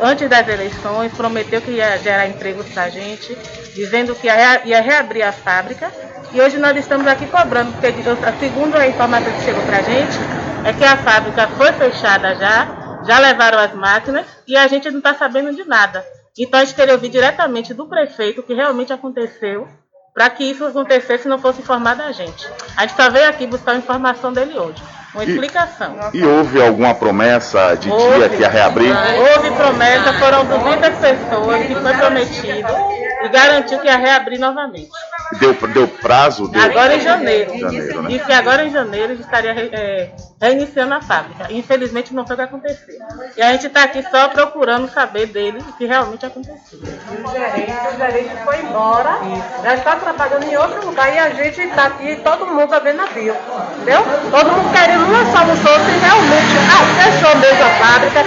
antes 0.00 0.28
das 0.28 0.46
eleições, 0.48 1.12
prometeu 1.12 1.60
que 1.60 1.72
ia 1.72 1.98
gerar 1.98 2.28
empregos 2.28 2.68
para 2.68 2.84
a 2.84 2.88
gente, 2.88 3.36
dizendo 3.74 4.14
que 4.14 4.26
ia 4.26 4.80
reabrir 4.80 5.22
a 5.22 5.32
fábrica. 5.32 5.90
E 6.32 6.40
hoje 6.40 6.58
nós 6.58 6.76
estamos 6.76 7.06
aqui 7.06 7.26
cobrando, 7.26 7.72
porque 7.72 7.88
a 7.88 8.32
segunda 8.38 8.86
informação 8.86 9.32
que 9.32 9.42
chegou 9.42 9.62
para 9.62 9.78
a 9.78 9.82
gente 9.82 10.16
é 10.64 10.72
que 10.72 10.84
a 10.84 10.96
fábrica 10.96 11.48
foi 11.48 11.72
fechada 11.72 12.34
já, 12.36 13.02
já 13.06 13.18
levaram 13.18 13.58
as 13.58 13.72
máquinas 13.74 14.26
e 14.46 14.56
a 14.56 14.66
gente 14.66 14.90
não 14.90 14.98
está 14.98 15.14
sabendo 15.14 15.54
de 15.54 15.64
nada. 15.64 16.04
Então 16.36 16.58
a 16.58 16.64
gente 16.64 16.74
queria 16.74 16.94
ouvir 16.94 17.08
diretamente 17.08 17.72
do 17.74 17.86
prefeito 17.86 18.40
o 18.40 18.44
que 18.44 18.54
realmente 18.54 18.92
aconteceu 18.92 19.68
para 20.12 20.30
que 20.30 20.44
isso 20.44 20.64
acontecesse 20.64 21.26
e 21.26 21.28
não 21.28 21.38
fosse 21.38 21.60
informado 21.60 22.02
a 22.02 22.12
gente. 22.12 22.48
A 22.76 22.82
gente 22.82 22.96
só 22.96 23.10
veio 23.10 23.28
aqui 23.28 23.46
buscar 23.46 23.72
a 23.72 23.76
informação 23.76 24.32
dele 24.32 24.58
hoje. 24.58 24.82
Uma 25.14 25.24
explicação. 25.24 25.96
E 26.12 26.24
houve 26.24 26.60
alguma 26.60 26.94
promessa 26.94 27.76
de 27.76 27.88
houve, 27.88 28.18
dia 28.18 28.28
que 28.30 28.42
ia 28.42 28.48
reabrir? 28.48 28.92
Houve 28.92 29.50
promessa, 29.52 30.12
foram 30.14 30.44
200 30.44 30.98
pessoas 30.98 31.66
que 31.66 31.74
foi 31.74 31.94
prometido 31.94 32.72
e 33.24 33.28
garantiu 33.28 33.78
que 33.78 33.86
ia 33.86 33.96
reabrir 33.96 34.38
novamente. 34.38 34.90
Deu, 35.38 35.54
deu 35.68 35.88
prazo? 35.88 36.48
Deu... 36.48 36.62
Agora 36.62 36.94
em 36.96 37.00
janeiro. 37.00 37.58
Janeiro, 37.58 38.02
né? 38.02 38.08
Disse 38.08 38.24
que 38.24 38.32
agora 38.32 38.64
em 38.64 38.70
janeiro 38.70 39.12
a 39.12 39.14
gente 39.16 39.24
estaria 39.24 39.52
re- 39.52 39.70
é, 39.72 40.10
reiniciando 40.40 40.94
a 40.94 41.00
fábrica. 41.00 41.46
Infelizmente 41.50 42.14
não 42.14 42.26
foi 42.26 42.34
o 42.34 42.36
que 42.38 42.44
aconteceu. 42.44 42.94
E 43.36 43.42
a 43.42 43.52
gente 43.52 43.66
está 43.66 43.84
aqui 43.84 44.02
só 44.10 44.28
procurando 44.28 44.88
saber 44.90 45.26
dele 45.26 45.58
o 45.60 45.72
que 45.74 45.86
realmente 45.86 46.24
aconteceu. 46.26 46.78
O 46.80 47.30
gerente, 47.30 47.72
o 47.94 47.96
gerente 47.96 48.36
foi 48.44 48.58
embora, 48.60 49.18
já 49.62 49.74
está 49.74 49.96
trabalhando 49.96 50.44
em 50.44 50.56
outro 50.56 50.86
lugar 50.86 51.14
e 51.14 51.18
a 51.18 51.30
gente 51.30 51.60
está 51.60 51.86
aqui, 51.86 52.16
todo 52.16 52.46
mundo 52.46 52.72
a 52.74 52.78
ver 52.78 52.94
navio. 52.94 53.34
Entendeu? 53.76 54.02
Todo 54.30 54.50
mundo 54.52 54.72
querendo 54.72 55.04
uma 55.04 55.24
solução 55.24 55.74
se 55.84 55.98
realmente 55.98 56.54
ah, 56.70 57.10
fechou 57.10 57.36
mesmo 57.38 57.64
a 57.64 57.70
fábrica, 57.70 58.20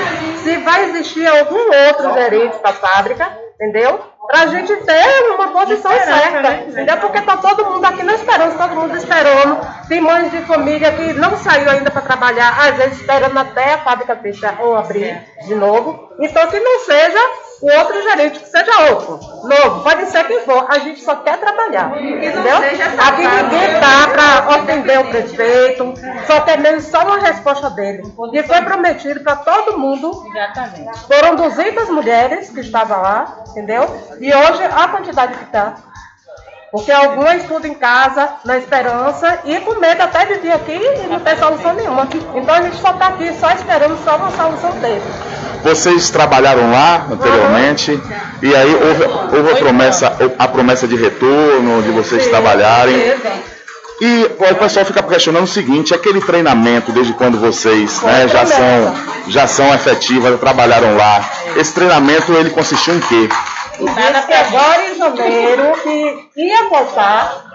se 0.43 0.57
vai 0.57 0.85
existir 0.89 1.27
algum 1.27 1.55
outro 1.87 2.13
gerente 2.13 2.57
para 2.59 2.69
a 2.69 2.73
fábrica, 2.73 3.37
entendeu? 3.55 3.99
Para 4.27 4.41
a 4.41 4.47
gente 4.47 4.75
ter 4.75 5.33
uma 5.35 5.47
posição 5.53 5.91
certa, 5.91 6.41
né? 6.41 6.65
entendeu? 6.67 6.97
Porque 6.97 7.17
está 7.17 7.37
todo 7.37 7.65
mundo 7.65 7.85
aqui 7.85 8.03
na 8.03 8.13
esperança, 8.13 8.57
todo 8.57 8.75
mundo 8.75 8.95
esperando. 8.97 9.57
Tem 9.87 10.01
mães 10.01 10.29
de 10.31 10.41
família 10.41 10.91
que 10.91 11.13
não 11.13 11.37
saiu 11.37 11.69
ainda 11.69 11.89
para 11.89 12.01
trabalhar, 12.01 12.67
às 12.67 12.75
vezes 12.75 12.99
esperando 12.99 13.37
até 13.37 13.75
a 13.75 13.77
fábrica 13.77 14.17
fechar 14.17 14.57
ou 14.59 14.75
abrir 14.75 15.17
de 15.45 15.55
novo. 15.55 16.06
Então 16.19 16.47
que 16.47 16.59
não 16.59 16.79
seja 16.79 17.19
o 17.61 17.71
outro 17.71 18.01
gerente, 18.03 18.39
que 18.39 18.47
seja 18.47 18.91
outro, 18.91 19.19
novo, 19.47 19.83
pode 19.83 20.05
ser 20.07 20.23
quem 20.25 20.41
for, 20.41 20.65
a 20.69 20.77
gente 20.79 21.01
só 21.01 21.15
quer 21.17 21.39
trabalhar, 21.39 21.91
entendeu? 22.01 22.57
Aqui 22.57 23.27
ninguém 23.27 23.79
tá 23.79 24.07
para 24.11 24.57
ofender 24.57 24.99
o 24.99 25.05
prefeito, 25.05 25.93
só 26.27 26.41
tem 26.41 26.57
mesmo 26.59 26.81
só 26.81 27.03
uma 27.03 27.17
resposta 27.17 27.69
dele. 27.71 28.03
E 28.33 28.43
foi 28.43 28.61
prometido 28.61 29.21
para 29.21 29.37
todo 29.37 29.77
mundo, 29.77 30.23
Exatamente. 30.27 30.99
foram 31.07 31.35
200 31.35 31.89
mulheres 31.89 32.49
que 32.49 32.59
estavam 32.59 33.01
lá, 33.01 33.43
entendeu? 33.49 33.85
E 34.19 34.33
hoje 34.33 34.63
a 34.63 34.87
quantidade 34.89 35.37
que 35.37 35.43
está. 35.45 35.75
Porque 36.71 36.91
algumas 36.91 37.41
estudam 37.41 37.71
em 37.71 37.73
casa, 37.73 38.29
na 38.43 38.57
esperança, 38.57 39.39
e 39.45 39.57
com 39.61 39.79
medo 39.79 40.01
até 40.01 40.25
de 40.25 40.35
vir 40.39 40.51
aqui 40.51 40.73
e 40.73 41.07
não 41.07 41.19
ter 41.21 41.37
solução 41.37 41.73
nenhuma. 41.73 42.07
Então 42.35 42.55
a 42.55 42.61
gente 42.61 42.77
só 42.77 42.91
está 42.91 43.07
aqui 43.07 43.33
só 43.39 43.51
esperando 43.51 43.97
só 44.03 44.17
uma 44.17 44.31
solução 44.31 44.71
dele. 44.79 45.01
Vocês 45.63 46.09
trabalharam 46.09 46.69
lá 46.71 47.07
anteriormente 47.09 47.99
e 48.41 48.55
aí 48.55 48.75
houve, 48.75 49.37
houve 49.37 49.51
a, 49.51 49.55
promessa, 49.55 50.13
a 50.37 50.47
promessa 50.47 50.87
de 50.87 50.95
retorno, 50.95 51.81
de 51.83 51.91
vocês 51.91 52.27
trabalharem. 52.27 52.95
E 53.99 54.29
o 54.37 54.55
pessoal 54.55 54.85
fica 54.85 55.01
questionando 55.01 55.45
o 55.45 55.47
seguinte, 55.47 55.93
aquele 55.93 56.21
treinamento 56.21 56.91
desde 56.91 57.13
quando 57.13 57.39
vocês 57.39 57.99
né, 58.03 58.27
já 58.27 58.45
são 58.45 58.95
já 59.29 59.47
são 59.47 59.73
efetivas, 59.73 60.39
trabalharam 60.39 60.95
lá, 60.95 61.29
esse 61.55 61.73
treinamento 61.73 62.31
ele 62.33 62.49
consistiu 62.49 62.95
em 62.95 62.99
quê? 62.99 63.29
Disse 63.79 64.27
que 64.27 64.33
agora 64.33 64.89
em 64.89 64.95
janeiro 64.95 65.71
que 65.83 66.29
ia 66.35 66.67
voltar, 66.67 67.45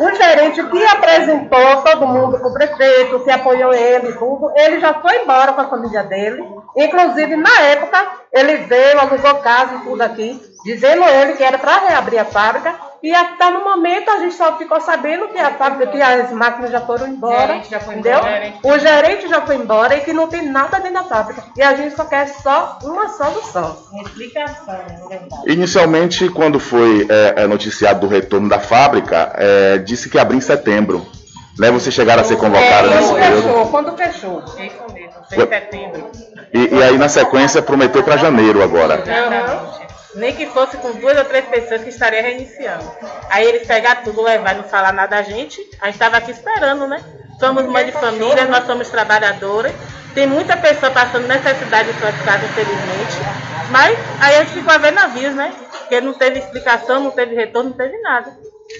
o 0.00 0.14
gerente 0.14 0.62
que 0.62 0.84
apresentou 0.84 1.82
todo 1.82 2.06
mundo 2.06 2.38
para 2.38 2.48
o 2.48 2.52
prefeito, 2.52 3.20
que 3.20 3.30
apoiou 3.30 3.72
ele 3.72 4.12
tudo, 4.12 4.52
ele 4.54 4.78
já 4.78 4.94
foi 4.94 5.22
embora 5.22 5.52
com 5.52 5.60
a 5.62 5.68
família 5.68 6.04
dele. 6.04 6.44
Inclusive, 6.76 7.36
na 7.36 7.60
época, 7.60 8.06
ele 8.32 8.58
veio, 8.58 9.00
alugou 9.00 9.34
casa 9.36 9.74
e 9.74 9.80
tudo 9.80 10.02
aqui, 10.02 10.40
dizendo 10.64 11.02
ele 11.04 11.32
que 11.34 11.42
era 11.42 11.58
para 11.58 11.88
reabrir 11.88 12.18
a 12.18 12.24
fábrica. 12.24 12.74
E 13.04 13.14
até 13.14 13.50
no 13.50 13.62
momento 13.62 14.10
a 14.10 14.18
gente 14.20 14.34
só 14.34 14.56
ficou 14.56 14.80
sabendo 14.80 15.28
que 15.28 15.38
a 15.38 15.50
fábrica, 15.50 15.92
que 15.92 16.00
as 16.00 16.32
máquinas 16.32 16.70
já 16.70 16.80
foram 16.80 17.06
embora. 17.06 17.48
Gerente 17.48 17.70
já 17.70 17.78
foi 17.78 17.94
entendeu? 17.96 18.18
embora, 18.18 18.32
gerente. 18.32 18.58
O 18.62 18.78
gerente 18.78 19.28
já 19.28 19.40
foi 19.42 19.56
embora 19.56 19.94
e 19.94 20.00
que 20.00 20.14
não 20.14 20.26
tem 20.26 20.48
nada 20.48 20.78
dentro 20.78 20.94
da 20.94 21.04
fábrica. 21.04 21.44
E 21.54 21.62
a 21.62 21.74
gente 21.74 21.94
só 21.94 22.06
quer 22.06 22.26
só 22.28 22.78
uma 22.82 23.10
solução. 23.10 23.76
Explicação, 24.06 24.78
verdade. 25.06 25.52
Inicialmente, 25.52 26.30
quando 26.30 26.58
foi 26.58 27.06
é, 27.10 27.42
é, 27.42 27.46
noticiado 27.46 28.00
do 28.00 28.06
retorno 28.08 28.48
da 28.48 28.58
fábrica, 28.58 29.34
é, 29.36 29.76
disse 29.76 30.08
que 30.08 30.16
ia 30.16 30.22
abrir 30.22 30.38
em 30.38 30.40
setembro. 30.40 31.06
Né, 31.58 31.70
vocês 31.70 31.94
chegaram 31.94 32.22
a 32.22 32.24
ser 32.24 32.36
convocados 32.36 32.90
É, 32.90 32.96
nesse 32.96 33.08
quando 33.10 33.20
período. 33.20 33.42
fechou, 33.42 33.66
quando 33.68 33.96
fechou. 33.96 34.42
É 34.56 34.66
isso 34.66 34.82
mesmo, 34.94 35.12
em 35.30 35.46
setembro. 35.46 36.10
E, 36.54 36.74
e 36.74 36.82
aí, 36.82 36.96
na 36.96 37.08
sequência, 37.10 37.60
prometeu 37.60 38.02
para 38.02 38.16
janeiro 38.16 38.62
agora. 38.62 38.94
Exatamente. 39.06 39.83
Nem 40.14 40.34
que 40.34 40.46
fosse 40.46 40.76
com 40.76 40.92
duas 40.92 41.16
ou 41.18 41.24
três 41.24 41.44
pessoas 41.46 41.82
que 41.82 41.88
estaria 41.88 42.22
reiniciando. 42.22 42.90
Aí 43.28 43.46
eles 43.46 43.66
pegar 43.66 44.02
tudo, 44.02 44.22
levar 44.22 44.54
e 44.54 44.58
não 44.58 44.64
falar 44.64 44.92
nada 44.92 45.16
a 45.16 45.22
gente. 45.22 45.60
A 45.80 45.86
gente 45.86 45.94
estava 45.94 46.16
aqui 46.18 46.30
esperando, 46.30 46.86
né? 46.86 47.02
Somos 47.40 47.64
mãe 47.66 47.84
de 47.84 47.92
família, 47.92 48.44
nós 48.46 48.64
somos 48.66 48.88
trabalhadoras. 48.88 49.72
Tem 50.14 50.26
muita 50.26 50.56
pessoa 50.56 50.92
passando 50.92 51.26
necessidade 51.26 51.90
em 51.90 51.98
suas 51.98 52.16
casas, 52.22 52.48
infelizmente. 52.50 53.16
Mas 53.70 53.98
aí 54.20 54.36
a 54.36 54.44
gente 54.44 54.54
ficou 54.54 54.72
a 54.72 54.78
ver 54.78 54.92
navios, 54.92 55.34
né? 55.34 55.52
Porque 55.78 56.00
não 56.00 56.14
teve 56.14 56.38
explicação, 56.38 57.00
não 57.00 57.10
teve 57.10 57.34
retorno, 57.34 57.70
não 57.70 57.76
teve 57.76 57.98
nada. 58.00 58.32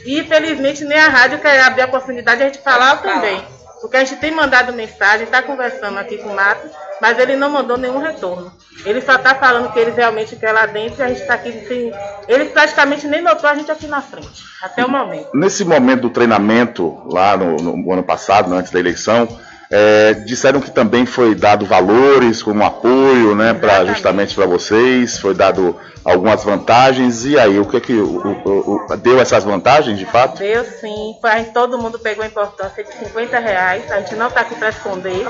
E 0.05 0.18
infelizmente 0.20 0.85
nem 0.85 0.99
a 0.99 1.09
rádio 1.09 1.41
quer 1.41 1.61
abrir 1.61 1.82
a 1.82 1.87
oportunidade 1.87 2.39
de 2.39 2.43
a 2.45 2.47
gente 2.47 2.62
falar 2.62 3.03
também. 3.03 3.45
Porque 3.85 3.99
a 3.99 4.01
gente 4.01 4.16
tem 4.18 4.30
mandado 4.30 4.72
mensagem, 4.72 5.24
está 5.24 5.43
conversando 5.43 5.99
aqui 5.99 6.16
com 6.16 6.30
o 6.30 6.35
Matos, 6.35 6.70
mas 7.03 7.18
ele 7.18 7.37
não 7.37 7.51
mandou 7.51 7.76
nenhum 7.76 7.99
retorno. 7.99 8.51
Ele 8.82 9.03
só 9.03 9.16
está 9.16 9.35
falando 9.35 9.70
que 9.74 9.78
eles 9.78 9.95
realmente 9.95 10.37
querem 10.37 10.55
lá 10.55 10.64
dentro 10.64 11.01
e 11.01 11.03
a 11.03 11.09
gente 11.09 11.20
está 11.20 11.35
aqui 11.35 11.53
sem. 11.68 11.93
Ele 12.26 12.47
praticamente 12.47 13.07
nem 13.07 13.20
notou 13.20 13.47
a 13.47 13.55
gente 13.55 13.70
aqui 13.70 13.87
na 13.87 14.01
frente, 14.01 14.43
até 14.62 14.82
o 14.87 14.89
momento. 14.89 15.28
Nesse 15.35 15.66
momento 15.66 16.01
do 16.01 16.09
treinamento, 16.09 16.99
lá 17.12 17.37
no, 17.37 17.57
no 17.57 17.93
ano 17.93 18.03
passado, 18.03 18.49
né, 18.49 18.57
antes 18.57 18.72
da 18.72 18.80
eleição, 18.80 19.28
é, 19.70 20.14
disseram 20.14 20.62
que 20.62 20.70
também 20.70 21.05
foi 21.05 21.35
dado 21.35 21.66
valores 21.66 22.43
como 22.43 22.64
apoio, 22.64 23.35
né, 23.35 23.53
pra, 23.53 23.85
justamente 23.85 24.35
para 24.35 24.47
vocês, 24.47 25.18
foi 25.18 25.35
dado 25.35 25.78
algumas 26.05 26.44
vantagens. 26.44 27.24
E 27.24 27.38
aí, 27.38 27.59
o 27.59 27.64
que 27.64 27.80
que 27.80 27.92
o- 27.94 28.18
o- 28.44 28.86
o- 28.90 28.96
deu 28.96 29.20
essas 29.20 29.42
vantagens 29.44 29.98
de 29.98 30.05
fato? 30.07 30.38
Deu 30.38 30.64
sim, 30.64 31.14
todo 31.52 31.78
mundo 31.78 31.98
pegou 31.98 32.22
a 32.24 32.26
importância 32.26 32.84
de 32.84 32.92
50 32.94 33.38
reais, 33.38 33.90
a 33.90 34.00
gente 34.00 34.14
não 34.16 34.28
está 34.28 34.40
aqui 34.42 34.55
para 34.55 34.68
esconder. 34.68 35.26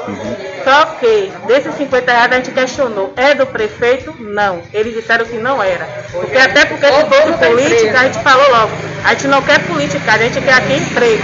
Só 0.65 0.85
que 0.99 1.33
desses 1.47 1.75
50 1.77 2.11
reais 2.13 2.33
a 2.33 2.37
gente 2.37 2.51
questionou, 2.51 3.13
é 3.17 3.35
do 3.35 3.47
prefeito? 3.47 4.15
Não. 4.21 4.61
Eles 4.73 4.95
disseram 4.95 5.25
que 5.25 5.37
não 5.37 5.63
era. 5.63 5.87
Porque 6.11 6.37
até 6.37 6.65
porque 6.65 6.87
se 6.87 7.05
fosse 7.05 7.33
política, 7.49 8.01
a 8.01 8.05
gente 8.05 8.19
falou 8.23 8.51
logo, 8.51 8.73
a 9.05 9.11
gente 9.11 9.29
não 9.29 9.43
quer 9.43 9.61
política, 9.67 10.13
a 10.13 10.19
gente 10.19 10.41
quer 10.41 10.55
aqui 10.55 10.75
emprego. 10.75 11.23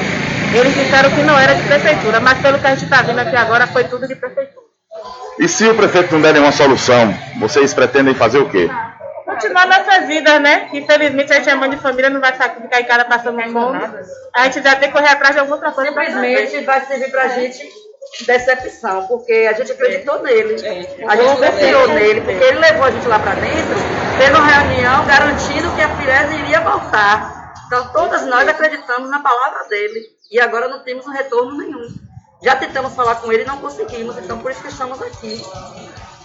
Eles 0.55 0.75
disseram 0.75 1.11
que 1.11 1.23
não 1.23 1.39
era 1.39 1.55
de 1.55 1.63
prefeitura, 1.63 2.19
mas 2.21 2.39
pelo 2.39 2.59
que 2.59 2.67
a 2.67 2.71
gente 2.75 2.85
está 2.85 3.03
vendo 3.03 3.19
aqui 3.21 3.37
agora 3.37 3.67
foi 3.69 3.85
tudo 3.85 4.07
de 4.09 4.15
prefeitura. 4.17 4.61
E 5.39 5.49
se 5.49 5.65
o 5.69 5.75
prefeito 5.75 6.13
não 6.13 6.21
der 6.21 6.33
nenhuma 6.35 6.53
solução, 6.53 7.15
vocês 7.39 7.73
pretendem 7.73 8.15
fazer 8.15 8.39
o 8.39 8.49
quê? 8.49 8.69
Continuar 9.41 9.67
nossas 9.67 10.07
vidas, 10.07 10.41
né? 10.41 10.69
Infelizmente 10.73 11.33
a 11.33 11.37
gente 11.37 11.49
é 11.51 11.55
mãe 11.55 11.71
de 11.71 11.77
família, 11.77 12.11
não 12.11 12.21
vai 12.21 12.33
ficar 12.33 12.51
ficar 12.51 12.81
em 12.81 12.85
casa 12.85 13.05
passando 13.05 13.41
fome. 13.53 13.81
A 14.35 14.45
gente 14.45 14.63
já 14.63 14.77
tem 14.77 14.89
que 14.91 14.95
correr 14.95 15.09
atrás 15.09 15.35
de 15.35 15.41
alguma 15.41 15.57
outra 15.57 15.73
coisa. 15.73 15.91
Simplesmente 15.91 16.65
vai 16.65 16.85
servir 16.87 17.11
pra 17.11 17.29
gente 17.29 17.69
decepção, 18.27 19.07
porque 19.07 19.49
a 19.51 19.53
gente 19.53 19.73
acreditou 19.73 20.23
nele. 20.23 20.55
A 21.09 21.15
É. 21.15 21.17
gente 21.17 21.37
confiou 21.41 21.89
nele, 21.89 22.21
porque 22.21 22.45
ele 22.45 22.59
levou 22.59 22.85
a 22.85 22.91
gente 22.91 23.07
lá 23.07 23.19
pra 23.19 23.35
dentro, 23.35 23.75
tendo 24.19 24.39
uma 24.39 24.47
reunião 24.47 25.07
garantindo 25.07 25.71
que 25.75 25.83
a 25.83 25.97
Firese 25.97 26.35
iria 26.35 26.61
voltar. 26.61 27.55
Então 27.67 27.87
todas 27.93 28.27
nós 28.27 28.49
acreditamos 28.49 29.11
na 29.11 29.21
palavra 29.21 29.65
dele. 29.69 30.01
E 30.31 30.41
agora 30.41 30.69
não 30.69 30.81
temos 30.81 31.07
um 31.07 31.11
retorno 31.11 31.57
nenhum. 31.57 31.89
Já 32.43 32.57
tentamos 32.57 32.95
falar 32.95 33.17
com 33.17 33.31
ele 33.33 33.43
e 33.43 33.47
não 33.47 33.59
conseguimos, 33.59 34.17
então 34.19 34.39
por 34.39 34.51
isso 34.51 34.63
que 34.63 34.69
estamos 34.69 35.01
aqui. 35.03 35.43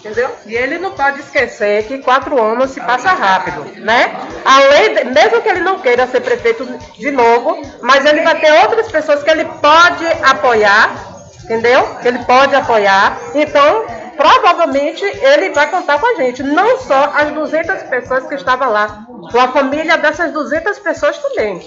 Entendeu? 0.06 0.30
E 0.46 0.54
ele 0.54 0.78
não 0.78 0.92
pode 0.92 1.20
esquecer 1.20 1.88
que 1.88 1.98
quatro 1.98 2.40
anos 2.40 2.70
se 2.70 2.80
passa 2.80 3.10
rápido, 3.10 3.66
né? 3.78 4.14
Além 4.46 4.94
de, 4.94 5.04
mesmo 5.06 5.42
que 5.42 5.50
ele 5.50 5.62
não 5.62 5.80
queira 5.80 6.06
ser 6.06 6.22
prefeito 6.22 6.64
de 6.94 7.10
novo, 7.10 7.60
mas 7.82 8.06
ele 8.06 8.22
vai 8.22 8.40
ter 8.40 8.52
outras 8.62 8.88
pessoas 8.92 9.24
que 9.24 9.32
ele 9.32 9.46
pode 9.46 10.06
apoiar, 10.22 10.96
entendeu? 11.44 11.84
Que 12.04 12.08
ele 12.08 12.20
pode 12.20 12.56
apoiar. 12.56 13.18
Então, 13.34 13.84
provavelmente 14.16 15.04
ele 15.04 15.50
vai 15.50 15.70
contar 15.70 16.00
com 16.00 16.06
a 16.06 16.16
gente, 16.16 16.44
não 16.44 16.80
só 16.80 17.12
as 17.16 17.32
200 17.32 17.84
pessoas 17.84 18.26
que 18.28 18.36
estavam 18.36 18.72
lá, 18.72 19.06
com 19.32 19.40
a 19.40 19.48
família 19.50 19.98
dessas 19.98 20.32
200 20.32 20.80
pessoas 20.80 21.18
também. 21.18 21.62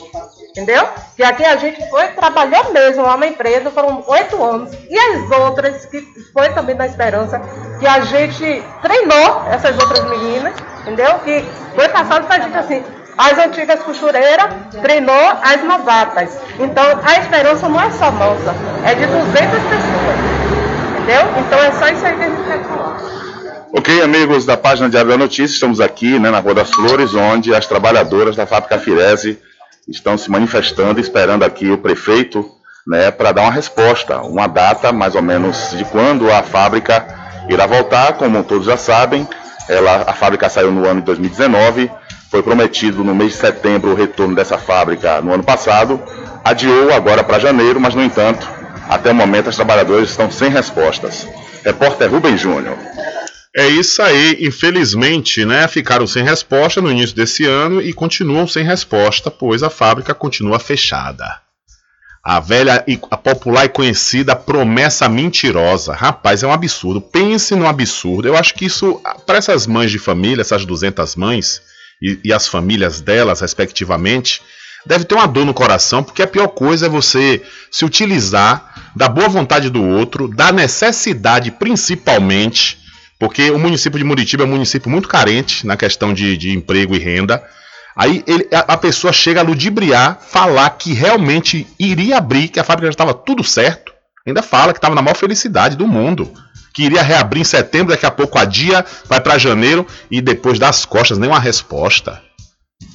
Entendeu? 0.51 0.88
Que 1.16 1.22
aqui 1.22 1.44
a 1.44 1.57
gente 1.57 1.88
foi, 1.88 2.09
trabalhou 2.09 2.72
mesmo 2.72 3.03
lá 3.03 3.16
na 3.16 3.26
empresa, 3.26 3.70
foram 3.70 4.03
oito 4.07 4.42
anos. 4.42 4.72
E 4.88 4.99
as 4.99 5.30
outras, 5.30 5.86
que 5.86 6.01
foi 6.32 6.49
também 6.51 6.74
na 6.74 6.86
Esperança, 6.86 7.40
que 7.78 7.86
a 7.86 8.01
gente 8.01 8.62
treinou 8.82 9.44
essas 9.51 9.78
outras 9.78 10.05
meninas, 10.09 10.55
entendeu? 10.82 11.18
Que 11.20 11.44
foi 11.74 11.88
passado 11.88 12.26
pra 12.26 12.40
gente 12.40 12.57
assim. 12.57 12.84
As 13.16 13.36
antigas 13.36 13.82
costureiras 13.82 14.46
treinou 14.80 15.28
as 15.42 15.62
novatas. 15.64 16.38
Então 16.59 16.84
a 17.05 17.20
esperança 17.20 17.68
não 17.68 17.80
é 17.80 17.90
só 17.90 18.11
nossa, 18.12 18.55
é 18.84 18.94
de 18.94 19.07
200 19.07 19.34
pessoas. 19.34 20.38
Entendeu? 21.09 21.26
Então 21.38 21.59
é 21.59 21.72
só 21.72 21.88
isso 21.88 22.04
aí 22.04 22.16
que 22.16 22.22
a 22.22 22.28
gente 22.28 22.68
falar. 22.68 22.98
Ok, 23.72 24.02
amigos 24.02 24.44
da 24.44 24.59
página 24.59 24.90
Diário 24.90 25.11
da 25.11 25.16
Notícia, 25.16 25.54
estamos 25.54 25.80
aqui 25.80 26.18
né, 26.18 26.30
na 26.30 26.38
Rua 26.38 26.52
das 26.52 26.70
Flores, 26.70 27.14
onde 27.14 27.54
as 27.54 27.66
trabalhadoras 27.66 28.36
da 28.36 28.46
fábrica 28.46 28.78
Firese 28.78 29.38
estão 29.88 30.18
se 30.18 30.30
manifestando, 30.30 31.00
esperando 31.00 31.44
aqui 31.44 31.70
o 31.70 31.78
prefeito 31.78 32.44
né, 32.86 33.11
para 33.11 33.32
dar 33.32 33.40
uma 33.40 33.50
resposta, 33.50 34.20
uma 34.20 34.46
data 34.46 34.92
mais 34.92 35.14
ou 35.14 35.22
menos 35.22 35.70
de 35.70 35.82
quando 35.86 36.30
a 36.30 36.42
fábrica 36.42 37.06
irá 37.48 37.66
voltar. 37.66 38.12
Como 38.18 38.44
todos 38.44 38.66
já 38.66 38.76
sabem, 38.76 39.26
ela, 39.66 40.04
a 40.06 40.12
fábrica 40.12 40.50
saiu 40.50 40.70
no 40.70 40.86
ano 40.86 41.00
de 41.00 41.06
2019, 41.06 41.90
foi 42.30 42.42
prometido 42.42 43.02
no 43.02 43.14
mês 43.14 43.32
de 43.32 43.38
setembro 43.38 43.92
o 43.92 43.94
retorno 43.94 44.34
dessa 44.34 44.59
fábrica 44.59 45.22
no 45.22 45.32
ano 45.32 45.42
passado, 45.42 46.02
adiou 46.44 46.92
agora 46.92 47.24
para 47.24 47.38
janeiro, 47.38 47.80
mas 47.80 47.94
no 47.94 48.02
entanto, 48.02 48.57
até 48.89 49.11
o 49.11 49.14
momento, 49.14 49.51
os 49.51 49.57
trabalhadores 49.57 50.11
estão 50.11 50.30
sem 50.30 50.51
respostas. 50.51 51.26
Repórter 51.64 52.11
Rubem 52.11 52.36
Júnior. 52.36 52.76
É 53.55 53.66
isso 53.66 54.01
aí, 54.01 54.39
infelizmente, 54.41 55.45
né? 55.45 55.66
Ficaram 55.66 56.07
sem 56.07 56.22
resposta 56.22 56.80
no 56.80 56.91
início 56.91 57.14
desse 57.14 57.45
ano 57.45 57.82
e 57.82 57.93
continuam 57.93 58.47
sem 58.47 58.64
resposta, 58.64 59.30
pois 59.30 59.62
a 59.62 59.70
fábrica 59.70 60.14
continua 60.14 60.59
fechada. 60.59 61.41
A 62.22 62.41
velha 62.41 62.84
a 63.11 63.16
popular 63.16 63.64
e 63.64 63.68
conhecida 63.68 64.36
promessa 64.36 65.09
mentirosa. 65.09 65.95
Rapaz, 65.95 66.43
é 66.43 66.47
um 66.47 66.53
absurdo. 66.53 67.01
Pense 67.01 67.55
no 67.55 67.66
absurdo. 67.66 68.28
Eu 68.28 68.36
acho 68.36 68.55
que 68.55 68.66
isso, 68.66 69.01
para 69.26 69.39
essas 69.39 69.66
mães 69.66 69.91
de 69.91 69.99
família, 69.99 70.43
essas 70.43 70.64
200 70.64 71.16
mães 71.16 71.62
e, 72.03 72.20
e 72.24 72.32
as 72.32 72.47
famílias 72.47 73.01
delas, 73.01 73.41
respectivamente, 73.41 74.43
deve 74.84 75.05
ter 75.05 75.14
uma 75.14 75.26
dor 75.26 75.45
no 75.45 75.55
coração, 75.55 76.03
porque 76.03 76.22
a 76.22 76.26
pior 76.26 76.49
coisa 76.49 76.86
é 76.86 76.89
você 76.89 77.43
se 77.70 77.84
utilizar 77.84 78.68
da 78.95 79.09
boa 79.09 79.28
vontade 79.28 79.70
do 79.70 79.82
outro, 79.82 80.28
da 80.28 80.53
necessidade 80.53 81.51
principalmente, 81.51 82.78
porque 83.18 83.51
o 83.51 83.59
município 83.59 83.99
de 83.99 84.05
Muritiba 84.05 84.45
é 84.45 84.47
um 84.47 84.51
município 84.51 84.91
muito 84.91 85.09
carente 85.09 85.66
na 85.66 85.76
questão 85.76 86.14
de, 86.14 86.36
de 86.36 86.51
emprego 86.51 86.95
e 86.95 86.99
renda. 86.99 87.43
Aí 87.97 88.22
ele, 88.26 88.49
a, 88.53 88.74
a, 88.74 88.76
pessoa 88.76 89.12
chega 89.12 89.41
a 89.41 89.43
ludibriar, 89.43 90.20
falar 90.20 90.70
que 90.70 90.93
realmente 90.93 91.66
iria 91.78 92.18
abrir, 92.18 92.49
que 92.49 92.61
a 92.61 92.64
fábrica 92.64 92.86
já 92.86 92.93
estava 92.93 93.12
tudo 93.12 93.43
certo. 93.43 93.93
Ainda 94.24 94.41
fala 94.41 94.72
que 94.72 94.78
estava 94.78 94.95
na 94.95 95.03
maior 95.03 95.16
felicidade 95.16 95.76
do 95.76 95.86
mundo. 95.86 96.32
Que 96.72 96.84
iria 96.84 97.03
reabrir 97.03 97.41
em 97.41 97.45
setembro, 97.45 97.89
daqui 97.89 98.07
a 98.07 98.11
pouco 98.11 98.39
a 98.39 98.45
dia, 98.45 98.86
vai 99.07 99.20
para 99.20 99.36
janeiro 99.36 99.84
e 100.09 100.20
depois 100.20 100.61
das 100.61 100.84
costas, 100.84 101.18
nenhuma 101.18 101.41
resposta. 101.41 102.22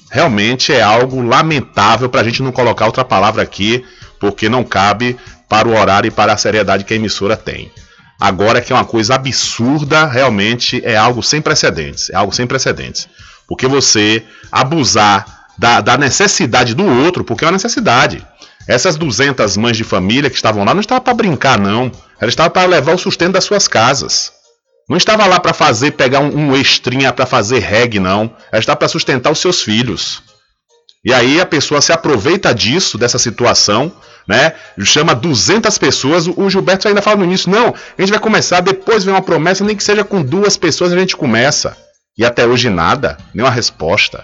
Realmente 0.09 0.71
é 0.71 0.81
algo 0.81 1.21
lamentável 1.21 2.07
para 2.07 2.21
a 2.21 2.23
gente 2.23 2.41
não 2.41 2.51
colocar 2.51 2.85
outra 2.85 3.03
palavra 3.03 3.41
aqui, 3.41 3.83
porque 4.23 4.47
não 4.47 4.63
cabe 4.63 5.17
para 5.49 5.67
o 5.67 5.77
horário 5.77 6.07
e 6.07 6.11
para 6.11 6.31
a 6.31 6.37
seriedade 6.37 6.85
que 6.85 6.93
a 6.93 6.95
emissora 6.95 7.35
tem. 7.35 7.69
Agora 8.17 8.61
que 8.61 8.71
é 8.71 8.75
uma 8.75 8.85
coisa 8.85 9.15
absurda, 9.15 10.05
realmente 10.05 10.81
é 10.85 10.95
algo 10.95 11.21
sem 11.21 11.41
precedentes. 11.41 12.09
É 12.09 12.15
algo 12.15 12.33
sem 12.33 12.47
precedentes. 12.47 13.09
Porque 13.49 13.67
você 13.67 14.23
abusar 14.49 15.47
da, 15.57 15.81
da 15.81 15.97
necessidade 15.97 16.73
do 16.73 16.85
outro, 16.85 17.25
porque 17.25 17.43
é 17.43 17.47
uma 17.47 17.51
necessidade. 17.51 18.25
Essas 18.65 18.95
200 18.95 19.57
mães 19.57 19.75
de 19.75 19.83
família 19.83 20.29
que 20.29 20.37
estavam 20.37 20.63
lá 20.63 20.73
não 20.73 20.79
estavam 20.79 21.03
para 21.03 21.13
brincar, 21.13 21.59
não. 21.59 21.91
Elas 22.17 22.31
estavam 22.31 22.51
para 22.53 22.65
levar 22.65 22.95
o 22.95 22.97
sustento 22.97 23.33
das 23.33 23.43
suas 23.43 23.67
casas. 23.67 24.31
Não 24.87 24.95
estava 24.95 25.25
lá 25.25 25.37
para 25.37 25.51
fazer, 25.51 25.91
pegar 25.91 26.21
um, 26.21 26.33
um 26.33 26.55
extrinha 26.55 27.11
para 27.11 27.25
fazer 27.25 27.59
reggae, 27.59 27.99
não. 27.99 28.33
Ela 28.49 28.61
estava 28.61 28.77
para 28.77 28.87
sustentar 28.87 29.33
os 29.33 29.39
seus 29.39 29.61
filhos. 29.61 30.23
E 31.03 31.13
aí 31.13 31.41
a 31.41 31.45
pessoa 31.45 31.81
se 31.81 31.91
aproveita 31.91 32.53
disso, 32.53 32.97
dessa 32.97 33.19
situação, 33.19 33.91
né? 34.27 34.53
Chama 34.83 35.13
200 35.13 35.77
pessoas. 35.77 36.27
O 36.27 36.49
Gilberto 36.49 36.87
ainda 36.87 37.01
fala 37.01 37.17
no 37.17 37.25
início: 37.25 37.51
não, 37.51 37.67
a 37.67 38.01
gente 38.01 38.11
vai 38.11 38.19
começar, 38.19 38.61
depois 38.61 39.03
vem 39.03 39.13
uma 39.13 39.21
promessa, 39.21 39.63
nem 39.63 39.75
que 39.75 39.83
seja 39.83 40.03
com 40.03 40.21
duas 40.21 40.55
pessoas 40.55 40.93
a 40.93 40.97
gente 40.97 41.17
começa. 41.17 41.75
E 42.17 42.23
até 42.23 42.45
hoje 42.45 42.69
nada, 42.69 43.17
nenhuma 43.33 43.53
resposta. 43.53 44.23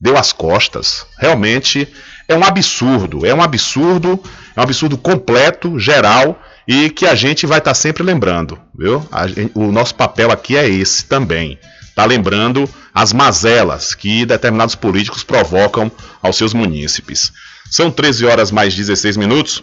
Deu 0.00 0.18
as 0.18 0.32
costas. 0.32 1.06
Realmente 1.18 1.88
é 2.28 2.34
um 2.34 2.44
absurdo, 2.44 3.24
é 3.24 3.34
um 3.34 3.42
absurdo, 3.42 4.20
é 4.54 4.60
um 4.60 4.62
absurdo 4.62 4.98
completo, 4.98 5.78
geral 5.78 6.38
e 6.66 6.90
que 6.90 7.06
a 7.06 7.14
gente 7.14 7.46
vai 7.46 7.58
estar 7.58 7.70
tá 7.70 7.74
sempre 7.74 8.02
lembrando, 8.02 8.58
viu? 8.76 9.06
O 9.54 9.70
nosso 9.70 9.94
papel 9.94 10.30
aqui 10.30 10.56
é 10.56 10.68
esse 10.68 11.04
também. 11.06 11.58
Tá 11.94 12.04
lembrando 12.04 12.68
as 12.92 13.12
mazelas 13.12 13.94
que 13.94 14.26
determinados 14.26 14.74
políticos 14.74 15.22
provocam 15.22 15.90
aos 16.22 16.36
seus 16.36 16.52
munícipes. 16.52 17.32
São 17.70 17.90
13 17.90 18.26
horas 18.26 18.50
mais 18.50 18.74
16 18.74 19.16
minutos 19.16 19.62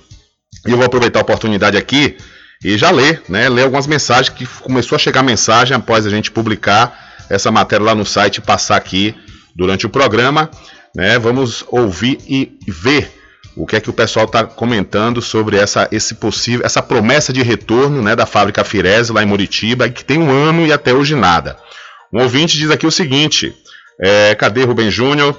e 0.65 0.71
eu 0.71 0.77
vou 0.77 0.85
aproveitar 0.85 1.19
a 1.19 1.23
oportunidade 1.23 1.77
aqui 1.77 2.17
e 2.63 2.77
já 2.77 2.91
ler, 2.91 3.23
né? 3.27 3.49
Ler 3.49 3.63
algumas 3.63 3.87
mensagens 3.87 4.29
que 4.29 4.45
começou 4.45 4.95
a 4.95 4.99
chegar 4.99 5.23
mensagem 5.23 5.75
após 5.75 6.05
a 6.05 6.09
gente 6.09 6.31
publicar 6.31 7.25
essa 7.29 7.51
matéria 7.51 7.85
lá 7.85 7.95
no 7.95 8.05
site 8.05 8.37
e 8.37 8.41
passar 8.41 8.75
aqui 8.75 9.15
durante 9.55 9.85
o 9.85 9.89
programa. 9.89 10.49
Né? 10.95 11.17
Vamos 11.17 11.65
ouvir 11.69 12.19
e 12.27 12.57
ver 12.67 13.19
o 13.55 13.65
que 13.65 13.75
é 13.75 13.79
que 13.79 13.89
o 13.89 13.93
pessoal 13.93 14.25
está 14.25 14.43
comentando 14.43 15.21
sobre 15.21 15.57
essa, 15.57 15.87
esse 15.91 16.15
possível, 16.15 16.65
essa 16.65 16.81
promessa 16.81 17.33
de 17.33 17.41
retorno 17.41 18.01
né, 18.01 18.15
da 18.15 18.25
fábrica 18.25 18.63
Firese 18.63 19.11
lá 19.11 19.23
em 19.23 19.25
Muritiba, 19.25 19.89
que 19.89 20.05
tem 20.05 20.19
um 20.19 20.31
ano 20.31 20.65
e 20.65 20.71
até 20.71 20.93
hoje 20.93 21.15
nada. 21.15 21.57
Um 22.11 22.21
ouvinte 22.21 22.57
diz 22.57 22.69
aqui 22.69 22.85
o 22.85 22.91
seguinte: 22.91 23.53
é, 23.99 24.35
cadê 24.35 24.63
Rubem 24.63 24.91
Júnior? 24.91 25.37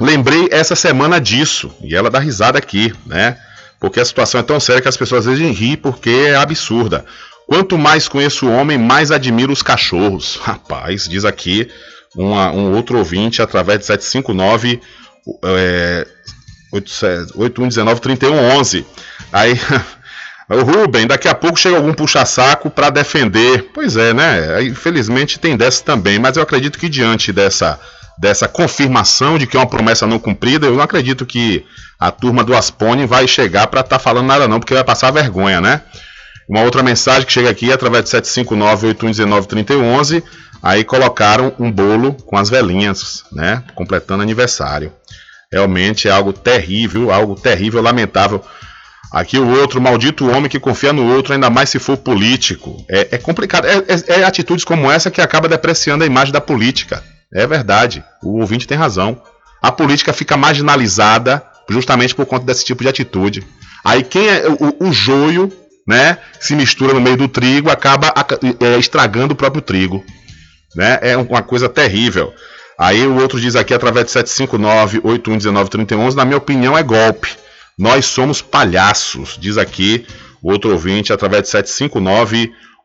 Lembrei 0.00 0.48
essa 0.50 0.76
semana 0.76 1.20
disso, 1.20 1.72
e 1.82 1.94
ela 1.94 2.10
dá 2.10 2.18
risada 2.18 2.58
aqui, 2.58 2.92
né? 3.06 3.36
Porque 3.80 4.00
a 4.00 4.04
situação 4.04 4.40
é 4.40 4.44
tão 4.44 4.58
séria 4.58 4.82
que 4.82 4.88
as 4.88 4.96
pessoas 4.96 5.26
às 5.26 5.38
vezes 5.38 5.58
riem 5.58 5.76
porque 5.76 6.10
é 6.10 6.36
absurda. 6.36 7.04
Quanto 7.46 7.78
mais 7.78 8.08
conheço 8.08 8.46
o 8.46 8.52
homem, 8.52 8.76
mais 8.76 9.10
admiro 9.10 9.52
os 9.52 9.62
cachorros. 9.62 10.36
Rapaz, 10.42 11.08
diz 11.08 11.24
aqui 11.24 11.68
uma, 12.14 12.50
um 12.50 12.74
outro 12.74 12.98
ouvinte 12.98 13.40
através 13.40 13.80
de 13.80 13.86
759 13.86 14.80
é, 15.44 16.06
8119 16.72 18.00
3111. 18.00 18.86
Aí, 19.32 19.58
o 20.48 20.62
Rubem, 20.62 21.06
daqui 21.06 21.28
a 21.28 21.34
pouco 21.34 21.58
chega 21.58 21.76
algum 21.76 21.92
puxa-saco 21.92 22.70
para 22.70 22.88
defender. 22.88 23.70
Pois 23.74 23.96
é, 23.96 24.14
né? 24.14 24.62
Infelizmente 24.62 25.38
tem 25.38 25.56
dessa 25.56 25.84
também, 25.84 26.18
mas 26.18 26.36
eu 26.36 26.42
acredito 26.42 26.78
que 26.78 26.88
diante 26.88 27.32
dessa, 27.32 27.78
dessa 28.18 28.48
confirmação 28.48 29.38
de 29.38 29.46
que 29.46 29.56
é 29.56 29.60
uma 29.60 29.66
promessa 29.66 30.06
não 30.06 30.18
cumprida, 30.18 30.66
eu 30.66 30.74
não 30.74 30.82
acredito 30.82 31.26
que 31.26 31.64
a 32.00 32.10
turma 32.10 32.42
do 32.42 32.56
Aspone 32.56 33.04
vai 33.04 33.28
chegar 33.28 33.66
para 33.66 33.80
estar 33.80 33.98
tá 33.98 34.02
falando 34.02 34.26
nada 34.26 34.48
não, 34.48 34.58
porque 34.58 34.72
vai 34.72 34.84
passar 34.84 35.10
vergonha, 35.10 35.60
né? 35.60 35.82
Uma 36.48 36.62
outra 36.62 36.82
mensagem 36.82 37.26
que 37.26 37.32
chega 37.32 37.50
aqui 37.50 37.70
através 37.70 38.04
de 38.04 38.10
759-8119-3011. 38.10 40.22
Aí 40.62 40.82
colocaram 40.82 41.52
um 41.58 41.70
bolo 41.70 42.14
com 42.14 42.38
as 42.38 42.48
velhinhas, 42.48 43.24
né? 43.30 43.62
Completando 43.74 44.22
aniversário. 44.22 44.90
Realmente 45.52 46.08
é 46.08 46.10
algo 46.10 46.32
terrível, 46.32 47.12
algo 47.12 47.34
terrível, 47.34 47.82
lamentável. 47.82 48.42
Aqui 49.10 49.38
o 49.38 49.48
outro, 49.48 49.80
maldito 49.80 50.28
homem 50.28 50.50
que 50.50 50.60
confia 50.60 50.92
no 50.92 51.14
outro, 51.14 51.32
ainda 51.32 51.48
mais 51.48 51.70
se 51.70 51.78
for 51.78 51.96
político. 51.96 52.84
É, 52.88 53.08
é 53.12 53.18
complicado. 53.18 53.66
É, 53.66 53.78
é, 53.78 54.20
é, 54.20 54.24
atitudes 54.24 54.64
como 54.64 54.90
essa 54.90 55.10
que 55.10 55.20
acaba 55.20 55.48
depreciando 55.48 56.04
a 56.04 56.06
imagem 56.06 56.32
da 56.32 56.40
política. 56.40 57.02
É 57.32 57.46
verdade. 57.46 58.04
O 58.22 58.40
ouvinte 58.40 58.66
tem 58.66 58.76
razão. 58.76 59.20
A 59.62 59.72
política 59.72 60.12
fica 60.12 60.36
marginalizada 60.36 61.42
justamente 61.68 62.14
por 62.14 62.26
conta 62.26 62.44
desse 62.44 62.64
tipo 62.64 62.82
de 62.82 62.88
atitude. 62.88 63.46
Aí 63.84 64.02
quem 64.02 64.28
é 64.28 64.44
o, 64.48 64.88
o 64.88 64.92
joio 64.92 65.52
né, 65.88 66.18
se 66.38 66.54
mistura 66.54 66.92
no 66.92 67.00
meio 67.00 67.16
do 67.16 67.28
trigo, 67.28 67.70
acaba 67.70 68.12
é, 68.60 68.78
estragando 68.78 69.32
o 69.32 69.36
próprio 69.36 69.62
trigo. 69.62 70.04
Né? 70.76 70.98
É 71.00 71.16
uma 71.16 71.42
coisa 71.42 71.66
terrível. 71.66 72.30
Aí 72.78 73.06
o 73.06 73.16
outro 73.16 73.40
diz 73.40 73.56
aqui, 73.56 73.72
através 73.72 74.04
de 74.04 74.12
759-8119-3111, 74.12 76.14
na 76.14 76.26
minha 76.26 76.36
opinião 76.36 76.76
é 76.76 76.82
golpe. 76.82 77.34
Nós 77.78 78.06
somos 78.06 78.42
palhaços, 78.42 79.38
diz 79.40 79.56
aqui 79.56 80.04
o 80.42 80.50
outro 80.50 80.72
ouvinte, 80.72 81.12
através 81.12 81.44
de 81.44 81.50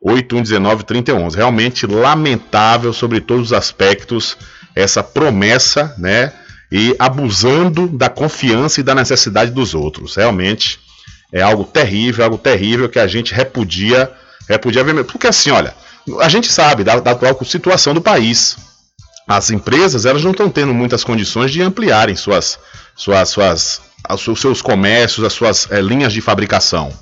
759-8119-3111. 0.04 1.34
Realmente 1.34 1.86
lamentável 1.86 2.92
sobre 2.92 3.20
todos 3.20 3.46
os 3.46 3.52
aspectos 3.52 4.36
essa 4.74 5.02
promessa, 5.02 5.94
né? 5.98 6.32
E 6.70 6.94
abusando 6.98 7.88
da 7.88 8.08
confiança 8.08 8.80
e 8.80 8.84
da 8.84 8.94
necessidade 8.94 9.50
dos 9.50 9.74
outros. 9.74 10.16
Realmente 10.16 10.78
é 11.32 11.42
algo 11.42 11.64
terrível, 11.64 12.24
algo 12.24 12.38
terrível 12.38 12.88
que 12.88 12.98
a 12.98 13.06
gente 13.06 13.34
repudia, 13.34 14.10
repudia. 14.48 14.84
Porque 15.04 15.26
assim, 15.26 15.50
olha, 15.50 15.74
a 16.20 16.28
gente 16.28 16.50
sabe 16.50 16.84
da, 16.84 17.00
da 17.00 17.12
atual 17.12 17.38
situação 17.44 17.94
do 17.94 18.00
país. 18.00 18.56
As 19.26 19.50
empresas 19.50 20.04
elas 20.04 20.22
não 20.22 20.32
estão 20.32 20.50
tendo 20.50 20.74
muitas 20.74 21.02
condições 21.02 21.50
de 21.50 21.62
ampliarem 21.62 22.14
suas, 22.14 22.58
suas, 22.94 23.28
suas, 23.30 23.80
os 24.10 24.40
seus 24.40 24.60
comércios, 24.60 25.24
as 25.24 25.32
suas 25.32 25.70
é, 25.70 25.80
linhas 25.80 26.12
de 26.12 26.20
fabricação. 26.20 26.92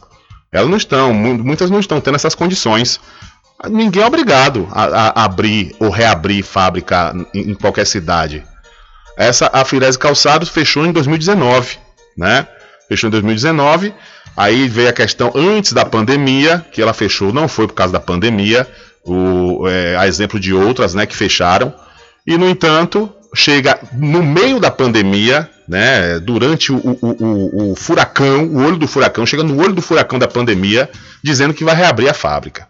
Elas 0.51 0.69
não 0.69 0.77
estão, 0.77 1.15
muitas 1.15 1.71
não 1.71 1.81
estão 1.81 2.01
tendo 2.01 2.17
essas 2.17 2.35
condições. 2.35 3.01
Ninguém 3.71 4.03
é 4.03 4.07
obrigado 4.07 4.69
a, 4.71 5.21
a 5.21 5.25
abrir 5.25 5.75
ou 5.79 5.89
reabrir 5.89 6.43
fábrica 6.43 7.15
em, 7.35 7.53
em 7.53 7.55
qualquer 7.55 7.87
cidade. 7.87 8.45
Essa 9.17 9.51
a 9.53 9.65
Firese 9.65 9.99
Calçados 9.99 10.49
fechou 10.49 10.85
em 10.85 10.93
2019, 10.93 11.79
né? 12.17 12.47
Fechou 12.89 13.09
em 13.09 13.11
2019 13.11 13.95
Aí 14.37 14.67
veio 14.67 14.89
a 14.89 14.93
questão 14.93 15.31
antes 15.35 15.73
da 15.73 15.85
pandemia, 15.85 16.65
que 16.73 16.81
ela 16.81 16.95
fechou, 16.95 17.33
não 17.33 17.49
foi 17.49 17.67
por 17.67 17.75
causa 17.75 17.93
da 17.93 18.01
pandemia, 18.01 18.67
o, 19.05 19.69
é, 19.69 19.97
a 19.97 20.07
exemplo 20.07 20.41
de 20.41 20.55
outras 20.55 20.95
né, 20.95 21.05
que 21.05 21.17
fecharam. 21.17 21.73
E, 22.27 22.39
no 22.39 22.49
entanto, 22.49 23.13
chega 23.35 23.79
no 23.93 24.23
meio 24.23 24.59
da 24.59 24.71
pandemia, 24.71 25.51
né, 25.69 26.19
durante 26.19 26.73
o, 26.73 26.77
o, 26.77 26.99
o, 27.01 27.73
o, 27.73 27.77
furacão, 27.77 28.47
o 28.47 28.65
olho 28.65 28.77
do 28.77 28.89
furacão, 28.89 29.25
chega 29.25 29.43
no 29.43 29.61
olho 29.61 29.75
do 29.75 29.83
furacão 29.83 30.19
da 30.19 30.29
pandemia, 30.29 30.91
dizendo 31.23 31.55
que 31.55 31.65
vai 31.65 31.75
reabrir 31.75 32.09
a 32.09 32.15
fábrica. 32.15 32.69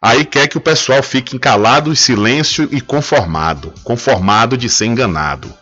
Aí 0.00 0.24
quer 0.24 0.48
que 0.48 0.58
o 0.58 0.60
pessoal 0.60 1.02
fique 1.02 1.38
calado, 1.38 1.90
em 1.90 1.94
silêncio 1.94 2.68
e 2.72 2.80
conformado. 2.80 3.72
Conformado 3.84 4.56
de 4.56 4.68
ser 4.68 4.86
enganado. 4.86 5.52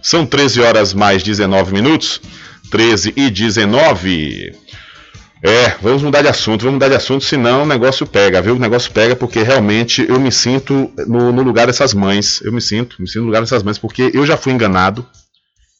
São 0.00 0.24
13 0.24 0.60
horas 0.60 0.94
mais 0.94 1.24
19 1.24 1.72
minutos. 1.72 2.20
13 2.70 3.12
e 3.16 3.28
19. 3.28 4.54
É, 5.42 5.70
vamos 5.82 6.02
mudar 6.02 6.22
de 6.22 6.28
assunto, 6.28 6.60
vamos 6.60 6.74
mudar 6.74 6.88
de 6.88 6.94
assunto, 6.94 7.24
senão 7.24 7.62
o 7.62 7.66
negócio 7.66 8.06
pega, 8.06 8.42
viu? 8.42 8.56
O 8.56 8.58
negócio 8.58 8.92
pega 8.92 9.16
porque 9.16 9.42
realmente 9.42 10.04
eu 10.06 10.20
me 10.20 10.30
sinto 10.30 10.92
no, 11.06 11.32
no 11.32 11.42
lugar 11.42 11.66
dessas 11.66 11.94
mães. 11.94 12.40
Eu 12.42 12.52
me 12.52 12.60
sinto, 12.60 12.96
me 13.00 13.08
sinto 13.08 13.20
no 13.20 13.26
lugar 13.26 13.40
dessas 13.40 13.62
mães, 13.62 13.78
porque 13.78 14.10
eu 14.14 14.24
já 14.26 14.36
fui 14.36 14.52
enganado, 14.52 15.04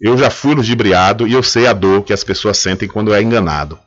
eu 0.01 0.17
já 0.17 0.31
fui 0.31 0.55
ludibriado 0.55 1.29
e 1.29 1.33
eu 1.33 1.43
sei 1.43 1.67
a 1.67 1.73
dor 1.73 2.03
que 2.03 2.13
as 2.13 2.25
pessoas 2.25 2.57
sentem 2.57 2.89
quando 2.89 3.13
é 3.13 3.21
enganado. 3.21 3.79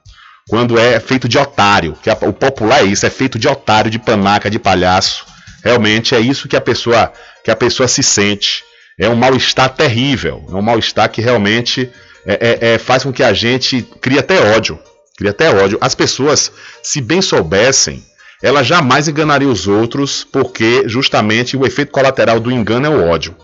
Quando 0.48 0.78
é 0.78 1.00
feito 1.00 1.28
de 1.28 1.38
otário, 1.38 1.98
que 2.04 2.10
a, 2.10 2.18
o 2.22 2.34
popular 2.34 2.82
é 2.82 2.86
isso, 2.86 3.06
é 3.06 3.10
feito 3.10 3.40
de 3.40 3.48
otário, 3.48 3.90
de 3.90 3.98
panaca, 3.98 4.50
de 4.50 4.60
palhaço. 4.60 5.26
Realmente 5.64 6.14
é 6.14 6.20
isso 6.20 6.48
que 6.48 6.56
a 6.56 6.62
pessoa, 6.62 7.12
que 7.44 7.50
a 7.50 7.56
pessoa 7.56 7.88
se 7.88 8.04
sente. 8.04 8.64
É 9.00 9.10
um 9.10 9.16
mal-estar 9.16 9.70
terrível, 9.70 10.46
é 10.50 10.54
um 10.54 10.62
mal-estar 10.62 11.10
que 11.10 11.22
realmente 11.22 11.90
é, 12.26 12.34
é, 12.34 12.74
é, 12.74 12.78
faz 12.78 13.04
com 13.04 13.12
que 13.12 13.24
a 13.24 13.34
gente 13.34 13.82
crie 14.02 14.20
até 14.20 14.56
ódio. 14.56 14.78
Cria 15.18 15.32
até 15.32 15.50
ódio. 15.50 15.78
As 15.82 15.96
pessoas, 15.96 16.52
se 16.84 17.02
bem 17.02 17.22
soubessem, 17.22 18.04
elas 18.42 18.68
jamais 18.68 19.08
enganariam 19.08 19.52
os 19.52 19.68
outros, 19.68 20.24
porque 20.30 20.84
justamente 20.88 21.56
o 21.56 21.66
efeito 21.66 21.92
colateral 21.92 22.40
do 22.40 22.52
engano 22.52 22.86
é 22.86 22.90
o 22.90 23.10
ódio. 23.10 23.36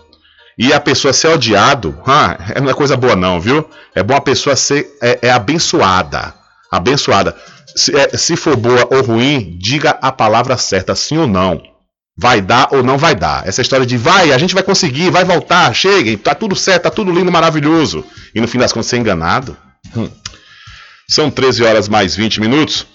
E 0.58 0.72
a 0.72 0.80
pessoa 0.80 1.12
ser 1.12 1.28
odiado, 1.28 1.98
ah, 2.06 2.36
não 2.60 2.70
é 2.70 2.74
coisa 2.74 2.96
boa 2.96 3.16
não, 3.16 3.40
viu? 3.40 3.68
É 3.94 4.02
bom 4.02 4.14
a 4.14 4.20
pessoa 4.20 4.54
ser 4.56 4.86
é, 5.00 5.18
é 5.22 5.30
abençoada. 5.30 6.34
Abençoada. 6.70 7.34
Se, 7.74 7.96
é, 7.96 8.16
se 8.16 8.36
for 8.36 8.56
boa 8.56 8.86
ou 8.90 9.02
ruim, 9.02 9.56
diga 9.58 9.90
a 10.02 10.12
palavra 10.12 10.56
certa, 10.56 10.94
sim 10.94 11.18
ou 11.18 11.26
não. 11.26 11.62
Vai 12.16 12.40
dar 12.40 12.68
ou 12.72 12.82
não 12.82 12.98
vai 12.98 13.14
dar. 13.14 13.46
Essa 13.48 13.62
história 13.62 13.86
de 13.86 13.96
vai, 13.96 14.32
a 14.32 14.38
gente 14.38 14.54
vai 14.54 14.62
conseguir, 14.62 15.10
vai 15.10 15.24
voltar, 15.24 15.74
cheguem, 15.74 16.18
tá 16.18 16.34
tudo 16.34 16.54
certo, 16.54 16.82
tá 16.82 16.90
tudo 16.90 17.12
lindo, 17.12 17.32
maravilhoso. 17.32 18.04
E 18.34 18.40
no 18.40 18.48
fim 18.48 18.58
das 18.58 18.72
contas 18.72 18.88
ser 18.88 18.98
enganado. 18.98 19.56
Hum. 19.96 20.10
São 21.08 21.30
13 21.30 21.64
horas 21.64 21.88
mais 21.88 22.14
20 22.14 22.40
minutos. 22.40 22.86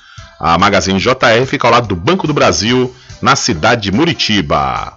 A 0.44 0.58
Magazine 0.58 0.98
JR 0.98 1.46
fica 1.46 1.68
ao 1.68 1.72
lado 1.72 1.88
do 1.88 1.96
Banco 1.96 2.26
do 2.26 2.34
Brasil, 2.34 2.92
na 3.22 3.36
cidade 3.36 3.84
de 3.84 3.92
Muritiba. 3.92 4.92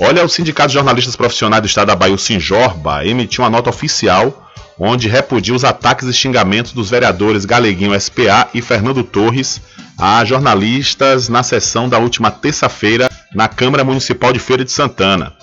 Olha, 0.00 0.24
o 0.24 0.28
Sindicato 0.28 0.68
de 0.68 0.74
Jornalistas 0.74 1.14
Profissionais 1.14 1.60
do 1.60 1.66
Estado 1.66 1.88
da 1.88 1.94
Bahia, 1.96 2.14
o 2.14 2.18
Sinjorba, 2.18 3.04
emitiu 3.04 3.44
uma 3.44 3.50
nota 3.50 3.68
oficial 3.68 4.50
onde 4.78 5.06
repudia 5.06 5.54
os 5.54 5.62
ataques 5.62 6.08
e 6.08 6.14
xingamentos 6.14 6.72
dos 6.72 6.88
vereadores 6.88 7.44
Galeguinho 7.44 8.00
SPA 8.00 8.48
e 8.54 8.62
Fernando 8.62 9.04
Torres 9.04 9.60
a 9.98 10.24
jornalistas 10.24 11.28
na 11.28 11.42
sessão 11.42 11.86
da 11.86 11.98
última 11.98 12.30
terça-feira 12.30 13.10
na 13.34 13.46
Câmara 13.46 13.84
Municipal 13.84 14.32
de 14.32 14.38
Feira 14.38 14.64
de 14.64 14.72
Santana. 14.72 15.34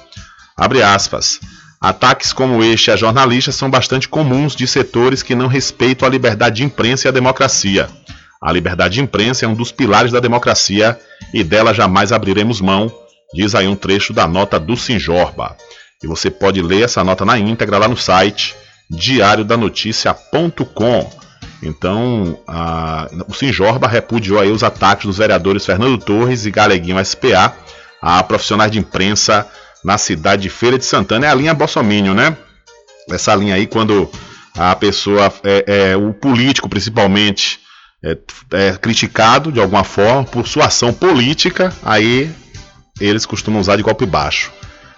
Abre 0.57 0.81
aspas. 0.81 1.39
Ataques 1.79 2.33
como 2.33 2.63
este 2.63 2.89
a 2.89 2.95
jornalistas 2.95 3.53
são 3.53 3.69
bastante 3.69 4.09
comuns 4.09 4.55
de 4.55 4.65
setores 4.67 5.21
que 5.21 5.35
não 5.35 5.45
respeitam 5.45 6.07
a 6.07 6.11
liberdade 6.11 6.55
de 6.55 6.63
imprensa 6.63 7.07
e 7.07 7.09
a 7.09 7.11
democracia. 7.13 7.87
A 8.41 8.51
liberdade 8.51 8.95
de 8.95 9.01
imprensa 9.01 9.45
é 9.45 9.47
um 9.47 9.55
dos 9.55 9.71
pilares 9.71 10.11
da 10.11 10.19
democracia 10.19 10.99
e 11.33 11.43
dela 11.43 11.73
jamais 11.73 12.11
abriremos 12.11 12.61
mão, 12.61 12.91
diz 13.33 13.55
aí 13.55 13.67
um 13.67 13.75
trecho 13.75 14.13
da 14.13 14.27
nota 14.27 14.59
do 14.59 14.77
Sinjorba. 14.77 15.57
E 16.03 16.07
você 16.07 16.29
pode 16.29 16.61
ler 16.61 16.83
essa 16.83 17.03
nota 17.03 17.25
na 17.25 17.39
íntegra 17.39 17.77
lá 17.77 17.87
no 17.87 17.97
site 17.97 18.55
diariodanoticia.com. 18.89 21.09
Então, 21.61 22.39
a, 22.47 23.07
o 23.27 23.33
Sinjorba 23.33 23.87
repudiou 23.87 24.39
aí 24.39 24.51
os 24.51 24.63
ataques 24.63 25.05
dos 25.05 25.17
vereadores 25.17 25.65
Fernando 25.65 25.97
Torres 25.97 26.45
e 26.45 26.51
Galeguinho 26.51 27.03
SPA 27.03 27.53
a 28.01 28.23
profissionais 28.23 28.71
de 28.71 28.79
imprensa 28.79 29.45
na 29.83 29.97
cidade 29.97 30.43
de 30.43 30.49
Feira 30.49 30.77
de 30.77 30.85
Santana. 30.85 31.25
É 31.25 31.29
a 31.29 31.35
linha 31.35 31.53
Bolsominion, 31.53 32.13
né? 32.13 32.37
Essa 33.09 33.35
linha 33.35 33.55
aí, 33.55 33.65
quando 33.65 34.09
a 34.55 34.75
pessoa, 34.75 35.33
é, 35.43 35.91
é 35.91 35.97
o 35.97 36.13
político 36.13 36.69
principalmente, 36.69 37.59
é, 38.07 38.17
é, 38.51 38.71
criticado 38.77 39.51
de 39.51 39.59
alguma 39.59 39.83
forma 39.83 40.23
por 40.23 40.47
sua 40.47 40.67
ação 40.67 40.93
política, 40.93 41.73
aí 41.83 42.31
eles 43.01 43.25
costumam 43.25 43.59
usar 43.59 43.75
de 43.75 43.83
golpe 43.83 44.05
baixo. 44.05 44.51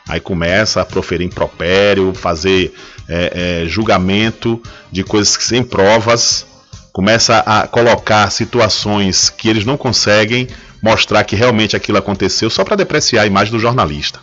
Aí 0.07 0.19
começa 0.19 0.81
a 0.81 0.85
proferir 0.85 1.25
impropério, 1.25 2.13
fazer 2.13 2.73
é, 3.07 3.63
é, 3.63 3.67
julgamento 3.67 4.61
de 4.91 5.03
coisas 5.03 5.35
que 5.35 5.43
sem 5.43 5.63
provas, 5.63 6.45
começa 6.91 7.39
a 7.39 7.67
colocar 7.67 8.29
situações 8.31 9.29
que 9.29 9.49
eles 9.49 9.65
não 9.65 9.77
conseguem 9.77 10.47
mostrar 10.81 11.23
que 11.23 11.35
realmente 11.35 11.75
aquilo 11.75 11.97
aconteceu 11.97 12.49
só 12.49 12.63
para 12.63 12.75
depreciar 12.75 13.23
a 13.23 13.27
imagem 13.27 13.51
do 13.51 13.59
jornalista. 13.59 14.19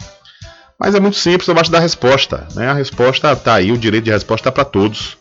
Mas 0.79 0.95
é 0.95 1.01
muito 1.01 1.17
simples, 1.17 1.49
eu 1.49 1.59
acho 1.59 1.71
da 1.71 1.81
resposta. 1.81 2.47
Né? 2.55 2.69
A 2.69 2.75
resposta 2.75 3.33
está 3.33 3.55
aí, 3.55 3.73
o 3.73 3.79
direito 3.79 4.05
de 4.05 4.11
resposta 4.11 4.53
para 4.53 4.65
todos. 4.65 5.17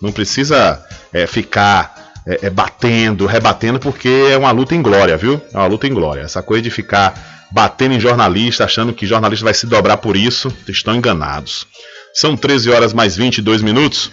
Não 0.00 0.12
precisa 0.12 0.84
é, 1.12 1.26
ficar 1.26 1.99
é, 2.26 2.46
é, 2.46 2.50
batendo, 2.50 3.26
rebatendo, 3.26 3.78
porque 3.78 4.08
é 4.30 4.36
uma 4.36 4.50
luta 4.50 4.74
em 4.74 4.82
glória, 4.82 5.16
viu? 5.16 5.40
É 5.52 5.56
uma 5.56 5.66
luta 5.66 5.86
em 5.86 5.94
glória. 5.94 6.22
Essa 6.22 6.42
coisa 6.42 6.62
de 6.62 6.70
ficar 6.70 7.48
batendo 7.50 7.94
em 7.94 8.00
jornalista, 8.00 8.64
achando 8.64 8.92
que 8.92 9.06
jornalista 9.06 9.44
vai 9.44 9.54
se 9.54 9.66
dobrar 9.66 9.96
por 9.96 10.16
isso, 10.16 10.52
estão 10.68 10.94
enganados. 10.94 11.66
São 12.14 12.36
13 12.36 12.70
horas 12.70 12.92
mais 12.92 13.16
22 13.16 13.62
minutos. 13.62 14.10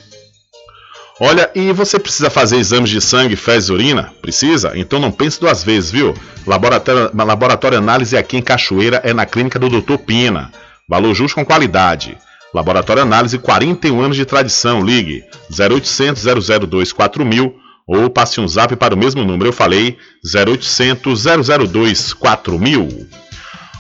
Olha, 1.20 1.50
e 1.56 1.72
você 1.74 1.98
precisa 1.98 2.30
fazer 2.30 2.58
exames 2.58 2.92
de 2.92 3.02
sangue, 3.02 3.36
fezes 3.36 3.70
urina? 3.70 4.14
Precisa? 4.22 4.74
Então 4.76 5.00
não 5.00 5.12
pense 5.12 5.40
duas 5.40 5.64
vezes, 5.64 5.90
viu? 5.90 6.14
Laboratório, 6.46 7.10
laboratório 7.14 7.78
análise 7.78 8.16
aqui 8.16 8.38
em 8.38 8.42
Cachoeira 8.42 9.02
é 9.04 9.14
na 9.14 9.26
clínica 9.26 9.58
do 9.58 9.70
Dr. 9.70 9.98
Pina. 9.98 10.52
Valor 10.88 11.16
justo 11.16 11.36
com 11.36 11.44
qualidade. 11.44 12.18
Laboratório 12.54 13.02
Análise, 13.02 13.38
41 13.38 14.02
anos 14.02 14.16
de 14.16 14.26
tradição. 14.26 14.82
Ligue 14.82 15.24
0800 15.52 16.24
002 16.68 16.94
4000 16.94 17.67
ou 17.88 18.10
passe 18.10 18.42
um 18.42 18.48
zap 18.48 18.76
para 18.76 18.94
o 18.94 18.98
mesmo 18.98 19.24
número. 19.24 19.50
Eu 19.50 19.54
falei 19.54 19.98
0800 20.36 21.24
002 21.24 22.14
4000. 22.14 23.08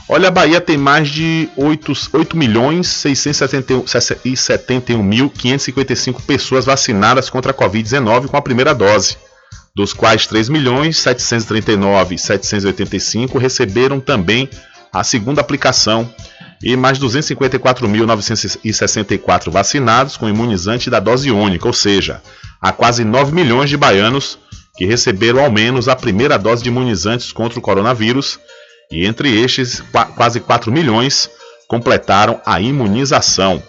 Olha, 0.10 0.30
a 0.30 0.32
Bahia 0.32 0.62
tem 0.62 0.78
mais 0.78 1.10
de 1.10 1.50
8, 1.58 1.92
8 2.14 2.38
milhões 2.38 2.88
671 2.88 5.04
mil 5.04 5.30
555 5.30 6.22
pessoas 6.22 6.64
vacinadas 6.66 7.30
contra 7.30 7.52
a 7.52 7.56
Covid-19 7.56 8.28
com 8.28 8.38
a 8.38 8.42
primeira 8.42 8.74
dose, 8.74 9.18
dos 9.76 9.92
quais 9.92 10.26
3 10.26 10.48
milhões 10.48 10.96
739 10.98 12.18
785 12.18 13.38
receberam 13.38 14.00
também 14.00 14.50
a 14.94 15.04
segunda 15.04 15.42
aplicação 15.42 16.10
e 16.62 16.76
mais 16.76 17.00
254.964 17.00 19.50
vacinados 19.52 20.18
com 20.18 20.28
imunizante 20.28 20.90
da 20.90 21.00
dose 21.00 21.32
única, 21.32 21.68
ou 21.68 21.74
seja, 21.74 22.22
há 22.62 22.72
quase 22.72 23.04
9 23.04 23.32
milhões 23.32 23.70
de 23.70 23.78
baianos 23.78 24.40
que 24.76 24.86
receberam 24.86 25.44
ao 25.44 25.52
menos 25.52 25.88
a 25.88 25.96
primeira 25.96 26.38
dose 26.38 26.64
de 26.64 26.70
imunizantes 26.70 27.32
contra 27.32 27.60
o 27.60 27.62
coronavírus 27.62 28.40
e 28.92 29.06
entre 29.06 29.40
estes, 29.40 29.84
quase 30.16 30.40
4 30.40 30.72
milhões 30.72 31.30
completaram 31.68 32.42
a 32.46 32.62
imunização. 32.62 33.62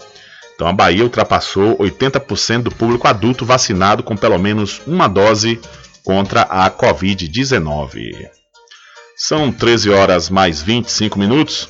Então 0.55 0.67
a 0.67 0.73
Bahia 0.73 1.05
ultrapassou 1.05 1.77
80% 1.79 2.63
do 2.63 2.71
público 2.71 3.07
adulto 3.07 3.45
vacinado 3.45 4.03
com 4.03 4.17
pelo 4.17 4.39
menos 4.39 4.81
uma 4.87 5.09
dose 5.09 5.61
contra 6.05 6.43
a 6.43 6.71
Covid-19. 6.71 8.29
São 9.17 9.53
13 9.53 9.91
horas 9.91 10.31
mais 10.31 10.63
25 10.63 11.19
minutos. 11.19 11.69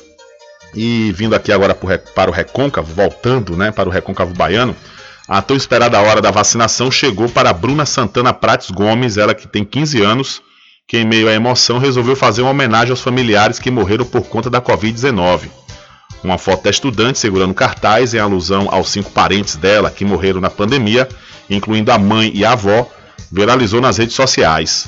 E 0.75 1.11
vindo 1.13 1.35
aqui 1.35 1.51
agora 1.51 1.75
para 1.75 2.29
o 2.29 2.33
Recôncavo, 2.33 2.93
voltando 2.93 3.57
né, 3.57 3.71
para 3.71 3.89
o 3.89 3.91
Recôncavo 3.91 4.33
Baiano, 4.33 4.75
a 5.27 5.41
tão 5.41 5.55
esperada 5.55 5.99
hora 5.99 6.21
da 6.21 6.31
vacinação 6.31 6.89
chegou 6.91 7.29
para 7.29 7.53
Bruna 7.53 7.85
Santana 7.85 8.33
Prates 8.33 8.71
Gomes, 8.71 9.17
ela 9.17 9.35
que 9.35 9.47
tem 9.47 9.63
15 9.63 10.01
anos, 10.01 10.41
que 10.87 10.97
em 10.97 11.05
meio 11.05 11.29
à 11.29 11.33
emoção 11.33 11.77
resolveu 11.77 12.15
fazer 12.15 12.41
uma 12.41 12.51
homenagem 12.51 12.89
aos 12.89 13.01
familiares 13.01 13.59
que 13.59 13.69
morreram 13.69 14.05
por 14.05 14.23
conta 14.23 14.49
da 14.49 14.59
Covid-19. 14.59 15.49
Uma 16.23 16.37
foto 16.37 16.63
da 16.63 16.69
estudante 16.69 17.19
segurando 17.19 17.53
cartaz 17.53 18.13
em 18.13 18.19
alusão 18.19 18.67
aos 18.71 18.89
cinco 18.89 19.11
parentes 19.11 19.55
dela 19.55 19.91
que 19.91 20.03
morreram 20.03 20.41
na 20.41 20.49
pandemia, 20.49 21.07
incluindo 21.49 21.91
a 21.91 21.97
mãe 21.99 22.31
e 22.33 22.43
a 22.43 22.53
avó, 22.53 22.89
viralizou 23.31 23.79
nas 23.79 23.97
redes 23.97 24.15
sociais. 24.15 24.87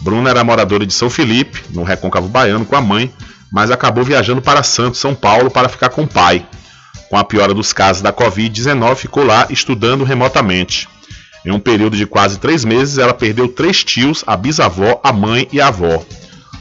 Bruna 0.00 0.30
era 0.30 0.44
moradora 0.44 0.86
de 0.86 0.92
São 0.92 1.08
Felipe, 1.08 1.64
no 1.70 1.82
Recôncavo 1.82 2.28
Baiano, 2.28 2.66
com 2.66 2.76
a 2.76 2.80
mãe, 2.80 3.10
mas 3.52 3.70
acabou 3.70 4.04
viajando 4.04 4.42
para 4.42 4.62
Santos, 4.62 5.00
São 5.00 5.14
Paulo, 5.14 5.50
para 5.50 5.68
ficar 5.68 5.88
com 5.88 6.02
o 6.02 6.08
pai. 6.08 6.46
Com 7.08 7.16
a 7.16 7.24
piora 7.24 7.54
dos 7.54 7.72
casos 7.72 8.02
da 8.02 8.12
Covid-19, 8.12 8.94
ficou 8.96 9.24
lá 9.24 9.46
estudando 9.50 10.04
remotamente. 10.04 10.88
Em 11.44 11.50
um 11.50 11.60
período 11.60 11.96
de 11.96 12.06
quase 12.06 12.38
três 12.38 12.64
meses, 12.64 12.98
ela 12.98 13.14
perdeu 13.14 13.48
três 13.48 13.82
tios, 13.82 14.22
a 14.26 14.36
bisavó, 14.36 15.00
a 15.02 15.12
mãe 15.12 15.48
e 15.50 15.60
a 15.60 15.68
avó. 15.68 16.04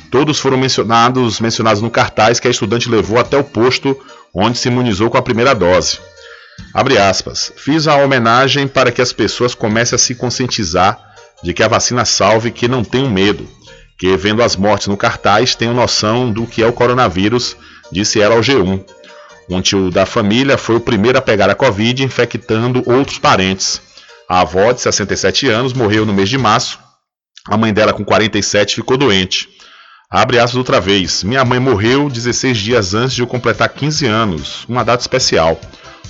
Todos 0.09 0.39
foram 0.39 0.57
mencionados, 0.57 1.39
mencionados 1.41 1.81
no 1.81 1.91
cartaz 1.91 2.39
que 2.39 2.47
a 2.47 2.51
estudante 2.51 2.89
levou 2.89 3.19
até 3.19 3.37
o 3.37 3.43
posto 3.43 3.97
onde 4.33 4.57
se 4.57 4.69
imunizou 4.69 5.09
com 5.09 5.17
a 5.17 5.21
primeira 5.21 5.53
dose. 5.53 5.99
Abre 6.73 6.97
aspas. 6.97 7.51
Fiz 7.57 7.87
a 7.87 7.97
homenagem 7.97 8.67
para 8.67 8.91
que 8.91 9.01
as 9.01 9.11
pessoas 9.11 9.53
comecem 9.53 9.95
a 9.95 9.99
se 9.99 10.15
conscientizar 10.15 10.97
de 11.43 11.53
que 11.53 11.63
a 11.63 11.67
vacina 11.67 12.05
salve 12.05 12.49
e 12.49 12.51
que 12.51 12.67
não 12.67 12.83
tenham 12.83 13.09
medo. 13.09 13.47
Que 13.97 14.15
vendo 14.15 14.43
as 14.43 14.55
mortes 14.55 14.87
no 14.87 14.95
cartaz 14.95 15.55
tenham 15.55 15.73
noção 15.73 16.31
do 16.31 16.45
que 16.45 16.61
é 16.61 16.67
o 16.67 16.73
coronavírus, 16.73 17.57
disse 17.91 18.21
ela 18.21 18.35
ao 18.35 18.41
G1. 18.41 18.85
Um 19.49 19.61
tio 19.61 19.89
da 19.89 20.05
família 20.05 20.57
foi 20.57 20.75
o 20.75 20.79
primeiro 20.79 21.17
a 21.17 21.21
pegar 21.21 21.49
a 21.49 21.55
Covid, 21.55 22.03
infectando 22.03 22.83
outros 22.85 23.17
parentes. 23.17 23.81
A 24.29 24.41
avó, 24.41 24.71
de 24.73 24.81
67 24.81 25.47
anos, 25.47 25.73
morreu 25.73 26.05
no 26.05 26.13
mês 26.13 26.29
de 26.29 26.37
março. 26.37 26.77
A 27.47 27.55
mãe 27.55 27.73
dela, 27.73 27.93
com 27.93 28.03
47, 28.03 28.75
ficou 28.75 28.97
doente. 28.97 29.47
Abre 30.09 30.37
aspas 30.37 30.57
outra 30.57 30.79
vez. 30.81 31.23
Minha 31.23 31.45
mãe 31.45 31.59
morreu 31.59 32.09
16 32.09 32.57
dias 32.57 32.93
antes 32.93 33.15
de 33.15 33.21
eu 33.21 33.27
completar 33.27 33.69
15 33.69 34.05
anos, 34.05 34.65
uma 34.67 34.83
data 34.83 35.01
especial. 35.01 35.59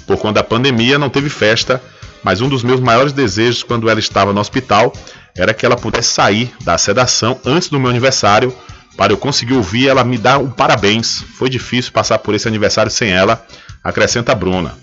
Por 0.05 0.17
conta 0.17 0.35
da 0.35 0.43
pandemia, 0.43 0.97
não 0.97 1.09
teve 1.09 1.29
festa, 1.29 1.81
mas 2.23 2.41
um 2.41 2.49
dos 2.49 2.63
meus 2.63 2.79
maiores 2.79 3.13
desejos 3.13 3.63
quando 3.63 3.89
ela 3.89 3.99
estava 3.99 4.33
no 4.33 4.39
hospital 4.39 4.93
era 5.35 5.53
que 5.53 5.65
ela 5.65 5.75
pudesse 5.75 6.13
sair 6.13 6.51
da 6.63 6.77
sedação 6.77 7.39
antes 7.45 7.69
do 7.69 7.79
meu 7.79 7.89
aniversário 7.89 8.53
para 8.97 9.13
eu 9.13 9.17
conseguir 9.17 9.53
ouvir 9.53 9.87
ela 9.87 10.03
me 10.03 10.17
dar 10.17 10.39
um 10.39 10.49
parabéns. 10.49 11.23
Foi 11.37 11.49
difícil 11.49 11.91
passar 11.91 12.17
por 12.17 12.33
esse 12.33 12.47
aniversário 12.47 12.91
sem 12.91 13.11
ela, 13.11 13.45
acrescenta 13.83 14.33
Bruna. 14.33 14.75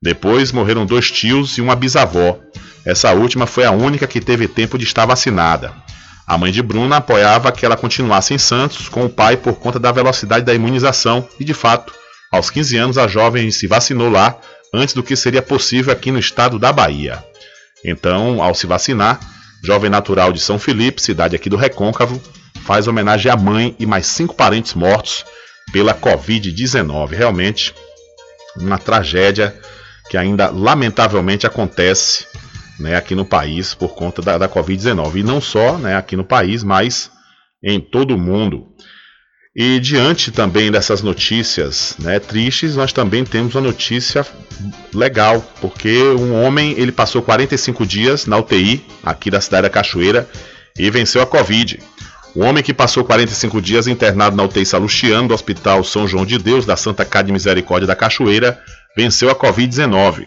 Depois 0.00 0.52
morreram 0.52 0.86
dois 0.86 1.10
tios 1.10 1.58
e 1.58 1.60
uma 1.60 1.74
bisavó. 1.74 2.38
Essa 2.84 3.12
última 3.12 3.46
foi 3.46 3.64
a 3.64 3.72
única 3.72 4.06
que 4.06 4.20
teve 4.20 4.46
tempo 4.46 4.78
de 4.78 4.84
estar 4.84 5.04
vacinada. 5.04 5.72
A 6.26 6.38
mãe 6.38 6.52
de 6.52 6.62
Bruna 6.62 6.96
apoiava 6.96 7.50
que 7.50 7.66
ela 7.66 7.76
continuasse 7.76 8.32
em 8.32 8.38
Santos 8.38 8.88
com 8.88 9.04
o 9.04 9.08
pai 9.08 9.36
por 9.36 9.54
conta 9.54 9.78
da 9.78 9.90
velocidade 9.90 10.44
da 10.44 10.54
imunização 10.54 11.26
e, 11.38 11.44
de 11.44 11.54
fato, 11.54 11.92
aos 12.30 12.50
15 12.50 12.76
anos 12.76 12.98
a 12.98 13.08
jovem 13.08 13.50
se 13.50 13.66
vacinou 13.66 14.10
lá 14.10 14.36
antes 14.76 14.94
do 14.94 15.02
que 15.02 15.16
seria 15.16 15.42
possível 15.42 15.92
aqui 15.92 16.10
no 16.10 16.18
estado 16.18 16.58
da 16.58 16.72
Bahia. 16.72 17.22
Então, 17.84 18.42
ao 18.42 18.54
se 18.54 18.66
vacinar, 18.66 19.20
jovem 19.62 19.90
natural 19.90 20.32
de 20.32 20.40
São 20.40 20.58
Felipe, 20.58 21.02
cidade 21.02 21.36
aqui 21.36 21.48
do 21.48 21.56
Recôncavo, 21.56 22.20
faz 22.64 22.88
homenagem 22.88 23.30
à 23.30 23.36
mãe 23.36 23.74
e 23.78 23.86
mais 23.86 24.06
cinco 24.06 24.34
parentes 24.34 24.74
mortos 24.74 25.24
pela 25.72 25.94
Covid-19. 25.94 27.10
Realmente, 27.10 27.74
uma 28.56 28.78
tragédia 28.78 29.54
que 30.10 30.16
ainda 30.16 30.50
lamentavelmente 30.50 31.46
acontece 31.46 32.26
né, 32.78 32.96
aqui 32.96 33.14
no 33.14 33.24
país 33.24 33.74
por 33.74 33.94
conta 33.94 34.22
da, 34.22 34.38
da 34.38 34.48
Covid-19. 34.48 35.16
E 35.16 35.22
não 35.22 35.40
só 35.40 35.78
né, 35.78 35.96
aqui 35.96 36.16
no 36.16 36.24
país, 36.24 36.62
mas 36.62 37.10
em 37.62 37.80
todo 37.80 38.14
o 38.14 38.18
mundo. 38.18 38.68
E 39.58 39.80
diante 39.80 40.30
também 40.30 40.70
dessas 40.70 41.00
notícias 41.00 41.96
né, 41.98 42.18
tristes, 42.20 42.76
nós 42.76 42.92
também 42.92 43.24
temos 43.24 43.54
uma 43.54 43.62
notícia 43.62 44.26
legal, 44.92 45.42
porque 45.62 46.02
um 46.10 46.44
homem 46.44 46.74
ele 46.76 46.92
passou 46.92 47.22
45 47.22 47.86
dias 47.86 48.26
na 48.26 48.36
UTI 48.36 48.84
aqui 49.02 49.30
da 49.30 49.40
cidade 49.40 49.62
da 49.62 49.70
Cachoeira 49.70 50.28
e 50.78 50.90
venceu 50.90 51.22
a 51.22 51.26
Covid. 51.26 51.80
O 52.34 52.44
homem 52.44 52.62
que 52.62 52.74
passou 52.74 53.02
45 53.02 53.62
dias 53.62 53.86
internado 53.86 54.36
na 54.36 54.42
UTI 54.42 54.66
Salustiano 54.66 55.28
do 55.28 55.32
Hospital 55.32 55.82
São 55.82 56.06
João 56.06 56.26
de 56.26 56.36
Deus 56.36 56.66
da 56.66 56.76
Santa 56.76 57.06
Casa 57.06 57.24
de 57.24 57.32
Misericórdia 57.32 57.86
da 57.86 57.96
Cachoeira 57.96 58.60
venceu 58.94 59.30
a 59.30 59.34
Covid-19. 59.34 60.26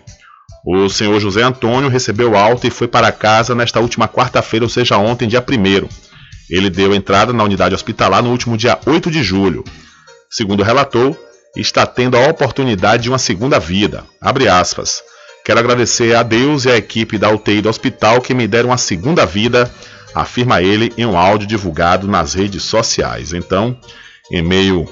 O 0.66 0.90
senhor 0.90 1.20
José 1.20 1.44
Antônio 1.44 1.88
recebeu 1.88 2.36
alta 2.36 2.66
e 2.66 2.72
foi 2.72 2.88
para 2.88 3.12
casa 3.12 3.54
nesta 3.54 3.80
última 3.80 4.08
quarta-feira, 4.08 4.66
ou 4.66 4.70
seja, 4.70 4.98
ontem, 4.98 5.28
dia 5.28 5.40
1. 5.40 6.09
Ele 6.50 6.70
deu 6.70 6.94
entrada 6.94 7.32
na 7.32 7.44
unidade 7.44 7.76
hospitalar 7.76 8.24
no 8.24 8.32
último 8.32 8.58
dia 8.58 8.80
8 8.86 9.12
de 9.12 9.22
julho. 9.22 9.64
Segundo 10.30 10.64
relatou, 10.64 11.18
está 11.56 11.86
tendo 11.86 12.18
a 12.18 12.28
oportunidade 12.28 13.04
de 13.04 13.10
uma 13.10 13.18
segunda 13.18 13.60
vida. 13.60 14.04
Quero 15.46 15.60
agradecer 15.60 16.16
a 16.16 16.24
Deus 16.24 16.66
e 16.66 16.70
à 16.70 16.78
equipe 16.78 17.18
da 17.18 17.30
UTI 17.32 17.62
do 17.62 17.70
hospital 17.70 18.22
que 18.22 18.34
me 18.34 18.48
deram 18.48 18.70
uma 18.70 18.78
segunda 18.78 19.26
vida, 19.26 19.72
afirma 20.14 20.62
ele 20.62 20.94
em 20.98 21.06
um 21.06 21.18
áudio 21.18 21.48
divulgado 21.48 22.08
nas 22.08 22.34
redes 22.34 22.64
sociais. 22.64 23.34
Então, 23.34 23.78
em 24.32 24.42
meio 24.42 24.88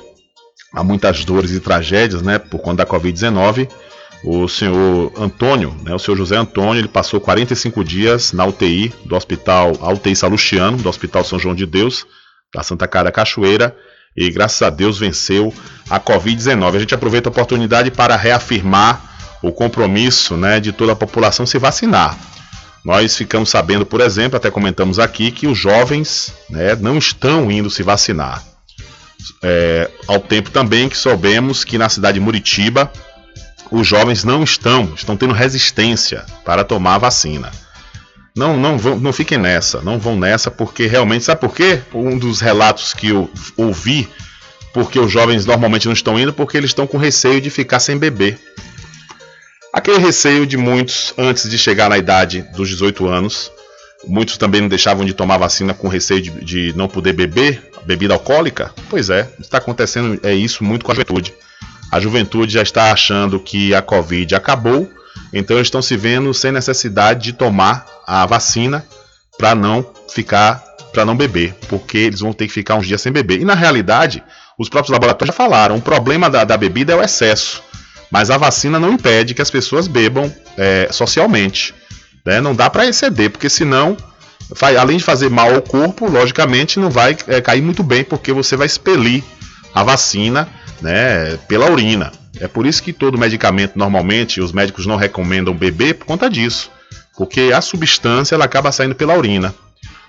a 0.73 0.83
muitas 0.83 1.23
dores 1.25 1.51
e 1.51 1.59
tragédias, 1.59 2.21
né, 2.21 2.37
por 2.37 2.59
conta 2.59 2.83
da 2.83 2.91
Covid-19, 2.91 3.69
o 4.23 4.47
senhor 4.47 5.11
Antônio, 5.17 5.75
né, 5.83 5.93
o 5.93 5.99
senhor 5.99 6.17
José 6.17 6.35
Antônio, 6.35 6.81
ele 6.81 6.87
passou 6.87 7.19
45 7.19 7.83
dias 7.83 8.33
na 8.33 8.45
UTI 8.45 8.93
do 9.05 9.15
hospital, 9.15 9.73
a 9.81 9.91
UTI 9.91 10.15
Salustiano, 10.15 10.77
do 10.77 10.89
Hospital 10.89 11.23
São 11.23 11.37
João 11.37 11.55
de 11.55 11.65
Deus, 11.65 12.05
da 12.53 12.63
Santa 12.63 12.87
Cara 12.87 13.11
Cachoeira, 13.11 13.75
e 14.15 14.29
graças 14.31 14.61
a 14.63 14.69
Deus 14.69 14.97
venceu 14.97 15.53
a 15.89 15.99
Covid-19. 15.99 16.75
A 16.75 16.79
gente 16.79 16.95
aproveita 16.95 17.29
a 17.29 17.31
oportunidade 17.31 17.91
para 17.91 18.15
reafirmar 18.15 19.07
o 19.43 19.51
compromisso 19.51 20.35
né, 20.35 20.59
de 20.59 20.71
toda 20.71 20.93
a 20.93 20.95
população 20.95 21.45
se 21.45 21.59
vacinar. 21.59 22.17
Nós 22.83 23.15
ficamos 23.15 23.49
sabendo, 23.49 23.85
por 23.85 24.01
exemplo, 24.01 24.37
até 24.37 24.49
comentamos 24.49 24.97
aqui, 24.97 25.31
que 25.31 25.45
os 25.45 25.57
jovens 25.57 26.33
né, 26.49 26.75
não 26.75 26.97
estão 26.97 27.51
indo 27.51 27.69
se 27.69 27.83
vacinar. 27.83 28.43
É, 29.43 29.89
ao 30.07 30.19
tempo 30.19 30.49
também 30.49 30.87
que 30.87 30.97
soubemos 30.97 31.63
que 31.63 31.77
na 31.77 31.89
cidade 31.89 32.17
de 32.17 32.23
Muritiba, 32.23 32.91
os 33.71 33.87
jovens 33.87 34.23
não 34.23 34.43
estão, 34.43 34.93
estão 34.95 35.17
tendo 35.17 35.33
resistência 35.33 36.25
para 36.45 36.63
tomar 36.63 36.95
a 36.95 36.99
vacina. 36.99 37.51
Não, 38.35 38.55
não, 38.55 38.77
vão, 38.77 38.99
não 38.99 39.11
fiquem 39.11 39.37
nessa, 39.37 39.81
não 39.81 39.97
vão 39.97 40.15
nessa, 40.17 40.51
porque 40.51 40.85
realmente, 40.85 41.25
sabe 41.25 41.41
por 41.41 41.55
quê? 41.55 41.81
Um 41.93 42.17
dos 42.17 42.39
relatos 42.39 42.93
que 42.93 43.09
eu 43.09 43.29
ouvi, 43.55 44.07
porque 44.73 44.99
os 44.99 45.11
jovens 45.11 45.45
normalmente 45.45 45.87
não 45.87 45.93
estão 45.93 46.19
indo, 46.19 46.31
porque 46.31 46.55
eles 46.55 46.69
estão 46.69 46.85
com 46.85 46.97
receio 46.97 47.41
de 47.41 47.49
ficar 47.49 47.79
sem 47.79 47.97
beber. 47.97 48.39
Aquele 49.73 49.97
receio 49.97 50.45
de 50.45 50.55
muitos 50.55 51.13
antes 51.17 51.49
de 51.49 51.57
chegar 51.57 51.89
na 51.89 51.97
idade 51.97 52.45
dos 52.55 52.69
18 52.69 53.07
anos, 53.07 53.51
muitos 54.07 54.37
também 54.37 54.61
não 54.61 54.69
deixavam 54.69 55.03
de 55.03 55.13
tomar 55.13 55.37
vacina 55.37 55.73
com 55.73 55.87
receio 55.87 56.21
de, 56.21 56.29
de 56.43 56.73
não 56.75 56.87
poder 56.87 57.13
beber 57.13 57.61
bebida 57.85 58.13
alcoólica. 58.13 58.71
Pois 58.89 59.09
é, 59.09 59.27
está 59.39 59.57
acontecendo 59.57 60.19
é 60.23 60.33
isso 60.33 60.63
muito 60.63 60.85
com 60.85 60.91
a 60.91 60.95
juventude. 60.95 61.33
A 61.91 61.99
juventude 61.99 62.53
já 62.53 62.61
está 62.61 62.91
achando 62.91 63.39
que 63.39 63.73
a 63.73 63.81
Covid 63.81 64.35
acabou, 64.35 64.89
então 65.31 65.59
estão 65.59 65.81
se 65.81 65.95
vendo 65.95 66.33
sem 66.33 66.51
necessidade 66.51 67.23
de 67.23 67.33
tomar 67.33 67.85
a 68.05 68.25
vacina 68.25 68.85
para 69.37 69.55
não 69.55 69.85
ficar, 70.09 70.63
para 70.91 71.05
não 71.05 71.15
beber, 71.15 71.55
porque 71.67 71.97
eles 71.97 72.19
vão 72.19 72.33
ter 72.33 72.47
que 72.47 72.53
ficar 72.53 72.75
uns 72.75 72.87
dias 72.87 73.01
sem 73.01 73.11
beber. 73.11 73.39
E 73.39 73.45
na 73.45 73.53
realidade, 73.53 74.23
os 74.57 74.69
próprios 74.69 74.91
laboratórios 74.91 75.35
já 75.35 75.37
falaram, 75.37 75.75
o 75.75 75.81
problema 75.81 76.29
da, 76.29 76.43
da 76.43 76.57
bebida 76.57 76.93
é 76.93 76.95
o 76.95 77.03
excesso, 77.03 77.63
mas 78.11 78.29
a 78.29 78.37
vacina 78.37 78.79
não 78.79 78.93
impede 78.93 79.33
que 79.33 79.41
as 79.41 79.51
pessoas 79.51 79.87
bebam 79.87 80.33
é, 80.57 80.89
socialmente. 80.91 81.73
Né? 82.25 82.41
Não 82.41 82.55
dá 82.55 82.69
para 82.69 82.85
exceder, 82.85 83.29
porque 83.29 83.49
senão, 83.49 83.95
além 84.61 84.97
de 84.97 85.03
fazer 85.03 85.29
mal 85.29 85.53
ao 85.53 85.61
corpo, 85.61 86.09
logicamente 86.09 86.79
não 86.79 86.89
vai 86.89 87.15
é, 87.27 87.39
cair 87.39 87.61
muito 87.61 87.83
bem, 87.83 88.03
porque 88.03 88.33
você 88.33 88.57
vai 88.57 88.65
expelir 88.65 89.23
a 89.73 89.83
vacina 89.83 90.47
né, 90.81 91.37
pela 91.47 91.69
urina. 91.71 92.11
É 92.39 92.47
por 92.47 92.65
isso 92.65 92.83
que 92.83 92.93
todo 92.93 93.17
medicamento, 93.17 93.73
normalmente, 93.75 94.39
os 94.41 94.51
médicos 94.51 94.85
não 94.85 94.95
recomendam 94.95 95.53
beber 95.53 95.95
por 95.95 96.05
conta 96.05 96.29
disso. 96.29 96.71
Porque 97.15 97.51
a 97.53 97.61
substância 97.61 98.35
ela 98.35 98.45
acaba 98.45 98.71
saindo 98.71 98.93
pela 98.93 99.17
urina. 99.17 99.53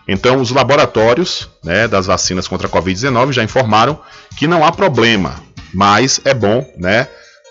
Então, 0.06 0.40
os 0.40 0.51
laboratórios 0.51 1.48
né, 1.62 1.86
das 1.86 2.06
vacinas 2.06 2.48
contra 2.48 2.66
a 2.66 2.70
Covid-19 2.70 3.32
já 3.32 3.44
informaram 3.44 3.98
que 4.36 4.47
não 4.47 4.64
há 4.64 4.72
problema, 4.72 5.35
mas 5.72 6.20
é 6.24 6.32
bom 6.32 6.66
né, 6.78 7.09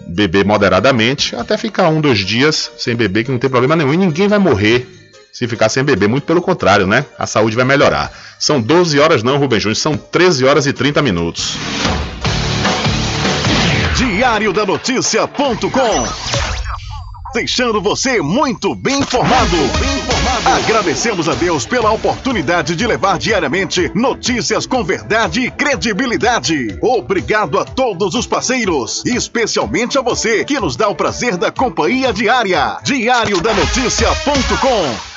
beber 0.08 0.44
moderadamente, 0.44 1.36
até 1.36 1.56
ficar 1.56 1.90
um, 1.90 2.02
dois 2.02 2.20
dias 2.20 2.72
sem 2.78 2.96
beber, 2.96 3.24
que 3.24 3.32
não 3.32 3.38
tem 3.38 3.50
problema 3.50 3.76
nenhum, 3.76 3.94
e 3.94 3.98
ninguém 3.98 4.28
vai 4.28 4.40
morrer 4.40 5.07
se 5.38 5.48
ficar 5.48 5.70
sem 5.70 5.84
beber, 5.84 6.10
muito 6.10 6.24
pelo 6.24 6.42
contrário, 6.42 6.88
né? 6.88 7.06
A 7.16 7.28
saúde 7.28 7.56
vai 7.56 7.64
melhorar. 7.64 8.12
São 8.40 8.60
12 8.60 8.98
horas, 8.98 9.22
não, 9.22 9.38
Rubem 9.38 9.60
Júnior, 9.60 9.76
são 9.76 9.96
13 9.96 10.44
horas 10.44 10.66
e 10.66 10.74
30 10.74 11.00
minutos. 11.04 11.54
Diário 13.96 14.52
da 14.52 14.66
Notícia.com 14.66 16.08
Deixando 17.36 17.80
você 17.80 18.20
muito 18.20 18.74
bem 18.74 18.98
informado. 18.98 19.58
Agradecemos 20.44 21.30
a 21.30 21.36
Deus 21.36 21.68
pela 21.68 21.92
oportunidade 21.92 22.76
de 22.76 22.88
levar 22.88 23.20
diariamente 23.20 23.92
notícias 23.94 24.66
com 24.66 24.84
verdade 24.84 25.42
e 25.42 25.52
credibilidade. 25.52 26.80
Obrigado 26.82 27.60
a 27.60 27.66
todos 27.66 28.16
os 28.16 28.26
parceiros, 28.26 29.04
especialmente 29.06 30.00
a 30.00 30.02
você 30.02 30.44
que 30.44 30.60
nos 30.60 30.76
dá 30.76 30.88
o 30.88 30.96
prazer 30.96 31.38
da 31.38 31.52
companhia 31.52 32.12
diária. 32.12 32.80
Diário 32.84 33.40
da 33.40 33.54
Notícia.com 33.54 35.17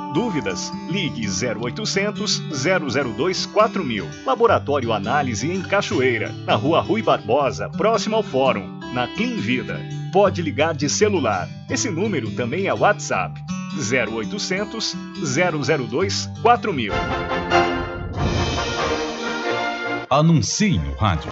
Dúvidas? 0.13 0.71
Ligue 0.89 1.27
0800 1.27 2.41
002 3.15 3.45
4000. 3.45 4.07
Laboratório 4.25 4.93
Análise 4.93 5.49
em 5.49 5.61
Cachoeira, 5.61 6.31
na 6.45 6.55
Rua 6.55 6.81
Rui 6.81 7.01
Barbosa, 7.01 7.69
próximo 7.69 8.15
ao 8.15 8.23
Fórum, 8.23 8.79
na 8.93 9.07
Clean 9.07 9.37
Vida. 9.37 9.79
Pode 10.11 10.41
ligar 10.41 10.73
de 10.73 10.89
celular. 10.89 11.47
Esse 11.69 11.89
número 11.89 12.31
também 12.31 12.67
é 12.67 12.73
WhatsApp. 12.73 13.39
0800 13.77 14.95
002 15.23 16.29
4000. 16.41 16.93
Anuncie 20.09 20.77
no 20.77 20.93
rádio. 20.95 21.31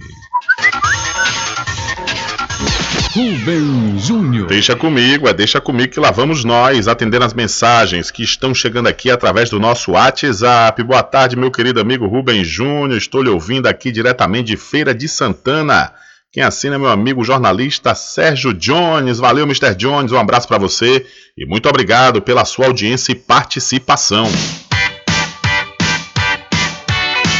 Rubem 3.12 3.98
Júnior. 3.98 4.46
Deixa 4.48 4.76
comigo, 4.76 5.28
é 5.28 5.34
deixa 5.34 5.60
comigo 5.60 5.94
que 5.94 6.00
lá 6.00 6.12
vamos 6.12 6.44
nós 6.44 6.88
atendendo 6.88 7.26
as 7.26 7.34
mensagens 7.34 8.12
que 8.12 8.22
estão 8.22 8.54
chegando 8.54 8.86
aqui 8.88 9.10
através 9.10 9.50
do 9.50 9.60
nosso 9.60 9.94
WhatsApp. 9.94 10.84
Boa 10.84 11.02
tarde, 11.02 11.36
meu 11.36 11.50
querido 11.50 11.82
amigo 11.82 12.06
Rubem 12.06 12.44
Júnior. 12.44 12.98
Estou 12.98 13.24
lhe 13.24 13.30
ouvindo 13.30 13.66
aqui 13.66 13.92
diretamente 13.92 14.50
de 14.50 14.58
Feira 14.58 14.94
de 14.94 15.08
Santana. 15.08 15.92
Quem 16.32 16.44
assina 16.44 16.76
é 16.76 16.78
meu 16.78 16.90
amigo 16.90 17.24
jornalista 17.24 17.96
Sérgio 17.96 18.54
Jones. 18.54 19.18
Valeu, 19.18 19.46
Mr. 19.46 19.74
Jones. 19.76 20.12
Um 20.12 20.20
abraço 20.20 20.48
para 20.48 20.58
você 20.58 21.06
e 21.38 21.46
muito 21.46 21.68
obrigado 21.70 22.22
pela 22.22 22.46
sua 22.46 22.68
audiência 22.68 23.12
e 23.12 23.16
participação. 23.16 24.28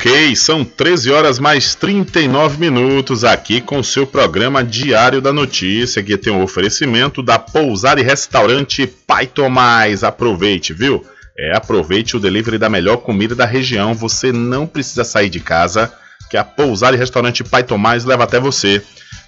Ok, 0.00 0.34
são 0.34 0.64
13 0.64 1.10
horas 1.10 1.38
mais 1.38 1.74
39 1.74 2.56
minutos 2.58 3.22
aqui 3.22 3.60
com 3.60 3.80
o 3.80 3.84
seu 3.84 4.06
programa 4.06 4.64
Diário 4.64 5.20
da 5.20 5.30
Notícia, 5.30 6.02
que 6.02 6.16
tem 6.16 6.32
um 6.32 6.42
oferecimento 6.42 7.22
da 7.22 7.38
Pousada 7.38 8.00
e 8.00 8.02
Restaurante 8.02 8.86
Pai 8.86 9.26
Tomás. 9.26 10.02
Aproveite, 10.02 10.72
viu? 10.72 11.04
É, 11.38 11.54
aproveite 11.54 12.16
o 12.16 12.18
delivery 12.18 12.56
da 12.56 12.70
melhor 12.70 12.96
comida 12.96 13.34
da 13.34 13.44
região. 13.44 13.92
Você 13.92 14.32
não 14.32 14.66
precisa 14.66 15.04
sair 15.04 15.28
de 15.28 15.38
casa, 15.38 15.92
que 16.30 16.38
a 16.38 16.44
Pousada 16.44 16.96
e 16.96 16.98
Restaurante 16.98 17.44
Pai 17.44 17.62
Tomás 17.62 18.06
leva 18.06 18.24
até 18.24 18.40
você. 18.40 18.82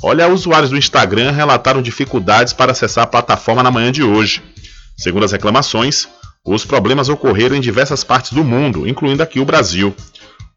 Olha, 0.00 0.28
usuários 0.28 0.70
do 0.70 0.78
Instagram 0.78 1.32
relataram 1.32 1.82
dificuldades 1.82 2.52
para 2.52 2.70
acessar 2.70 3.04
a 3.04 3.08
plataforma 3.08 3.64
na 3.64 3.70
manhã 3.70 3.90
de 3.90 4.04
hoje. 4.04 4.40
Segundo 4.96 5.24
as 5.24 5.32
reclamações, 5.32 6.06
os 6.46 6.64
problemas 6.64 7.08
ocorreram 7.08 7.56
em 7.56 7.60
diversas 7.60 8.04
partes 8.04 8.32
do 8.32 8.44
mundo, 8.44 8.86
incluindo 8.86 9.22
aqui 9.22 9.40
o 9.40 9.44
Brasil. 9.44 9.94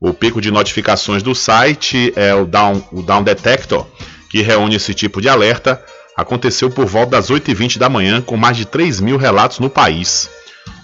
O 0.03 0.15
pico 0.15 0.41
de 0.41 0.49
notificações 0.49 1.21
do 1.21 1.35
site 1.35 2.11
é 2.15 2.33
o 2.33 2.43
Down, 2.43 2.83
o 2.91 3.03
Down 3.03 3.21
Detector, 3.21 3.85
que 4.31 4.41
reúne 4.41 4.77
esse 4.77 4.95
tipo 4.95 5.21
de 5.21 5.29
alerta, 5.29 5.79
aconteceu 6.17 6.71
por 6.71 6.87
volta 6.87 7.11
das 7.11 7.29
8h20 7.29 7.77
da 7.77 7.87
manhã, 7.87 8.19
com 8.19 8.35
mais 8.35 8.57
de 8.57 8.65
3 8.65 8.99
mil 8.99 9.15
relatos 9.15 9.59
no 9.59 9.69
país. 9.69 10.27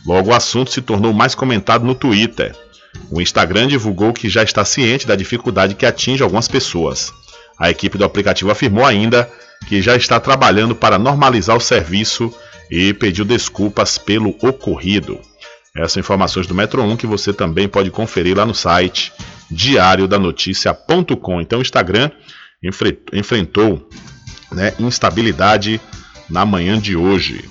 Logo, 0.06 0.30
o 0.30 0.36
assunto 0.36 0.70
se 0.70 0.84
tornou 0.84 1.14
mais 1.14 1.34
comentado 1.34 1.84
no 1.84 1.96
Twitter. 1.96 2.56
O 3.10 3.20
Instagram 3.20 3.66
divulgou 3.66 4.14
que 4.14 4.30
já 4.30 4.44
está 4.44 4.64
ciente 4.64 5.08
da 5.08 5.16
dificuldade 5.16 5.74
que 5.74 5.88
atinge 5.88 6.22
algumas 6.22 6.48
pessoas. 6.48 7.12
A 7.60 7.72
equipe 7.72 7.98
do 7.98 8.06
aplicativo 8.06 8.52
afirmou 8.52 8.86
ainda 8.86 9.28
que 9.68 9.82
já 9.82 9.96
está 9.96 10.20
trabalhando 10.20 10.76
para 10.76 11.00
normalizar 11.00 11.58
o 11.58 11.62
serviço 11.62 12.32
e 12.70 12.94
pediu 12.94 13.26
desculpas 13.26 13.98
pelo 13.98 14.30
ocorrido. 14.44 15.20
Essas 15.78 15.98
informações 15.98 16.48
do 16.48 16.56
Metro 16.56 16.82
1 16.82 16.98
que 16.98 17.06
você 17.06 17.32
também 17.32 17.68
pode 17.68 17.92
conferir 17.92 18.36
lá 18.36 18.46
no 18.46 18.56
site 18.56 19.14
diariodanoticia.com. 19.52 21.42
Então 21.42 21.60
o 21.60 21.62
Instagram 21.62 22.10
enfrentou 23.14 23.88
né, 24.52 24.74
instabilidade 24.80 25.80
na 26.30 26.46
manhã 26.46 26.80
de 26.80 26.96
hoje. 26.96 27.50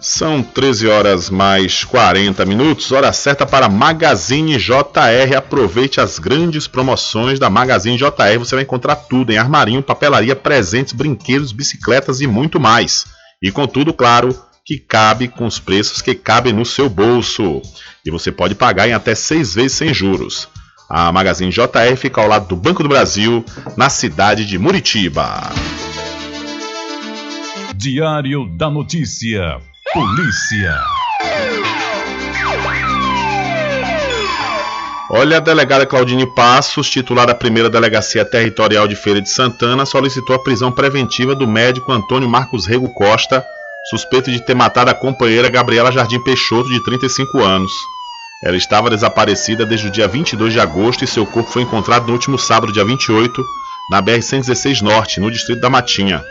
São 0.00 0.42
13 0.42 0.88
horas 0.88 1.30
mais 1.30 1.84
40 1.84 2.44
minutos, 2.44 2.90
hora 2.90 3.12
certa 3.12 3.46
para 3.46 3.68
Magazine 3.68 4.58
JR. 4.58 5.36
Aproveite 5.36 6.00
as 6.00 6.18
grandes 6.18 6.66
promoções 6.66 7.38
da 7.38 7.48
Magazine 7.48 7.96
JR. 7.96 8.36
Você 8.38 8.56
vai 8.56 8.64
encontrar 8.64 8.96
tudo 8.96 9.30
em 9.30 9.38
armarinho, 9.38 9.80
papelaria, 9.80 10.34
presentes, 10.34 10.92
brinquedos, 10.92 11.52
bicicletas 11.52 12.20
e 12.20 12.26
muito 12.26 12.58
mais. 12.58 13.06
E 13.40 13.52
contudo, 13.52 13.94
claro, 13.94 14.36
que 14.64 14.78
cabe 14.78 15.28
com 15.28 15.46
os 15.46 15.58
preços 15.58 16.00
que 16.00 16.14
cabem 16.14 16.52
no 16.52 16.64
seu 16.64 16.88
bolso. 16.88 17.60
E 18.04 18.10
você 18.10 18.30
pode 18.30 18.54
pagar 18.54 18.88
em 18.88 18.92
até 18.92 19.14
seis 19.14 19.54
vezes 19.54 19.72
sem 19.72 19.92
juros. 19.92 20.48
A 20.88 21.10
Magazine 21.10 21.50
JR 21.50 21.96
fica 21.96 22.20
ao 22.20 22.28
lado 22.28 22.48
do 22.48 22.56
Banco 22.56 22.82
do 22.82 22.88
Brasil, 22.88 23.44
na 23.76 23.88
cidade 23.88 24.44
de 24.44 24.58
Muritiba. 24.58 25.50
Diário 27.74 28.46
da 28.56 28.70
Notícia. 28.70 29.58
Polícia. 29.92 30.78
Olha, 35.14 35.38
a 35.38 35.40
delegada 35.40 35.84
Claudine 35.84 36.26
Passos, 36.34 36.88
titular 36.88 37.26
da 37.26 37.34
primeira 37.34 37.68
delegacia 37.68 38.24
territorial 38.24 38.88
de 38.88 38.96
Feira 38.96 39.20
de 39.20 39.28
Santana, 39.28 39.84
solicitou 39.84 40.34
a 40.34 40.38
prisão 40.38 40.72
preventiva 40.72 41.34
do 41.34 41.46
médico 41.46 41.92
Antônio 41.92 42.28
Marcos 42.28 42.64
Rego 42.64 42.88
Costa, 42.94 43.44
suspeito 43.90 44.30
de 44.30 44.40
ter 44.40 44.54
matado 44.54 44.90
a 44.90 44.94
companheira 44.94 45.48
Gabriela 45.48 45.90
Jardim 45.90 46.20
Peixoto, 46.20 46.68
de 46.68 46.82
35 46.84 47.42
anos. 47.42 47.72
Ela 48.44 48.56
estava 48.56 48.90
desaparecida 48.90 49.64
desde 49.64 49.88
o 49.88 49.90
dia 49.90 50.08
22 50.08 50.52
de 50.52 50.60
agosto 50.60 51.04
e 51.04 51.06
seu 51.06 51.26
corpo 51.26 51.50
foi 51.50 51.62
encontrado 51.62 52.06
no 52.06 52.12
último 52.12 52.38
sábado, 52.38 52.72
dia 52.72 52.84
28, 52.84 53.44
na 53.90 54.02
BR-116 54.02 54.82
Norte, 54.82 55.20
no 55.20 55.30
distrito 55.30 55.60
da 55.60 55.70
Matinha. 55.70 56.24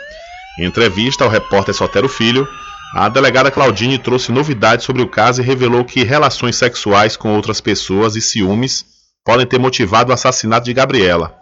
Em 0.58 0.64
entrevista 0.64 1.24
ao 1.24 1.30
repórter 1.30 1.74
Sotero 1.74 2.08
Filho, 2.08 2.46
a 2.94 3.08
delegada 3.08 3.50
Claudine 3.50 3.98
trouxe 3.98 4.30
novidades 4.30 4.84
sobre 4.84 5.00
o 5.00 5.08
caso 5.08 5.40
e 5.40 5.44
revelou 5.44 5.84
que 5.84 6.04
relações 6.04 6.56
sexuais 6.56 7.16
com 7.16 7.34
outras 7.34 7.60
pessoas 7.60 8.16
e 8.16 8.20
ciúmes 8.20 8.84
podem 9.24 9.46
ter 9.46 9.58
motivado 9.58 10.10
o 10.10 10.14
assassinato 10.14 10.66
de 10.66 10.74
Gabriela. 10.74 11.34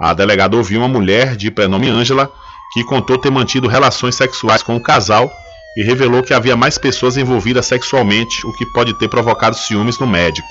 A 0.00 0.12
delegada 0.12 0.56
ouviu 0.56 0.80
uma 0.80 0.88
mulher 0.88 1.36
de 1.36 1.50
prenome 1.50 1.88
Ângela 1.88 2.30
que 2.72 2.84
contou 2.84 3.18
ter 3.18 3.30
mantido 3.30 3.68
relações 3.68 4.16
sexuais 4.16 4.62
com 4.62 4.76
o 4.76 4.82
casal 4.82 5.32
e 5.76 5.82
revelou 5.82 6.22
que 6.22 6.34
havia 6.34 6.56
mais 6.56 6.78
pessoas 6.78 7.16
envolvidas 7.16 7.66
sexualmente, 7.66 8.46
o 8.46 8.52
que 8.52 8.66
pode 8.66 8.94
ter 8.94 9.08
provocado 9.08 9.56
ciúmes 9.56 9.98
no 9.98 10.06
médico. 10.06 10.48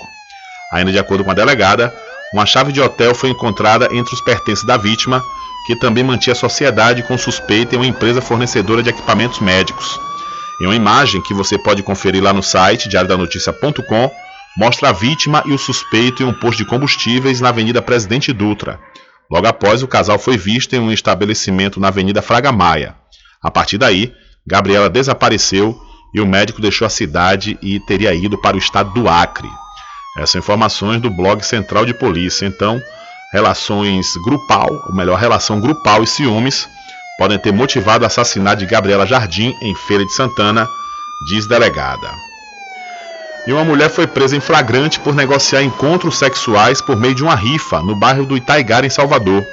Ainda 0.72 0.92
de 0.92 1.00
acordo 1.00 1.24
com 1.24 1.32
a 1.32 1.34
delegada, 1.34 1.94
uma 2.34 2.46
chave 2.46 2.72
de 2.72 2.82
hotel 2.82 3.16
foi 3.16 3.30
encontrada 3.30 3.88
entre 3.92 4.14
os 4.14 4.22
pertences 4.22 4.66
da 4.66 4.78
vítima, 4.78 5.24
que 5.66 5.76
também 5.76 6.04
mantinha 6.04 6.36
sociedade 6.36 7.04
com 7.04 7.18
suspeita 7.18 7.76
em 7.76 7.78
uma 7.78 7.88
empresa 7.88 8.22
fornecedora 8.22 8.84
de 8.84 8.90
equipamentos 8.90 9.40
médicos. 9.40 10.00
Em 10.62 10.66
uma 10.66 10.76
imagem 10.76 11.22
que 11.22 11.34
você 11.34 11.58
pode 11.58 11.84
conferir 11.84 12.24
lá 12.24 12.34
no 12.34 12.42
site 12.42 12.90
diariodanoticia.com, 12.90 14.12
mostra 14.58 14.90
a 14.90 14.92
vítima 14.92 15.44
e 15.46 15.52
o 15.52 15.58
suspeito 15.58 16.24
em 16.24 16.26
um 16.26 16.34
posto 16.34 16.58
de 16.58 16.66
combustíveis 16.66 17.40
na 17.40 17.50
Avenida 17.50 17.82
Presidente 17.82 18.34
Dutra. 18.34 18.80
Logo 19.30 19.46
após, 19.46 19.84
o 19.84 19.88
casal 19.88 20.18
foi 20.18 20.38
visto 20.38 20.74
em 20.74 20.80
um 20.80 20.92
estabelecimento 20.92 21.80
na 21.80 21.90
Avenida 21.90 22.22
Fraga 22.22 22.52
Maia. 22.52 22.96
A 23.42 23.52
partir 23.52 23.78
daí, 23.78 24.14
Gabriela 24.48 24.90
desapareceu 24.90 25.78
e 26.14 26.22
o 26.22 26.26
médico 26.26 26.62
deixou 26.62 26.86
a 26.86 26.90
cidade 26.90 27.60
e 27.62 27.82
teria 27.82 28.14
ido 28.14 28.38
para 28.38 28.56
o 28.56 28.60
estado 28.60 28.94
do 28.94 29.10
Acre. 29.10 29.50
Essas 30.18 30.36
informações 30.36 31.02
do 31.02 31.10
blog 31.10 31.44
Central 31.44 31.86
de 31.86 31.94
Polícia. 31.94 32.46
Então, 32.46 32.82
relações 33.34 34.08
grupal, 34.24 34.70
ou 34.88 34.96
melhor, 34.96 35.20
relação 35.20 35.60
grupal 35.60 36.02
e 36.02 36.08
ciúmes 36.08 36.68
podem 37.20 37.38
ter 37.38 37.52
motivado 37.52 38.06
o 38.06 38.08
assassinato 38.08 38.60
de 38.60 38.66
Gabriela 38.66 39.06
Jardim 39.06 39.54
em 39.62 39.76
Feira 39.76 40.06
de 40.06 40.14
Santana, 40.14 40.68
diz 41.28 41.46
delegada. 41.46 42.10
E 43.46 43.52
uma 43.54 43.66
mulher 43.66 43.90
foi 43.90 44.08
presa 44.08 44.36
em 44.36 44.40
flagrante 44.40 45.00
por 45.00 45.14
negociar 45.14 45.62
encontros 45.62 46.18
sexuais 46.18 46.82
por 46.82 46.96
meio 46.96 47.16
de 47.16 47.24
uma 47.24 47.36
rifa 47.36 47.82
no 47.82 47.96
bairro 47.96 48.26
do 48.26 48.38
Itaigara, 48.38 48.86
em 48.86 48.90
Salvador. 48.90 49.46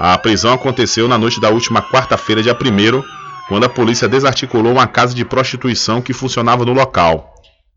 A 0.00 0.18
prisão 0.18 0.52
aconteceu 0.52 1.06
na 1.06 1.16
noite 1.16 1.40
da 1.40 1.48
última 1.48 1.80
quarta-feira, 1.80 2.42
dia 2.42 2.54
1 2.54 3.21
quando 3.52 3.64
a 3.64 3.68
polícia 3.68 4.08
desarticulou 4.08 4.72
uma 4.72 4.86
casa 4.86 5.14
de 5.14 5.26
prostituição 5.26 6.00
que 6.00 6.14
funcionava 6.14 6.64
no 6.64 6.72
local. 6.72 7.34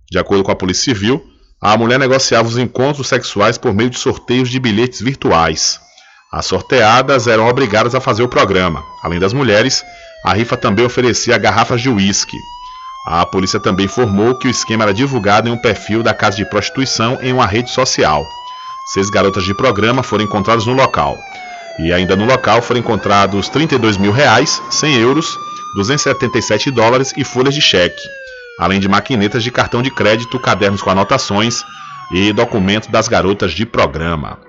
De 0.09 0.17
acordo 0.17 0.41
com 0.41 0.49
a 0.49 0.55
Polícia 0.55 0.93
Civil, 0.93 1.21
a 1.61 1.75
mulher 1.75 1.99
negociava 1.99 2.47
os 2.47 2.57
encontros 2.57 3.09
sexuais 3.09 3.57
por 3.57 3.73
meio 3.73 3.89
de 3.89 3.99
sorteios 3.99 4.49
de 4.49 4.57
bilhetes 4.57 5.01
virtuais. 5.01 5.77
As 6.31 6.45
sorteadas 6.45 7.27
eram 7.27 7.49
obrigadas 7.49 7.93
a 7.93 7.99
fazer 7.99 8.23
o 8.23 8.29
programa. 8.29 8.81
Além 9.03 9.19
das 9.19 9.33
mulheres, 9.33 9.83
A 10.23 10.33
rifa 10.33 10.55
também 10.55 10.85
oferecia 10.85 11.37
garrafas 11.37 11.81
de 11.81 11.89
uísque. 11.89 12.37
A 13.05 13.25
polícia 13.25 13.59
também 13.59 13.85
informou 13.85 14.33
que 14.39 14.47
o 14.47 14.49
esquema 14.49 14.83
era 14.83 14.93
divulgado 14.93 15.49
em 15.49 15.51
um 15.51 15.57
perfil 15.57 16.01
da 16.01 16.13
casa 16.13 16.37
de 16.37 16.49
prostituição 16.49 17.19
em 17.21 17.33
uma 17.33 17.45
rede 17.45 17.69
social. 17.69 18.25
Seis 18.93 19.09
garotas 19.09 19.43
de 19.43 19.53
programa 19.53 20.01
foram 20.01 20.23
encontradas 20.23 20.65
no 20.65 20.73
local. 20.73 21.17
E 21.77 21.91
ainda 21.91 22.15
no 22.15 22.25
local 22.25 22.61
foram 22.61 22.79
encontrados 22.79 23.49
32 23.49 23.97
mil 23.97 24.13
reais, 24.13 24.61
100 24.71 24.95
euros, 24.95 25.37
277 25.75 26.71
dólares 26.71 27.13
e 27.17 27.23
folhas 27.25 27.53
de 27.53 27.61
cheque, 27.61 28.01
além 28.57 28.79
de 28.79 28.87
maquinetas 28.87 29.43
de 29.43 29.51
cartão 29.51 29.81
de 29.81 29.91
crédito, 29.91 30.39
cadernos 30.39 30.81
com 30.81 30.89
anotações 30.89 31.63
e 32.13 32.31
documento 32.31 32.89
das 32.89 33.07
garotas 33.09 33.51
de 33.51 33.65
programa. 33.65 34.39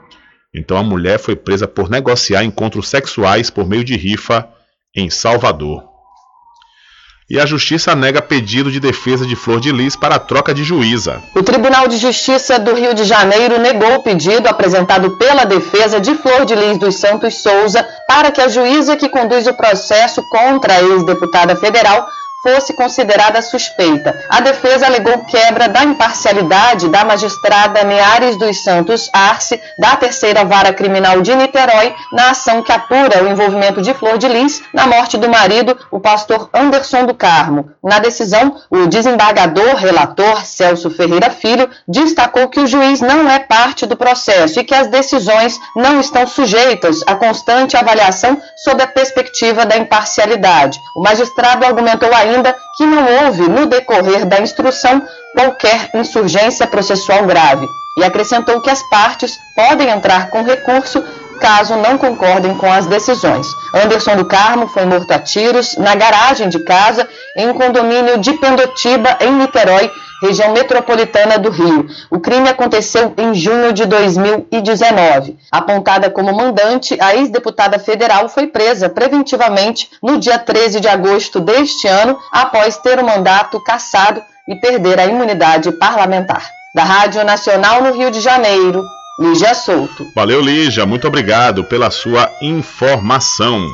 Então 0.55 0.77
a 0.77 0.83
mulher 0.83 1.19
foi 1.19 1.35
presa 1.35 1.67
por 1.67 1.91
negociar 1.91 2.45
encontros 2.45 2.89
sexuais 2.89 3.51
por 3.51 3.69
meio 3.69 3.85
de 3.85 3.97
rifa 3.97 4.49
em 4.95 5.11
Salvador. 5.11 5.96
E 7.29 7.41
a 7.41 7.45
justiça 7.45 7.93
nega 7.97 8.23
pedido 8.23 8.71
de 8.71 8.79
defesa 8.79 9.27
de 9.27 9.35
Flor 9.35 9.59
de 9.59 9.73
Lis 9.73 9.97
para 9.97 10.17
troca 10.17 10.55
de 10.55 10.63
juíza. 10.63 11.21
O 11.35 11.43
Tribunal 11.43 11.89
de 11.89 11.97
Justiça 11.97 12.57
do 12.57 12.73
Rio 12.73 12.95
de 12.95 13.03
Janeiro 13.03 13.59
negou 13.59 13.97
o 13.97 14.03
pedido 14.05 14.49
apresentado 14.49 15.17
pela 15.17 15.45
defesa 15.45 16.01
de 16.01 16.15
Flor 16.15 16.45
de 16.45 16.55
Lis 16.55 16.79
dos 16.79 16.95
Santos 16.95 17.39
Souza 17.39 17.85
para 18.07 18.31
que 18.31 18.41
a 18.41 18.47
juíza 18.47 18.97
que 18.97 19.09
conduz 19.09 19.49
o 19.49 19.55
processo 19.55 20.23
contra 20.31 20.75
a 20.75 20.83
ex-deputada 20.83 21.57
federal 21.57 22.07
fosse 22.47 22.75
considerada 22.75 23.43
suspeita. 23.43 24.17
A 24.29 24.41
defesa 24.41 24.87
alegou 24.87 25.25
quebra 25.25 25.69
da 25.69 25.83
imparcialidade 25.83 26.89
da 26.89 27.05
magistrada 27.05 27.83
Neares 27.83 28.39
dos 28.39 28.63
Santos 28.63 29.11
Arce, 29.13 29.61
da 29.81 29.97
terceira 29.97 30.45
vara 30.45 30.73
criminal 30.73 31.21
de 31.23 31.35
Niterói, 31.35 31.93
na 32.13 32.31
ação 32.31 32.63
que 32.63 32.71
apura 32.71 33.25
o 33.25 33.29
envolvimento 33.29 33.83
de 33.83 33.93
Flor 33.95 34.17
de 34.17 34.29
Lis 34.29 34.63
na 34.73 34.87
morte 34.87 35.19
do 35.19 35.29
marido, 35.29 35.77
o 35.91 35.99
pastor 35.99 36.49
Anderson 36.55 37.05
do 37.05 37.15
Carmo. 37.15 37.71
Na 37.83 37.99
decisão, 37.99 38.57
o 38.71 38.87
desembargador 38.87 39.75
relator 39.75 40.47
Celso 40.47 40.89
Ferreira 40.91 41.31
Filho 41.31 41.69
destacou 41.89 42.49
que 42.49 42.61
o 42.61 42.67
juiz 42.67 43.01
não 43.01 43.29
é 43.29 43.41
parte 43.41 43.87
do 43.87 43.97
processo 43.97 44.61
e 44.61 44.65
que 44.65 44.75
as 44.75 44.87
decisões 44.87 45.59
não 45.75 45.99
estão 45.99 46.25
sujeitas 46.29 47.03
à 47.09 47.17
constante 47.17 47.77
avaliação 47.77 48.41
sob 48.63 48.81
a 48.81 48.87
perspectiva 48.87 49.67
da 49.67 49.77
imparcialidade. 49.77 50.79
O 50.95 51.03
magistrado 51.03 51.67
argumentou 51.67 52.15
ainda 52.15 52.36
que 52.77 52.85
não 52.87 53.25
houve, 53.25 53.49
no 53.49 53.67
decorrer 53.67 54.27
da 54.27 54.41
instrução, 54.41 55.03
qualquer 55.35 55.91
insurgência 55.95 56.67
processual 56.67 57.25
grave. 57.27 57.67
E 57.99 58.05
acrescentou 58.05 58.61
que 58.61 58.71
as 58.71 58.83
partes 58.91 59.39
podem 59.55 59.89
entrar 59.89 60.29
com 60.29 60.43
recurso 60.43 61.03
caso 61.37 61.77
não 61.77 61.99
concordem 61.99 62.55
com 62.57 62.71
as 62.71 62.87
decisões. 62.87 63.47
Anderson 63.75 64.17
do 64.17 64.25
Carmo 64.25 64.69
foi 64.69 64.85
morto 64.85 65.11
a 65.13 65.19
tiros 65.19 65.77
na 65.77 65.95
garagem 65.95 66.49
de 66.49 66.59
casa 66.65 67.09
em 67.37 67.49
um 67.49 67.55
condomínio 67.55 68.19
de 68.19 68.33
Pendotiba, 68.35 69.17
em 69.21 69.33
Niterói, 69.33 69.91
região 70.23 70.53
metropolitana 70.53 71.39
do 71.39 71.51
Rio. 71.51 71.87
O 72.11 72.19
crime 72.19 72.49
aconteceu 72.49 73.13
em 73.17 73.35
junho 73.35 73.73
de 73.73 73.85
2019. 73.85 75.39
Apontada 75.51 76.11
como 76.11 76.35
mandante, 76.35 76.97
a 77.01 77.15
ex-deputada 77.15 77.79
federal 77.79 78.29
foi 78.29 78.47
presa 78.47 78.89
preventivamente 78.89 79.91
no 80.03 80.19
dia 80.19 80.39
13 80.39 80.81
de 80.81 80.89
agosto 80.89 81.41
deste 81.41 81.87
ano, 81.87 82.19
após 82.33 82.79
ter 82.79 82.99
o 82.99 83.05
mandato 83.05 83.63
cassado 83.63 84.23
e 84.49 84.55
perder 84.57 84.99
a 84.99 85.07
imunidade 85.07 85.71
parlamentar. 85.73 86.49
Da 86.75 86.85
Rádio 86.85 87.25
Nacional 87.25 87.83
no 87.83 87.93
Rio 87.93 88.11
de 88.11 88.21
Janeiro, 88.21 88.85
Lígia 89.19 89.55
Souto. 89.55 90.07
Valeu, 90.15 90.43
Lígia. 90.43 90.85
Muito 90.85 91.09
obrigado 91.09 91.65
pela 91.65 91.91
sua 91.91 92.31
informação. 92.43 93.67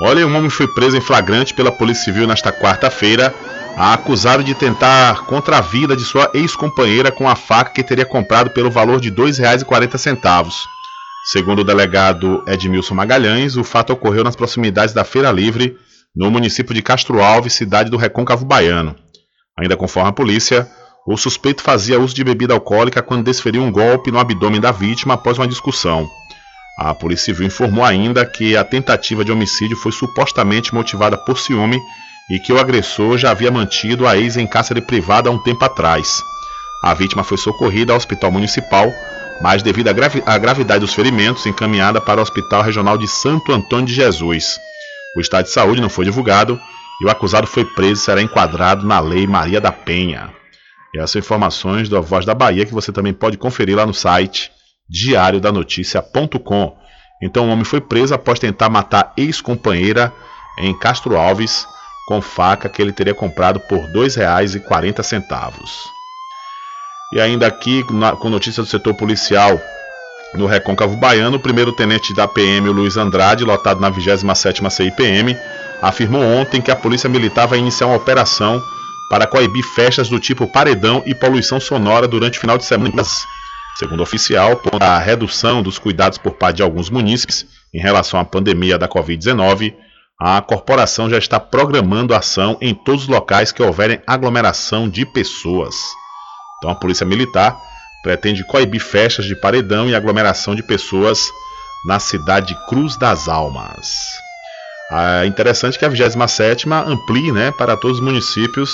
Olha, 0.00 0.26
um 0.26 0.36
homem 0.36 0.50
foi 0.50 0.66
preso 0.66 0.96
em 0.96 1.00
flagrante 1.00 1.54
pela 1.54 1.70
Polícia 1.70 2.04
Civil 2.04 2.26
nesta 2.26 2.50
quarta-feira, 2.50 3.32
acusado 3.76 4.42
de 4.42 4.54
tentar 4.54 5.24
contra 5.26 5.58
a 5.58 5.60
vida 5.60 5.94
de 5.94 6.02
sua 6.04 6.28
ex-companheira 6.34 7.12
com 7.12 7.28
a 7.28 7.36
faca 7.36 7.70
que 7.70 7.84
teria 7.84 8.04
comprado 8.04 8.50
pelo 8.50 8.72
valor 8.72 9.00
de 9.00 9.10
R$ 9.10 9.14
2,40. 9.14 10.52
Segundo 11.30 11.60
o 11.60 11.64
delegado 11.64 12.42
Edmilson 12.48 12.94
Magalhães, 12.94 13.56
o 13.56 13.62
fato 13.62 13.92
ocorreu 13.92 14.24
nas 14.24 14.34
proximidades 14.34 14.92
da 14.92 15.04
Feira 15.04 15.30
Livre, 15.30 15.76
no 16.16 16.28
município 16.28 16.74
de 16.74 16.82
Castro 16.82 17.22
Alves, 17.22 17.52
cidade 17.52 17.88
do 17.88 17.96
Recôncavo 17.96 18.44
Baiano. 18.44 18.96
Ainda 19.56 19.76
conforme 19.76 20.08
a 20.08 20.12
polícia, 20.12 20.68
o 21.04 21.16
suspeito 21.16 21.62
fazia 21.62 21.98
uso 21.98 22.14
de 22.14 22.22
bebida 22.22 22.54
alcoólica 22.54 23.02
quando 23.02 23.24
desferiu 23.24 23.62
um 23.62 23.72
golpe 23.72 24.12
no 24.12 24.18
abdômen 24.18 24.60
da 24.60 24.70
vítima 24.70 25.14
após 25.14 25.36
uma 25.36 25.48
discussão. 25.48 26.08
A 26.78 26.94
Polícia 26.94 27.26
Civil 27.26 27.46
informou 27.46 27.84
ainda 27.84 28.24
que 28.24 28.56
a 28.56 28.64
tentativa 28.64 29.24
de 29.24 29.32
homicídio 29.32 29.76
foi 29.76 29.92
supostamente 29.92 30.74
motivada 30.74 31.16
por 31.16 31.38
ciúme 31.38 31.78
e 32.30 32.38
que 32.38 32.52
o 32.52 32.58
agressor 32.58 33.18
já 33.18 33.30
havia 33.30 33.50
mantido 33.50 34.06
a 34.06 34.16
ex 34.16 34.36
em 34.36 34.46
cárcere 34.46 34.80
privada 34.80 35.28
há 35.28 35.32
um 35.32 35.42
tempo 35.42 35.64
atrás. 35.64 36.22
A 36.82 36.94
vítima 36.94 37.24
foi 37.24 37.36
socorrida 37.36 37.92
ao 37.92 37.96
hospital 37.96 38.30
municipal, 38.30 38.90
mas 39.40 39.62
devido 39.62 39.88
à, 39.88 39.92
gravi 39.92 40.22
à 40.24 40.38
gravidade 40.38 40.80
dos 40.80 40.94
ferimentos, 40.94 41.46
encaminhada 41.46 42.00
para 42.00 42.20
o 42.20 42.22
Hospital 42.22 42.62
Regional 42.62 42.96
de 42.96 43.08
Santo 43.08 43.52
Antônio 43.52 43.86
de 43.86 43.94
Jesus. 43.94 44.58
O 45.16 45.20
estado 45.20 45.44
de 45.44 45.52
saúde 45.52 45.80
não 45.80 45.88
foi 45.88 46.04
divulgado 46.04 46.58
e 47.02 47.06
o 47.06 47.10
acusado 47.10 47.46
foi 47.46 47.64
preso 47.64 48.00
e 48.00 48.04
será 48.04 48.22
enquadrado 48.22 48.86
na 48.86 49.00
Lei 49.00 49.26
Maria 49.26 49.60
da 49.60 49.72
Penha. 49.72 50.41
E 50.94 50.98
essas 50.98 51.16
informações 51.16 51.88
da 51.88 52.00
Voz 52.00 52.26
da 52.26 52.34
Bahia 52.34 52.66
que 52.66 52.74
você 52.74 52.92
também 52.92 53.12
pode 53.12 53.38
conferir 53.38 53.76
lá 53.76 53.86
no 53.86 53.94
site 53.94 54.50
diariodanoticia.com. 54.88 56.76
Então, 57.22 57.46
o 57.46 57.50
homem 57.50 57.64
foi 57.64 57.80
preso 57.80 58.14
após 58.14 58.38
tentar 58.38 58.68
matar 58.68 59.12
ex-companheira 59.16 60.12
em 60.58 60.76
Castro 60.78 61.16
Alves 61.16 61.66
com 62.06 62.20
faca 62.20 62.68
que 62.68 62.82
ele 62.82 62.92
teria 62.92 63.14
comprado 63.14 63.60
por 63.60 63.78
R$ 63.78 63.92
2,40. 63.92 65.22
E 67.14 67.20
ainda 67.20 67.46
aqui, 67.46 67.84
com 67.84 68.28
notícia 68.28 68.62
do 68.62 68.68
setor 68.68 68.94
policial 68.94 69.58
no 70.34 70.46
Recôncavo 70.46 70.96
Baiano, 70.96 71.36
o 71.36 71.40
primeiro 71.40 71.72
tenente 71.72 72.14
da 72.14 72.26
PM, 72.26 72.68
Luiz 72.70 72.96
Andrade, 72.96 73.44
lotado 73.44 73.80
na 73.80 73.90
27ª 73.90 74.70
CIPM, 74.70 75.36
afirmou 75.80 76.22
ontem 76.22 76.60
que 76.60 76.70
a 76.70 76.76
polícia 76.76 77.08
militar 77.08 77.46
vai 77.46 77.58
iniciar 77.58 77.86
uma 77.86 77.96
operação 77.96 78.62
para 79.08 79.26
coibir 79.26 79.64
festas 79.64 80.08
do 80.08 80.18
tipo 80.18 80.46
paredão 80.46 81.02
e 81.06 81.14
poluição 81.14 81.60
sonora 81.60 82.08
durante 82.08 82.38
o 82.38 82.40
final 82.40 82.56
de 82.56 82.64
semana. 82.64 83.02
Segundo 83.76 84.00
o 84.00 84.02
oficial, 84.02 84.60
a 84.80 84.98
redução 84.98 85.62
dos 85.62 85.78
cuidados 85.78 86.18
por 86.18 86.32
parte 86.32 86.56
de 86.56 86.62
alguns 86.62 86.90
munícipes 86.90 87.46
em 87.72 87.80
relação 87.80 88.20
à 88.20 88.24
pandemia 88.24 88.78
da 88.78 88.88
Covid-19, 88.88 89.74
a 90.20 90.40
corporação 90.40 91.10
já 91.10 91.18
está 91.18 91.40
programando 91.40 92.14
ação 92.14 92.56
em 92.60 92.74
todos 92.74 93.02
os 93.02 93.08
locais 93.08 93.50
que 93.50 93.62
houverem 93.62 94.00
aglomeração 94.06 94.88
de 94.88 95.04
pessoas. 95.04 95.74
Então 96.58 96.70
a 96.70 96.74
Polícia 96.74 97.04
Militar 97.04 97.56
pretende 98.02 98.44
coibir 98.44 98.80
festas 98.80 99.24
de 99.24 99.34
paredão 99.34 99.88
e 99.88 99.94
aglomeração 99.94 100.54
de 100.54 100.62
pessoas 100.62 101.20
na 101.84 101.98
cidade 101.98 102.48
de 102.48 102.66
Cruz 102.66 102.96
das 102.96 103.28
Almas. 103.28 103.86
É 104.92 105.26
interessante 105.26 105.78
que 105.78 105.84
a 105.84 105.88
27 105.88 106.68
amplie 106.70 107.32
né, 107.32 107.50
para 107.50 107.76
todos 107.76 107.98
os 107.98 108.04
municípios 108.04 108.70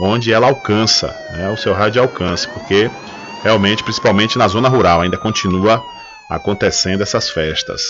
onde 0.00 0.32
ela 0.32 0.46
alcança, 0.46 1.08
né, 1.32 1.48
o 1.50 1.56
seu 1.56 1.72
raio 1.72 1.90
de 1.90 1.98
alcance, 1.98 2.46
porque 2.48 2.90
realmente, 3.42 3.82
principalmente 3.82 4.38
na 4.38 4.46
zona 4.46 4.68
rural, 4.68 5.00
ainda 5.00 5.16
continua 5.16 5.82
acontecendo 6.30 7.02
essas 7.02 7.30
festas. 7.30 7.82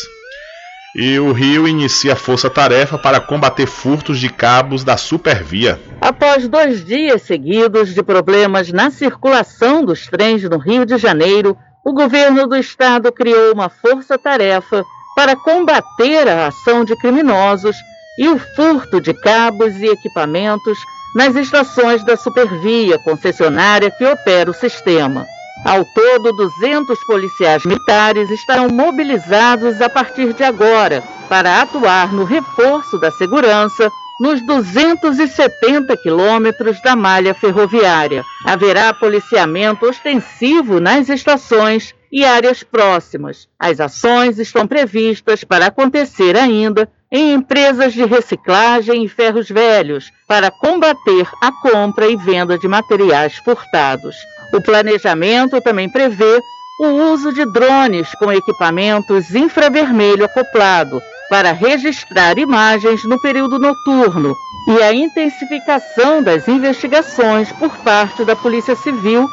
E 0.94 1.18
o 1.18 1.32
Rio 1.32 1.68
inicia 1.68 2.16
força-tarefa 2.16 2.96
para 2.96 3.20
combater 3.20 3.66
furtos 3.66 4.18
de 4.18 4.30
cabos 4.30 4.82
da 4.82 4.96
Supervia. 4.96 5.78
Após 6.00 6.48
dois 6.48 6.82
dias 6.82 7.20
seguidos 7.22 7.92
de 7.92 8.02
problemas 8.02 8.72
na 8.72 8.90
circulação 8.90 9.84
dos 9.84 10.06
trens 10.06 10.42
no 10.44 10.56
Rio 10.56 10.86
de 10.86 10.96
Janeiro, 10.96 11.56
o 11.84 11.92
governo 11.92 12.46
do 12.46 12.56
estado 12.56 13.12
criou 13.12 13.52
uma 13.52 13.68
força-tarefa 13.68 14.82
para 15.16 15.34
combater 15.34 16.28
a 16.28 16.48
ação 16.48 16.84
de 16.84 16.94
criminosos 16.94 17.74
e 18.18 18.28
o 18.28 18.38
furto 18.38 19.00
de 19.00 19.14
cabos 19.14 19.74
e 19.76 19.86
equipamentos 19.86 20.78
nas 21.14 21.34
estações 21.34 22.04
da 22.04 22.16
Supervia, 22.16 22.98
concessionária 22.98 23.90
que 23.90 24.04
opera 24.04 24.50
o 24.50 24.54
sistema. 24.54 25.26
Ao 25.64 25.82
todo, 25.86 26.32
200 26.32 27.02
policiais 27.04 27.64
militares 27.64 28.30
estarão 28.30 28.68
mobilizados 28.68 29.80
a 29.80 29.88
partir 29.88 30.34
de 30.34 30.44
agora 30.44 31.02
para 31.30 31.62
atuar 31.62 32.12
no 32.12 32.24
reforço 32.24 32.98
da 32.98 33.10
segurança 33.10 33.90
nos 34.20 34.40
270 34.42 35.96
quilômetros 35.96 36.80
da 36.82 36.94
malha 36.94 37.34
ferroviária. 37.34 38.22
Haverá 38.44 38.92
policiamento 38.92 39.86
ostensivo 39.86 40.78
nas 40.78 41.08
estações 41.08 41.94
e 42.10 42.24
áreas 42.24 42.62
próximas. 42.62 43.48
As 43.58 43.80
ações 43.80 44.38
estão 44.38 44.66
previstas 44.66 45.44
para 45.44 45.66
acontecer 45.66 46.36
ainda 46.36 46.88
em 47.10 47.32
empresas 47.32 47.92
de 47.92 48.04
reciclagem 48.04 49.04
e 49.04 49.08
ferros 49.08 49.48
velhos 49.48 50.10
para 50.26 50.50
combater 50.50 51.28
a 51.40 51.52
compra 51.52 52.08
e 52.08 52.16
venda 52.16 52.58
de 52.58 52.66
materiais 52.66 53.36
furtados. 53.36 54.16
O 54.52 54.60
planejamento 54.60 55.60
também 55.60 55.90
prevê 55.90 56.40
o 56.80 56.88
uso 57.12 57.32
de 57.32 57.44
drones 57.52 58.12
com 58.18 58.32
equipamentos 58.32 59.34
infravermelho 59.34 60.24
acoplado 60.24 61.00
para 61.28 61.52
registrar 61.52 62.38
imagens 62.38 63.02
no 63.04 63.20
período 63.20 63.58
noturno 63.58 64.36
e 64.68 64.82
a 64.82 64.92
intensificação 64.92 66.22
das 66.22 66.46
investigações 66.48 67.50
por 67.52 67.76
parte 67.78 68.24
da 68.24 68.34
Polícia 68.36 68.74
Civil, 68.76 69.28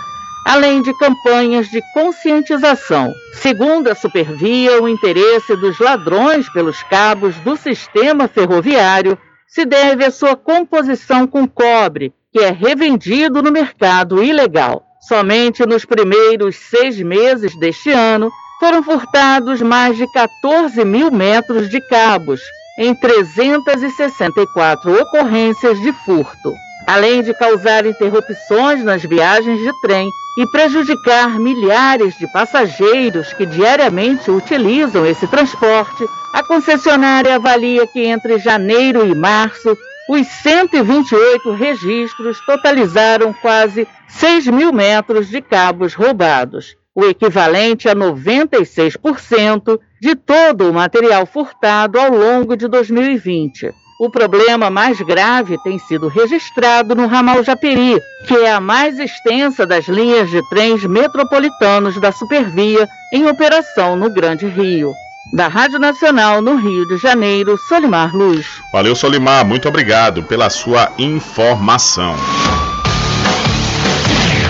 além 0.45 0.82
de 0.82 0.94
campanhas 0.98 1.70
de 1.70 1.82
conscientização. 1.94 3.14
Segundo 3.34 3.90
a 3.90 3.95
Supervia, 3.95 4.82
o 4.82 4.90
interesse 4.90 5.56
dos 5.56 5.80
ladrões 5.80 6.49
pelos 6.49 6.82
cabos 6.84 7.36
do 7.38 7.56
sistema 7.56 8.28
ferroviário 8.28 9.18
se 9.48 9.65
deve 9.65 10.03
à 10.03 10.11
sua 10.11 10.36
composição 10.36 11.28
com 11.28 11.48
cobre, 11.48 12.14
que 12.32 12.40
é 12.40 12.49
revendido 12.49 13.41
no 13.41 13.52
mercado 13.52 14.24
ilegal. 14.24 14.84
Somente 15.07 15.65
nos 15.65 15.86
primeiros 15.86 16.56
seis 16.56 16.99
meses 16.99 17.56
deste 17.57 17.91
ano 17.91 18.32
foram 18.60 18.82
furtados 18.82 19.61
mais 19.61 19.98
de 19.98 20.11
14 20.11 20.84
mil 20.86 21.11
metros 21.11 21.70
de 21.70 21.82
cabos, 21.82 22.41
em 22.80 22.95
364 22.95 25.02
ocorrências 25.02 25.80
de 25.82 25.91
furto, 25.91 26.53
além 26.88 27.22
de 27.22 27.34
causar 27.34 27.85
interrupções 27.85 28.84
nas 28.84 29.03
viagens 29.03 29.60
de 29.60 29.81
trem 29.81 30.10
e 30.38 30.47
prejudicar 30.47 31.39
milhares 31.39 32.15
de 32.18 32.31
passageiros 32.31 33.34
que 33.34 33.45
diariamente 33.45 34.31
utilizam 34.31 35.05
esse 35.05 35.27
transporte, 35.27 36.03
a 36.34 36.43
concessionária 36.43 37.35
avalia 37.35 37.85
que 37.85 38.03
entre 38.05 38.39
janeiro 38.39 39.05
e 39.05 39.14
março, 39.14 39.77
os 40.10 40.27
128 40.27 41.53
registros 41.53 42.39
totalizaram 42.45 43.31
quase 43.34 43.88
6 44.07 44.47
mil 44.47 44.73
metros 44.73 45.30
de 45.30 45.41
cabos 45.41 45.93
roubados, 45.93 46.76
o 46.95 47.05
equivalente 47.05 47.88
a 47.88 47.95
96% 47.95 49.80
de 50.01 50.15
todo 50.15 50.69
o 50.69 50.73
material 50.73 51.26
furtado 51.26 51.99
ao 51.99 52.11
longo 52.11 52.57
de 52.57 52.68
2020. 52.68 53.82
O 54.03 54.09
problema 54.09 54.69
mais 54.69 54.99
grave 54.99 55.57
tem 55.63 55.80
sido 55.80 56.09
registrado 56.09 56.93
no 56.93 57.07
ramal 57.07 57.41
Japeri, 57.41 58.01
que 58.27 58.34
é 58.34 58.51
a 58.51 58.59
mais 58.59 58.99
extensa 58.99 59.65
das 59.65 59.88
linhas 59.88 60.30
de 60.30 60.41
trens 60.49 60.84
metropolitanos 60.84 61.97
da 62.01 62.11
Supervia 62.11 62.85
em 63.13 63.25
operação 63.30 63.95
no 63.95 64.09
Grande 64.09 64.45
Rio. 64.45 64.91
Da 65.31 65.47
Rádio 65.47 65.80
Nacional 65.80 66.41
no 66.41 66.57
Rio 66.57 66.85
de 66.85 66.97
Janeiro, 66.97 67.57
Solimar 67.69 68.13
Luz. 68.13 68.45
Valeu, 68.73 68.93
Solimar. 68.93 69.45
Muito 69.45 69.69
obrigado 69.69 70.21
pela 70.21 70.49
sua 70.49 70.91
informação. 70.97 72.17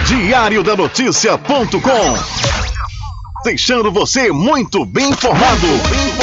Diário 0.07 0.63
da 0.63 0.75
Notícia.com 0.75 2.17
deixando 3.43 3.91
você 3.91 4.31
muito 4.31 4.85
bem 4.85 5.09
informado. 5.09 5.67
Bem 5.67 5.73
informado. 5.75 6.12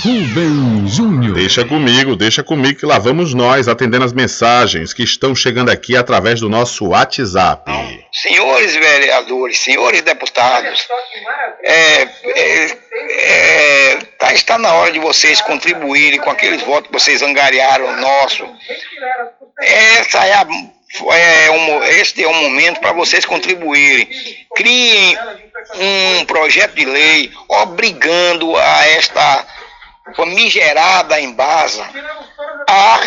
Rubem 0.00 0.86
Júnior. 0.86 1.34
Deixa 1.34 1.64
comigo, 1.64 2.14
deixa 2.14 2.42
comigo 2.42 2.78
que 2.78 2.86
lá 2.86 3.00
vamos 3.00 3.34
nós 3.34 3.66
atendendo 3.66 4.04
as 4.04 4.12
mensagens 4.12 4.92
que 4.92 5.02
estão 5.02 5.34
chegando 5.34 5.70
aqui 5.70 5.96
através 5.96 6.38
do 6.38 6.48
nosso 6.48 6.86
WhatsApp. 6.86 7.68
Senhores 8.12 8.76
vereadores, 8.76 9.58
senhores 9.58 10.00
deputados, 10.02 10.86
é, 11.64 12.02
é, 12.02 12.78
é, 13.10 13.96
tá, 14.18 14.32
está 14.32 14.56
na 14.56 14.72
hora 14.72 14.92
de 14.92 15.00
vocês 15.00 15.40
contribuírem 15.40 16.20
com 16.20 16.30
aqueles 16.30 16.62
votos 16.62 16.86
que 16.86 16.92
vocês 16.92 17.20
angariaram 17.20 18.00
nosso. 18.00 18.48
Essa 19.60 20.24
é 20.24 20.34
a 20.34 20.46
é 21.12 21.50
um, 21.50 21.84
este 21.84 22.24
é 22.24 22.28
um 22.28 22.42
momento 22.42 22.80
para 22.80 22.92
vocês 22.92 23.26
contribuírem. 23.26 24.08
Criem 24.54 25.18
um 25.74 26.24
projeto 26.24 26.74
de 26.74 26.84
lei 26.84 27.30
obrigando 27.48 28.56
a 28.56 28.86
esta 28.86 29.46
famigerada 30.14 31.20
embasa 31.20 31.86
a, 32.68 33.00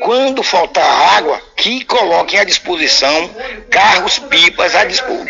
quando 0.00 0.42
faltar 0.42 1.16
água, 1.16 1.40
que 1.56 1.84
coloquem 1.84 2.40
à 2.40 2.44
disposição 2.44 3.30
carros 3.70 4.18
pipas 4.18 4.72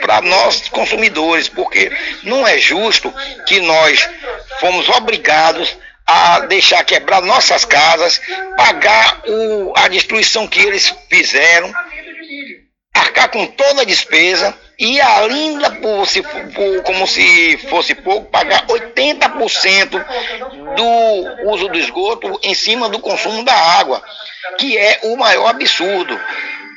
para 0.01 0.21
nós 0.21 0.69
consumidores, 0.69 1.49
porque 1.49 1.91
não 2.23 2.47
é 2.47 2.59
justo 2.59 3.13
que 3.47 3.61
nós 3.61 4.09
fomos 4.61 4.89
obrigados 4.89 5.77
a 6.07 6.41
deixar 6.41 6.85
quebrar 6.85 7.21
nossas 7.21 7.65
casas, 7.65 8.21
pagar 8.57 9.23
o, 9.27 9.73
a 9.77 9.89
destruição 9.89 10.47
que 10.47 10.61
eles 10.61 10.95
fizeram, 11.11 11.73
arcar 12.95 13.29
com 13.31 13.47
toda 13.47 13.83
a 13.83 13.85
despesa 13.85 14.57
e 14.79 15.01
ainda, 15.01 15.73
por, 15.73 16.07
se, 16.07 16.23
por, 16.23 16.83
como 16.85 17.05
se 17.07 17.59
fosse 17.69 17.97
pouco, 17.97 18.31
pagar 18.31 18.65
80% 18.67 20.05
do 20.77 21.51
uso 21.51 21.69
do 21.69 21.79
esgoto 21.79 22.39
em 22.45 22.55
cima 22.55 22.89
do 22.89 23.01
consumo 23.01 23.45
da 23.45 23.53
água, 23.53 24.01
que 24.57 24.79
é 24.79 25.01
o 25.03 25.17
maior 25.17 25.49
absurdo. 25.49 26.19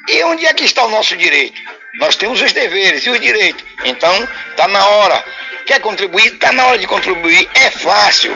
E 0.09 0.23
onde 0.23 0.47
é 0.47 0.53
que 0.53 0.63
está 0.63 0.83
o 0.83 0.89
nosso 0.89 1.15
direito? 1.15 1.61
Nós 1.99 2.15
temos 2.15 2.41
os 2.41 2.51
deveres 2.51 3.05
e 3.05 3.09
os 3.11 3.19
direitos. 3.19 3.63
Então, 3.85 4.27
está 4.49 4.67
na 4.67 4.83
hora. 4.83 5.23
Quer 5.67 5.79
contribuir? 5.79 6.33
Está 6.33 6.51
na 6.51 6.65
hora 6.65 6.79
de 6.79 6.87
contribuir. 6.87 7.47
É 7.53 7.69
fácil. 7.69 8.35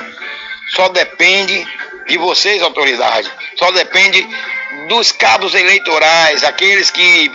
Só 0.75 0.89
depende 0.89 1.65
de 2.07 2.17
vocês, 2.19 2.61
autoridades. 2.61 3.31
Só 3.57 3.71
depende 3.71 4.27
dos 4.87 5.11
cabos 5.11 5.53
eleitorais, 5.53 6.43
aqueles 6.43 6.91
que 6.91 7.31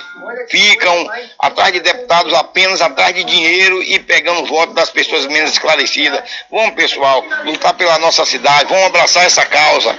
ficam 0.48 1.08
atrás 1.38 1.72
de 1.72 1.80
deputados 1.80 2.32
apenas 2.34 2.80
atrás 2.80 3.14
de 3.14 3.24
dinheiro 3.24 3.82
e 3.82 3.98
pegando 3.98 4.46
voto 4.46 4.72
das 4.72 4.90
pessoas 4.90 5.26
menos 5.26 5.52
esclarecidas. 5.52 6.22
Vamos, 6.50 6.74
pessoal, 6.74 7.24
lutar 7.44 7.74
pela 7.74 7.98
nossa 7.98 8.24
cidade, 8.24 8.68
vamos 8.68 8.86
abraçar 8.86 9.24
essa 9.24 9.44
causa, 9.44 9.98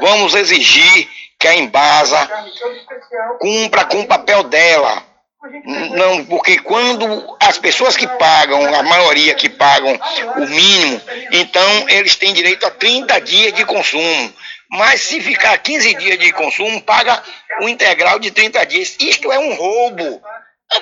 vamos 0.00 0.34
exigir 0.34 1.08
que 1.38 1.46
a 1.46 1.54
Embasa 1.54 2.28
cumpra 3.38 3.84
com 3.84 4.00
o 4.00 4.06
papel 4.06 4.42
dela. 4.44 5.04
Não, 5.92 6.24
porque 6.24 6.58
quando 6.58 7.36
as 7.40 7.56
pessoas 7.58 7.96
que 7.96 8.06
pagam, 8.06 8.74
a 8.74 8.82
maioria 8.82 9.34
que 9.34 9.48
pagam 9.48 9.98
o 10.36 10.40
mínimo, 10.40 11.00
então 11.30 11.88
eles 11.88 12.16
têm 12.16 12.32
direito 12.32 12.66
a 12.66 12.70
30 12.70 13.20
dias 13.20 13.52
de 13.52 13.64
consumo. 13.64 14.32
Mas 14.70 15.00
se 15.02 15.20
ficar 15.20 15.56
15 15.58 15.94
dias 15.94 16.18
de 16.18 16.32
consumo, 16.32 16.80
paga 16.82 17.22
o 17.60 17.68
integral 17.68 18.18
de 18.18 18.30
30 18.30 18.64
dias. 18.66 18.96
Isto 19.00 19.32
é 19.32 19.38
um 19.38 19.54
roubo. 19.54 20.22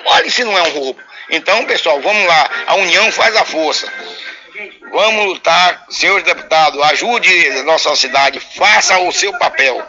Olha 0.05 0.29
se 0.29 0.43
não 0.43 0.57
é 0.57 0.63
um 0.63 0.71
roubo. 0.71 0.99
Então, 1.29 1.65
pessoal, 1.65 2.01
vamos 2.01 2.25
lá. 2.25 2.49
A 2.67 2.75
união 2.75 3.11
faz 3.11 3.35
a 3.35 3.45
força. 3.45 3.91
Vamos 4.91 5.25
lutar, 5.25 5.85
senhores 5.89 6.23
deputados, 6.23 6.81
ajude 6.81 7.29
a 7.59 7.63
nossa 7.63 7.93
cidade, 7.95 8.39
faça 8.39 8.97
o 8.99 9.11
seu 9.11 9.37
papel. 9.37 9.83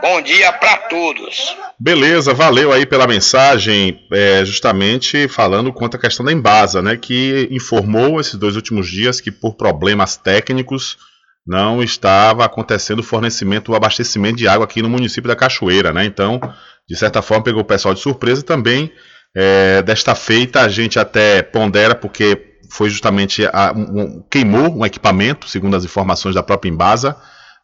Bom 0.00 0.20
dia 0.20 0.52
para 0.52 0.76
todos. 0.76 1.56
Beleza, 1.78 2.32
valeu 2.32 2.72
aí 2.72 2.86
pela 2.86 3.08
mensagem, 3.08 4.06
é, 4.12 4.44
justamente 4.44 5.26
falando 5.26 5.72
quanto 5.72 5.96
à 5.96 6.00
questão 6.00 6.24
da 6.24 6.32
Embasa, 6.32 6.80
né, 6.80 6.96
que 6.96 7.48
informou 7.50 8.20
esses 8.20 8.34
dois 8.34 8.54
últimos 8.54 8.88
dias 8.88 9.20
que 9.20 9.32
por 9.32 9.54
problemas 9.54 10.16
técnicos 10.16 10.96
não 11.46 11.82
estava 11.82 12.44
acontecendo 12.44 13.00
o 13.00 13.02
fornecimento, 13.04 13.72
o 13.72 13.74
abastecimento 13.74 14.36
de 14.36 14.46
água 14.46 14.64
aqui 14.64 14.82
no 14.82 14.88
município 14.88 15.28
da 15.28 15.36
Cachoeira, 15.36 15.92
né? 15.92 16.04
Então, 16.04 16.40
de 16.88 16.96
certa 16.96 17.22
forma, 17.22 17.44
pegou 17.44 17.62
o 17.62 17.64
pessoal 17.64 17.94
de 17.94 18.00
surpresa 18.00 18.42
também. 18.42 18.92
É, 19.34 19.80
desta 19.82 20.14
feita, 20.14 20.60
a 20.60 20.68
gente 20.68 20.98
até 20.98 21.42
pondera, 21.42 21.94
porque 21.94 22.56
foi 22.70 22.90
justamente 22.90 23.46
a, 23.46 23.72
um, 23.72 24.22
queimou 24.30 24.76
um 24.76 24.84
equipamento, 24.84 25.48
segundo 25.48 25.76
as 25.76 25.84
informações 25.84 26.34
da 26.34 26.42
própria 26.42 26.70
Embasa, 26.70 27.16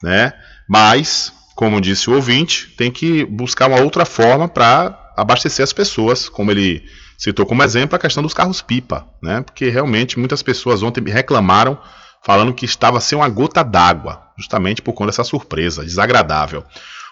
né? 0.02 0.32
Mas, 0.68 1.32
como 1.54 1.80
disse 1.80 2.10
o 2.10 2.14
ouvinte, 2.14 2.74
tem 2.76 2.90
que 2.90 3.24
buscar 3.24 3.68
uma 3.68 3.80
outra 3.80 4.04
forma 4.04 4.48
para 4.48 5.12
abastecer 5.16 5.62
as 5.62 5.72
pessoas, 5.72 6.28
como 6.28 6.50
ele 6.50 6.84
citou 7.16 7.46
como 7.46 7.62
exemplo 7.62 7.96
a 7.96 7.98
questão 7.98 8.22
dos 8.22 8.34
carros 8.34 8.60
pipa, 8.60 9.06
né? 9.22 9.40
Porque 9.42 9.68
realmente 9.68 10.18
muitas 10.18 10.42
pessoas 10.42 10.82
ontem 10.82 11.02
reclamaram 11.04 11.78
falando 12.26 12.52
que 12.52 12.64
estava 12.64 13.00
sem 13.00 13.16
uma 13.16 13.28
gota 13.28 13.62
d'água, 13.62 14.20
justamente 14.36 14.82
por 14.82 14.92
conta 14.94 15.12
dessa 15.12 15.22
surpresa 15.22 15.84
desagradável. 15.84 16.64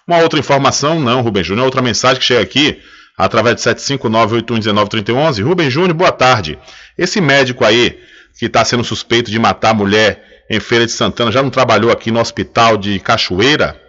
Uma 0.08 0.18
outra 0.18 0.40
informação, 0.40 0.98
não, 0.98 1.20
Rubem 1.20 1.44
Júnior, 1.44 1.66
outra 1.66 1.80
mensagem 1.80 2.18
que 2.18 2.24
chega 2.24 2.40
aqui 2.40 2.82
através 3.16 3.54
de 3.54 3.62
759-8119-3111. 3.62 5.44
Rubem 5.44 5.70
Júnior, 5.70 5.94
boa 5.94 6.10
tarde. 6.10 6.58
Esse 6.98 7.20
médico 7.20 7.64
aí, 7.64 7.96
que 8.36 8.46
está 8.46 8.64
sendo 8.64 8.82
suspeito 8.82 9.30
de 9.30 9.38
matar 9.38 9.70
a 9.70 9.74
mulher 9.74 10.44
em 10.50 10.58
Feira 10.58 10.84
de 10.84 10.90
Santana, 10.90 11.30
já 11.30 11.44
não 11.44 11.50
trabalhou 11.50 11.92
aqui 11.92 12.10
no 12.10 12.18
hospital 12.18 12.76
de 12.76 12.98
Cachoeira? 12.98 13.80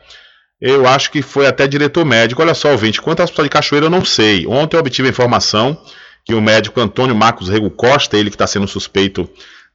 Eu 0.61 0.87
acho 0.87 1.09
que 1.09 1.23
foi 1.23 1.47
até 1.47 1.65
diretor 1.65 2.05
médico. 2.05 2.39
Olha 2.43 2.53
só, 2.53 2.69
ouvinte, 2.69 3.01
quanto 3.01 3.21
ao 3.21 3.23
hospital 3.23 3.45
de 3.45 3.49
Cachoeira 3.49 3.87
eu 3.87 3.89
não 3.89 4.05
sei. 4.05 4.45
Ontem 4.45 4.77
eu 4.77 4.79
obtive 4.79 5.07
a 5.07 5.11
informação 5.11 5.75
que 6.23 6.35
o 6.35 6.41
médico 6.41 6.79
Antônio 6.79 7.15
Marcos 7.15 7.49
Rego 7.49 7.71
Costa, 7.71 8.15
ele 8.15 8.29
que 8.29 8.35
está 8.35 8.45
sendo 8.45 8.67
suspeito 8.67 9.27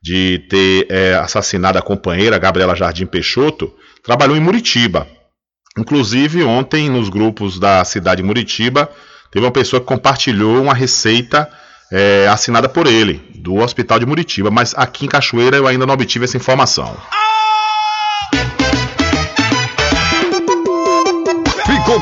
de 0.03 0.47
ter 0.49 0.87
é, 0.91 1.15
assassinado 1.15 1.79
a 1.79 1.83
companheira 1.83 2.39
Gabriela 2.39 2.75
Jardim 2.75 3.07
Peixoto, 3.07 3.73
trabalhou 4.03 4.37
em 4.37 4.41
Muritiba. 4.41 5.07
Inclusive, 5.79 6.43
ontem, 6.43 6.89
nos 6.91 7.09
grupos 7.09 7.59
da 7.59 7.85
cidade 7.85 8.23
de 8.23 8.27
Muritiba, 8.27 8.91
teve 9.31 9.45
uma 9.45 9.53
pessoa 9.53 9.81
que 9.81 9.87
compartilhou 9.87 10.63
uma 10.63 10.75
receita 10.75 11.49
é, 11.93 12.29
assinada 12.29 12.69
por 12.69 12.87
ele, 12.87 13.23
do 13.35 13.57
Hospital 13.57 13.99
de 13.99 14.07
Muritiba, 14.07 14.51
mas 14.51 14.75
aqui 14.77 15.07
em 15.07 15.09
Cachoeira 15.09 15.57
eu 15.57 15.67
ainda 15.67 15.87
não 15.87 15.95
obtive 15.95 16.25
essa 16.25 16.37
informação. 16.37 16.87
Ficou 16.87 17.30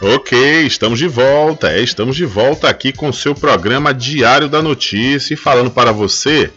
Ok, 0.00 0.66
estamos 0.66 0.98
de 0.98 1.08
volta. 1.08 1.72
É, 1.72 1.80
estamos 1.80 2.16
de 2.16 2.26
volta 2.26 2.68
aqui 2.68 2.92
com 2.92 3.08
o 3.08 3.14
seu 3.14 3.34
programa 3.34 3.94
Diário 3.94 4.46
da 4.46 4.60
Notícia 4.60 5.32
e 5.32 5.38
falando 5.38 5.70
para 5.70 5.90
você 5.90 6.52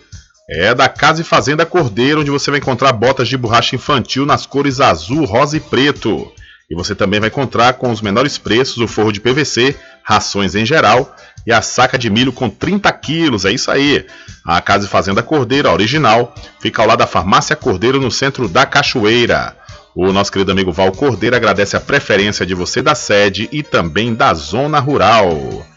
é 0.50 0.74
da 0.74 0.90
Casa 0.90 1.22
e 1.22 1.24
Fazenda 1.24 1.66
Cordeiro, 1.66 2.20
onde 2.22 2.32
você 2.32 2.52
vai 2.52 2.60
encontrar 2.60 2.92
botas 2.92 3.30
de 3.30 3.38
borracha 3.38 3.76
infantil 3.76 4.26
nas 4.26 4.46
cores 4.46 4.82
azul, 4.82 5.24
rosa 5.24 5.56
e 5.56 5.60
preto. 5.60 6.30
E 6.70 6.76
você 6.76 6.94
também 6.94 7.20
vai 7.20 7.30
encontrar 7.30 7.74
com 7.74 7.90
os 7.92 8.02
menores 8.02 8.38
preços 8.38 8.78
o 8.78 8.88
forro 8.88 9.12
de 9.12 9.22
PVC, 9.22 9.76
rações 10.04 10.54
em 10.54 10.66
geral 10.66 11.16
e 11.48 11.54
a 11.54 11.62
saca 11.62 11.98
de 11.98 12.10
milho 12.10 12.34
com 12.34 12.50
30 12.50 12.92
quilos. 12.94 13.46
É 13.46 13.52
isso 13.52 13.72
aí. 13.72 14.06
A 14.46 14.60
Casa 14.60 14.86
e 14.86 14.90
Fazenda 14.90 15.24
Cordeiro, 15.24 15.70
a 15.70 15.74
original, 15.74 16.36
fica 16.60 16.82
ao 16.82 16.88
lado 16.88 17.00
da 17.00 17.08
Farmácia 17.08 17.56
Cordeiro 17.56 18.02
no 18.02 18.12
centro 18.12 18.50
da 18.50 18.66
Cachoeira. 18.66 19.56
O 20.02 20.14
nosso 20.14 20.32
querido 20.32 20.54
amigo 20.54 20.72
Val 20.72 20.94
Cordeiro 20.94 21.36
agradece 21.36 21.76
a 21.76 21.82
preferência 21.82 22.46
de 22.46 22.56
você 22.56 22.82
da 22.82 22.96
sede 22.96 23.50
e 23.52 23.62
também 23.62 24.16
da 24.16 24.34
zona 24.34 24.80
rural. 24.80 25.68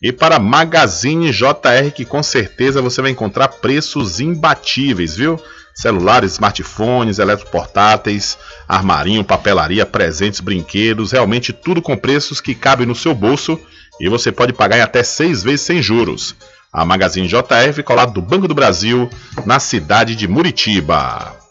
E 0.00 0.12
para 0.12 0.38
Magazine 0.38 1.32
JR, 1.32 1.90
que 1.92 2.04
com 2.04 2.22
certeza 2.22 2.80
você 2.80 3.02
vai 3.02 3.10
encontrar 3.10 3.48
preços 3.48 4.20
imbatíveis, 4.20 5.16
viu? 5.16 5.36
Celulares, 5.74 6.34
smartphones, 6.34 7.18
eletroportáteis, 7.18 8.38
armarinho, 8.68 9.24
papelaria, 9.24 9.84
presentes, 9.84 10.38
brinquedos, 10.38 11.10
realmente 11.10 11.52
tudo 11.52 11.82
com 11.82 11.96
preços 11.96 12.40
que 12.40 12.54
cabem 12.54 12.86
no 12.86 12.94
seu 12.94 13.12
bolso 13.12 13.58
e 14.00 14.08
você 14.08 14.30
pode 14.30 14.52
pagar 14.52 14.78
em 14.78 14.82
até 14.82 15.02
seis 15.02 15.42
vezes 15.42 15.62
sem 15.62 15.82
juros. 15.82 16.36
A 16.72 16.84
Magazine 16.84 17.26
JR 17.26 17.72
fica 17.74 17.92
ao 17.92 17.96
lado 17.96 18.12
do 18.12 18.22
Banco 18.22 18.46
do 18.46 18.54
Brasil, 18.54 19.10
na 19.44 19.58
cidade 19.58 20.14
de 20.14 20.28
Muritiba. 20.28 21.41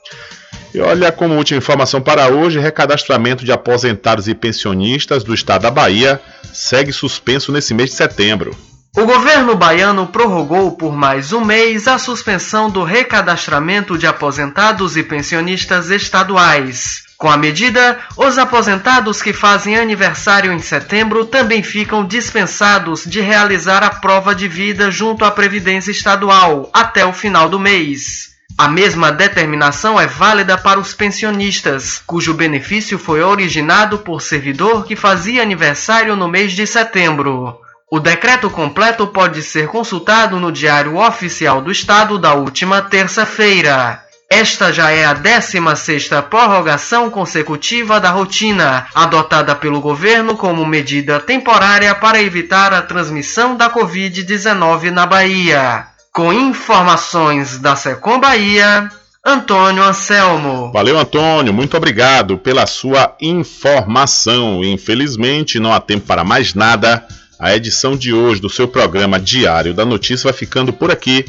E 0.74 0.80
olha, 0.80 1.12
como 1.12 1.36
última 1.36 1.58
informação 1.58 2.02
para 2.02 2.30
hoje, 2.30 2.60
recadastramento 2.60 3.44
de 3.44 3.52
aposentados 3.52 4.28
e 4.28 4.34
pensionistas 4.34 5.24
do 5.24 5.34
estado 5.34 5.64
da 5.64 5.72
Bahia 5.72 6.22
segue 6.54 6.94
suspenso 6.94 7.52
nesse 7.52 7.74
mês 7.74 7.90
de 7.90 7.98
setembro. 7.98 8.56
O 8.96 9.06
governo 9.06 9.56
baiano 9.56 10.08
prorrogou 10.08 10.74
por 10.74 10.94
mais 10.94 11.32
um 11.32 11.44
mês 11.44 11.88
a 11.88 11.98
suspensão 11.98 12.70
do 12.70 12.84
recadastramento 12.84 13.98
de 13.98 14.06
aposentados 14.06 14.98
e 14.98 15.04
pensionistas 15.04 15.90
estaduais. 15.90 17.04
Com 17.18 17.30
a 17.30 17.38
medida, 17.38 18.00
os 18.18 18.38
aposentados 18.38 19.22
que 19.22 19.32
fazem 19.32 19.78
aniversário 19.78 20.52
em 20.52 20.60
setembro 20.60 21.26
também 21.26 21.62
ficam 21.64 22.06
dispensados 22.06 23.06
de 23.06 23.22
realizar 23.22 23.84
a 23.84 23.92
prova 23.92 24.34
de 24.34 24.48
vida 24.48 24.90
junto 24.90 25.24
à 25.24 25.32
Previdência 25.32 25.92
Estadual 25.92 26.70
até 26.74 27.06
o 27.06 27.14
final 27.14 27.48
do 27.48 27.60
mês. 27.60 28.31
A 28.62 28.68
mesma 28.68 29.12
determinação 29.12 30.00
é 30.00 30.06
válida 30.06 30.56
para 30.56 30.80
os 30.80 30.94
pensionistas, 30.94 32.00
cujo 32.06 32.32
benefício 32.32 33.00
foi 33.00 33.24
originado 33.24 33.98
por 33.98 34.22
servidor 34.22 34.86
que 34.86 34.96
fazia 34.96 35.42
aniversário 35.42 36.16
no 36.16 36.28
mês 36.28 36.52
de 36.54 36.68
setembro. 36.68 37.60
O 37.92 38.00
decreto 38.00 38.52
completo 38.52 39.08
pode 39.08 39.42
ser 39.42 39.68
consultado 39.68 40.40
no 40.40 40.52
Diário 40.52 40.98
Oficial 40.98 41.60
do 41.60 41.72
Estado 41.72 42.20
da 42.20 42.36
última 42.36 42.84
terça-feira. 42.84 44.04
Esta 44.30 44.72
já 44.72 44.92
é 44.92 45.06
a 45.06 45.16
16ª 45.16 46.22
prorrogação 46.22 47.10
consecutiva 47.10 48.00
da 48.00 48.12
rotina, 48.12 48.86
adotada 48.94 49.56
pelo 49.56 49.82
governo 49.82 50.38
como 50.38 50.64
medida 50.68 51.20
temporária 51.20 51.96
para 51.96 52.22
evitar 52.22 52.76
a 52.76 52.84
transmissão 52.84 53.58
da 53.58 53.72
Covid-19 53.72 54.92
na 54.92 55.08
Bahia. 55.08 55.91
Com 56.14 56.34
informações 56.34 57.60
da 57.60 57.76
Secom 57.76 58.20
Bahia, 58.20 58.90
Antônio 59.26 59.82
Anselmo. 59.82 60.70
Valeu, 60.74 61.00
Antônio. 61.00 61.54
Muito 61.54 61.78
obrigado 61.78 62.38
pela 62.38 62.68
sua 62.68 63.16
informação. 63.22 64.62
Infelizmente, 64.62 65.60
não 65.60 65.72
há 65.72 65.80
tempo 65.80 66.06
para 66.06 66.26
mais 66.26 66.54
nada. 66.54 67.06
A 67.40 67.56
edição 67.56 67.96
de 67.96 68.12
hoje 68.12 68.42
do 68.42 68.50
seu 68.50 68.68
programa 68.68 69.18
Diário 69.20 69.74
da 69.74 69.86
Notícia 69.86 70.26
vai 70.26 70.34
ficando 70.34 70.74
por 70.74 70.92
aqui. 70.92 71.24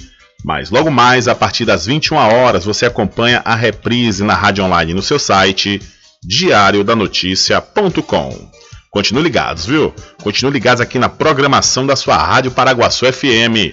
Mas 0.44 0.70
logo 0.70 0.90
mais, 0.90 1.28
a 1.28 1.34
partir 1.34 1.64
das 1.64 1.86
21 1.86 2.16
horas, 2.16 2.64
você 2.64 2.84
acompanha 2.84 3.40
a 3.44 3.54
reprise 3.54 4.24
na 4.24 4.34
rádio 4.34 4.64
online 4.64 4.94
no 4.94 5.02
seu 5.02 5.18
site 5.18 5.80
diariodanoticia.com. 6.24 8.50
Continue 8.90 9.22
ligados, 9.22 9.64
viu? 9.64 9.94
Continue 10.22 10.52
ligados 10.52 10.80
aqui 10.80 10.98
na 10.98 11.08
programação 11.08 11.86
da 11.86 11.94
sua 11.94 12.16
Rádio 12.16 12.50
Paraguaçu 12.50 13.06
FM. 13.10 13.72